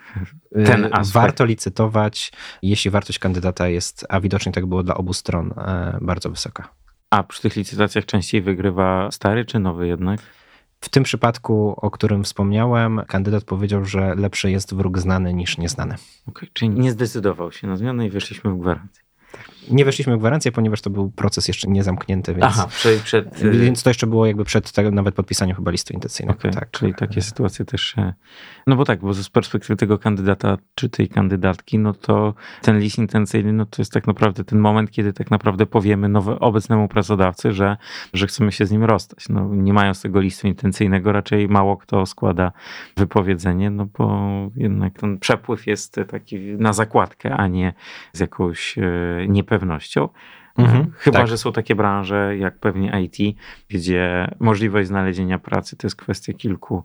ten 0.66 0.86
aspekt. 0.86 1.12
Warto 1.12 1.46
licytować, 1.46 2.32
jeśli 2.62 2.92
wartość 2.92 3.20
kandydata 3.20 3.68
jest, 3.68 4.06
a 4.10 4.20
widocznie 4.20 4.52
tak 4.52 4.66
było 4.66 4.84
dla 4.84 4.96
obu 4.96 5.14
stron, 5.14 5.54
bardzo 6.02 6.30
wysoka. 6.30 6.70
A 7.10 7.24
przy 7.24 7.42
tych 7.42 7.56
licytacjach 7.56 8.06
częściej 8.06 8.42
wygrywa 8.42 9.12
stary 9.12 9.46
czy 9.46 9.60
nowy 9.60 9.88
jednak? 9.88 10.20
W 10.82 10.90
tym 10.90 11.04
przypadku, 11.04 11.74
o 11.78 11.92
którym 11.92 12.24
wspomniałem, 12.24 13.02
kandydat 13.08 13.44
powiedział, 13.44 13.86
że 13.86 14.16
lepszy 14.16 14.52
jest 14.52 14.76
wróg 14.76 15.00
znany 15.00 15.34
niż 15.34 15.58
nieznany. 15.58 15.96
Okay, 16.28 16.50
czyli 16.54 16.70
nie 16.70 16.92
zdecydował 16.92 17.52
się 17.52 17.68
na 17.68 17.78
zmianę 17.78 18.08
i 18.08 18.10
weszliśmy 18.10 18.52
w 18.52 18.60
gwarancję. 18.60 19.04
Nie 19.70 19.86
weszliśmy 19.86 20.18
w 20.18 20.20
gwarancję, 20.20 20.52
ponieważ 20.52 20.82
to 20.82 20.90
był 20.90 21.12
proces 21.12 21.48
jeszcze 21.48 21.68
niezamknięty, 21.68 22.34
więc, 22.34 22.46
Aha, 22.46 22.68
przed, 22.68 23.02
przed... 23.02 23.44
Y, 23.44 23.52
więc 23.52 23.84
to 23.84 23.90
jeszcze 23.90 24.08
było 24.08 24.26
jakby 24.26 24.46
przed 24.46 24.72
tak, 24.72 24.92
nawet 24.92 25.16
podpisaniem 25.16 25.56
chyba 25.56 25.72
listu 25.72 25.94
intencyjnego. 25.94 26.40
Okay, 26.40 26.52
tak. 26.52 26.72
Czyli 26.72 26.94
takie 26.94 27.22
sytuacje 27.22 27.66
też 27.66 27.82
się... 27.82 28.14
No 28.68 28.76
bo 28.76 28.86
tak, 28.86 29.00
bo 29.00 29.14
z 29.14 29.30
perspektywy 29.30 29.76
tego 29.76 29.98
kandydata 29.98 30.58
czy 30.76 30.90
tej 30.90 31.10
kandydatki, 31.10 31.80
no 31.80 31.94
to 31.94 32.34
ten 32.62 32.80
list 32.80 32.98
intencyjny, 32.98 33.54
no 33.54 33.66
to 33.66 33.82
jest 33.82 33.92
tak 33.92 34.08
naprawdę 34.08 34.44
ten 34.44 34.60
moment, 34.60 34.92
kiedy 34.92 35.14
tak 35.14 35.32
naprawdę 35.32 35.66
powiemy 35.66 36.10
nowe, 36.10 36.40
obecnemu 36.40 36.88
pracodawcy, 36.88 37.52
że, 37.52 37.78
że 38.14 38.28
chcemy 38.28 38.52
się 38.52 38.66
z 38.66 38.72
nim 38.72 38.84
rozstać. 38.84 39.30
No, 39.30 39.50
nie 39.56 39.74
mając 39.74 40.02
tego 40.02 40.20
listu 40.20 40.48
intencyjnego, 40.48 41.12
raczej 41.12 41.48
mało 41.48 41.78
kto 41.78 42.06
składa 42.06 42.52
wypowiedzenie, 42.98 43.70
no 43.70 43.88
bo 43.98 44.30
jednak 44.56 45.00
ten 45.00 45.20
przepływ 45.20 45.68
jest 45.68 46.00
taki 46.08 46.40
na 46.40 46.74
zakładkę, 46.74 47.36
a 47.36 47.48
nie 47.48 47.74
z 48.14 48.20
jakąś 48.20 48.78
e, 48.78 48.82
niepewnością. 49.60 50.10
Mhm, 50.58 50.92
Chyba, 50.98 51.20
tak. 51.20 51.28
że 51.28 51.38
są 51.38 51.54
takie 51.54 51.76
branże 51.76 52.38
jak 52.38 52.60
pewnie 52.60 53.02
IT, 53.02 53.38
gdzie 53.70 54.32
możliwość 54.40 54.88
znalezienia 54.88 55.40
pracy 55.40 55.78
to 55.78 55.88
jest 55.88 55.96
kwestia 55.96 56.34
kilku 56.34 56.84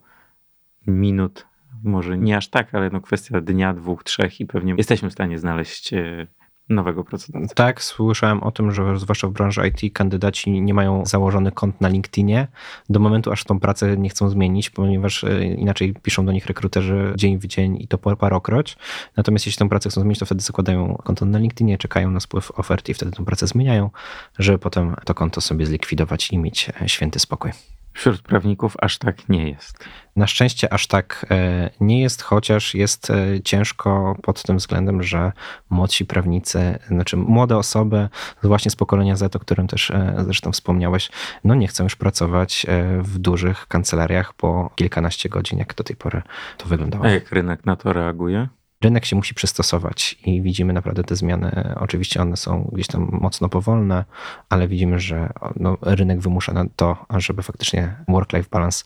minut, 0.87 1.47
może 1.85 2.19
nie 2.19 2.37
aż 2.37 2.49
tak, 2.49 2.75
ale 2.75 2.91
no 2.91 3.01
kwestia 3.01 3.41
dnia, 3.41 3.75
dwóch, 3.75 4.05
trzech 4.05 4.41
i 4.41 4.47
pewnie 4.47 4.75
jesteśmy 4.79 5.11
w 5.11 5.13
stanie 5.13 5.39
znaleźć 5.39 5.93
e, 5.93 6.27
nowego 6.69 7.05
pracodawcy. 7.05 7.55
Tak, 7.55 7.83
słyszałem 7.83 8.43
o 8.43 8.51
tym, 8.51 8.73
że 8.73 8.99
zwłaszcza 8.99 9.29
w 9.29 9.31
branży 9.31 9.63
IT 9.69 9.95
kandydaci 9.95 10.61
nie 10.61 10.75
mają 10.75 11.07
założony 11.07 11.53
kont 11.53 11.81
na 11.81 11.89
LinkedInie 11.89 12.49
do 12.89 13.01
momentu, 13.01 13.33
aż 13.33 13.45
tą 13.45 13.61
pracę 13.61 13.97
nie 13.97 14.09
chcą 14.09 14.29
zmienić, 14.29 14.71
ponieważ 14.71 15.25
e, 15.25 15.45
inaczej 15.45 15.95
piszą 16.03 16.27
do 16.27 16.33
nich 16.33 16.47
rekruterzy 16.47 17.13
dzień 17.17 17.39
w 17.39 17.47
dzień 17.47 17.77
i 17.81 17.89
to 17.89 17.99
parokroć. 17.99 18.77
Natomiast 19.17 19.47
jeśli 19.47 19.59
tę 19.59 19.69
pracę 19.69 19.91
chcą 19.91 20.01
zmienić, 20.01 20.19
to 20.19 20.27
wtedy 20.27 20.41
zakładają 20.41 20.97
konto 21.05 21.25
na 21.25 21.39
LinkedInie, 21.39 21.79
czekają 21.79 22.11
na 22.11 22.21
spływ 22.21 22.51
ofert 22.51 22.89
i 22.89 22.95
wtedy 22.95 23.13
tę 23.13 23.25
pracę 23.25 23.47
zmieniają, 23.47 23.91
żeby 24.39 24.59
potem 24.59 24.97
to 25.05 25.15
konto 25.15 25.41
sobie 25.41 25.67
zlikwidować 25.67 26.33
i 26.33 26.39
mieć 26.39 26.71
e, 26.81 26.89
święty 26.89 27.19
spokój. 27.19 27.74
Wśród 27.95 28.23
prawników 28.23 28.77
aż 28.81 28.99
tak 28.99 29.29
nie 29.29 29.51
jest. 29.51 29.85
Na 30.17 30.27
szczęście 30.27 30.73
aż 30.73 30.87
tak 30.87 31.27
e, 31.31 31.71
nie 31.81 32.01
jest, 32.01 32.23
chociaż 32.23 32.75
jest 32.75 33.11
e, 33.11 33.43
ciężko 33.45 34.17
pod 34.23 34.43
tym 34.43 34.57
względem, 34.57 35.03
że 35.03 35.33
młodsi 35.71 36.05
prawnicy, 36.05 36.79
znaczy 36.89 37.17
młode 37.17 37.57
osoby, 37.57 38.09
właśnie 38.43 38.71
z 38.71 38.77
pokolenia 38.77 39.17
Z, 39.17 39.37
o 39.37 39.39
którym 39.39 39.67
też 39.67 39.91
e, 39.91 40.15
zresztą 40.25 40.53
wspomniałeś, 40.53 41.11
no 41.45 41.55
nie 41.55 41.69
chcą 41.69 41.85
już 41.85 41.97
pracować 41.97 42.67
w 42.99 43.19
dużych 43.19 43.67
kancelariach 43.67 44.35
po 44.35 44.71
kilkanaście 44.75 45.29
godzin, 45.29 45.59
jak 45.59 45.75
do 45.75 45.85
tej 45.85 45.97
pory 45.97 46.23
to 46.59 46.67
wyglądało. 46.67 47.05
A 47.05 47.11
jak 47.11 47.33
rynek 47.33 47.67
na 47.67 47.77
to 47.77 47.93
reaguje? 47.93 48.49
Rynek 48.83 49.05
się 49.05 49.17
musi 49.17 49.35
przystosować 49.35 50.19
i 50.27 50.43
widzimy 50.43 50.73
naprawdę 50.73 51.05
te 51.05 51.17
zmiany. 51.17 51.75
Oczywiście 51.81 52.23
one 52.23 52.37
są 52.37 52.71
gdzieś 52.73 52.87
tam 52.87 53.09
mocno 53.13 53.49
powolne, 53.49 54.05
ale 54.49 54.69
widzimy, 54.69 54.99
że 54.99 55.33
no, 55.57 55.79
rynek 55.83 56.21
wymusza 56.21 56.53
na 56.53 56.65
to, 56.77 57.07
żeby 57.17 57.43
faktycznie 57.43 57.97
work-life 58.09 58.49
balance 58.51 58.85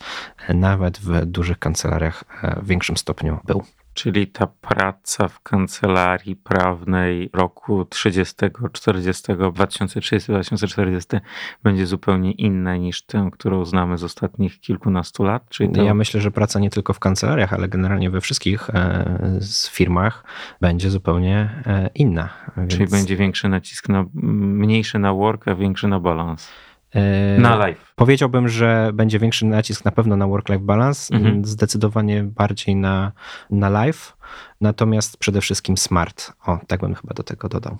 nawet 0.49 0.99
w 0.99 1.25
dużych 1.25 1.59
kancelariach 1.59 2.23
w 2.63 2.67
większym 2.67 2.97
stopniu 2.97 3.39
był. 3.45 3.63
Czyli 3.99 4.27
ta 4.27 4.47
praca 4.47 5.27
w 5.27 5.39
kancelarii 5.39 6.35
prawnej 6.35 7.29
roku 7.33 7.85
30, 7.85 8.35
40, 8.73 9.23
2030-2040 9.33 11.19
będzie 11.63 11.85
zupełnie 11.85 12.31
inna 12.31 12.77
niż 12.77 13.01
tę, 13.01 13.29
którą 13.33 13.65
znamy 13.65 13.97
z 13.97 14.03
ostatnich 14.03 14.59
kilkunastu 14.59 15.23
lat? 15.23 15.49
Czyli 15.49 15.71
to... 15.71 15.83
Ja 15.83 15.93
myślę, 15.93 16.21
że 16.21 16.31
praca 16.31 16.59
nie 16.59 16.69
tylko 16.69 16.93
w 16.93 16.99
kancelariach, 16.99 17.53
ale 17.53 17.67
generalnie 17.67 18.09
we 18.09 18.21
wszystkich 18.21 18.69
e, 18.69 19.39
firmach 19.71 20.23
będzie 20.61 20.89
zupełnie 20.89 21.63
e, 21.65 21.89
inna. 21.95 22.29
Więc... 22.57 22.71
Czyli 22.71 22.87
będzie 22.87 23.15
większy 23.15 23.49
nacisk 23.49 23.89
na, 23.89 24.05
mniejszy 24.13 24.99
na 24.99 25.13
work, 25.13 25.47
a 25.47 25.55
większy 25.55 25.87
na 25.87 25.99
balans. 25.99 26.51
E, 26.95 27.37
na 27.39 27.55
live. 27.55 27.93
Powiedziałbym, 27.95 28.47
że 28.47 28.91
będzie 28.93 29.19
większy 29.19 29.45
nacisk 29.45 29.85
na 29.85 29.91
pewno 29.91 30.15
na 30.15 30.27
work-life 30.27 30.63
balance, 30.63 31.15
mhm. 31.15 31.45
zdecydowanie 31.45 32.23
bardziej 32.23 32.75
na, 32.75 33.11
na 33.49 33.69
live, 33.69 34.17
natomiast 34.61 35.17
przede 35.17 35.41
wszystkim 35.41 35.77
smart. 35.77 36.33
O, 36.45 36.59
tak 36.67 36.81
bym 36.81 36.95
chyba 36.95 37.13
do 37.13 37.23
tego 37.23 37.49
dodał. 37.49 37.77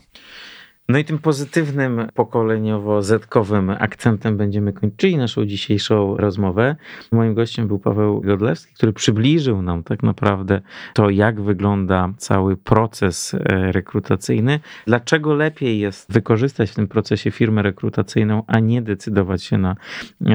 No 0.90 0.98
i 0.98 1.06
tym 1.06 1.20
pozytywnym, 1.20 2.08
pokoleniowo-zetkowym 2.14 3.76
akcentem 3.80 4.38
będziemy 4.38 4.74
kończyli 4.74 5.18
naszą 5.18 5.46
dzisiejszą 5.46 6.18
rozmowę. 6.18 6.76
Moim 7.12 7.34
gościem 7.34 7.68
był 7.68 7.80
Paweł 7.80 8.22
Godlewski, 8.22 8.74
który 8.74 8.94
przybliżył 8.94 9.62
nam 9.62 9.84
tak 9.84 10.04
naprawdę 10.04 10.62
to, 10.94 11.10
jak 11.10 11.42
wygląda 11.42 12.14
cały 12.18 12.58
proces 12.58 13.34
e, 13.34 13.72
rekrutacyjny. 13.72 14.60
Dlaczego 14.88 15.34
lepiej 15.34 15.80
jest 15.80 16.14
wykorzystać 16.14 16.72
w 16.72 16.76
tym 16.76 16.88
procesie 16.88 17.32
firmę 17.32 17.62
rekrutacyjną, 17.62 18.44
a 18.48 18.60
nie 18.60 18.82
decydować 18.82 19.44
się 19.44 19.58
na 19.58 19.76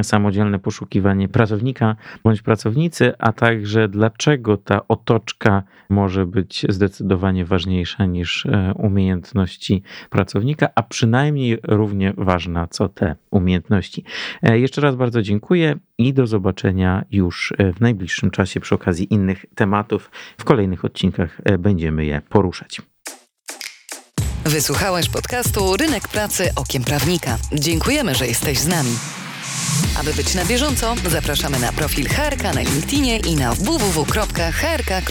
samodzielne 0.03 0.59
poszukiwanie 0.59 1.29
pracownika 1.29 1.97
bądź 2.25 2.43
pracownicy, 2.43 3.13
a 3.19 3.33
także 3.33 3.89
dlaczego 3.89 4.57
ta 4.57 4.89
otoczka 4.89 5.63
może 5.89 6.27
być 6.27 6.67
zdecydowanie 6.69 7.45
ważniejsza 7.45 8.07
niż 8.07 8.47
e, 8.47 8.75
umiejętności 8.75 9.83
pracownika 10.11 10.44
a 10.75 10.83
przynajmniej 10.83 11.59
równie 11.63 12.13
ważna 12.17 12.67
co 12.67 12.89
te 12.89 13.17
umiejętności. 13.31 14.05
E, 14.43 14.59
jeszcze 14.59 14.81
raz 14.81 14.97
bardzo 14.97 15.23
dziękuję 15.23 15.77
i 15.99 16.15
do 16.15 16.27
zobaczenia 16.27 17.05
już 17.11 17.53
e, 17.59 17.73
w 17.73 17.81
najbliższym 17.81 18.31
czasie 18.31 18.61
przy 18.61 18.75
okazji 18.75 19.15
innych 19.15 19.47
tematów. 19.55 20.11
W 20.39 20.45
kolejnych 20.45 20.85
odcinkach 20.85 21.41
e, 21.45 21.59
będziemy 21.59 22.05
je 22.05 22.21
poruszać. 22.29 22.83
Wysłuchałeś 24.45 25.09
podcastu 25.09 25.77
Rynek 25.77 26.09
Pracy 26.09 26.51
Okiem 26.57 26.85
Prawnika. 26.85 27.39
Dziękujemy, 27.53 28.15
że 28.15 28.27
jesteś 28.27 28.59
z 28.59 28.67
nami. 28.67 28.91
Aby 30.01 30.15
być 30.15 30.35
na 30.35 30.45
bieżąco, 30.45 30.95
zapraszamy 31.09 31.59
na 31.59 31.73
profil 31.73 32.09
HRK 32.09 32.43
na 32.43 32.61
LinkedInie 32.61 33.19
i 33.19 33.37
na 33.37 33.55
www.hrk.pl. 33.55 35.05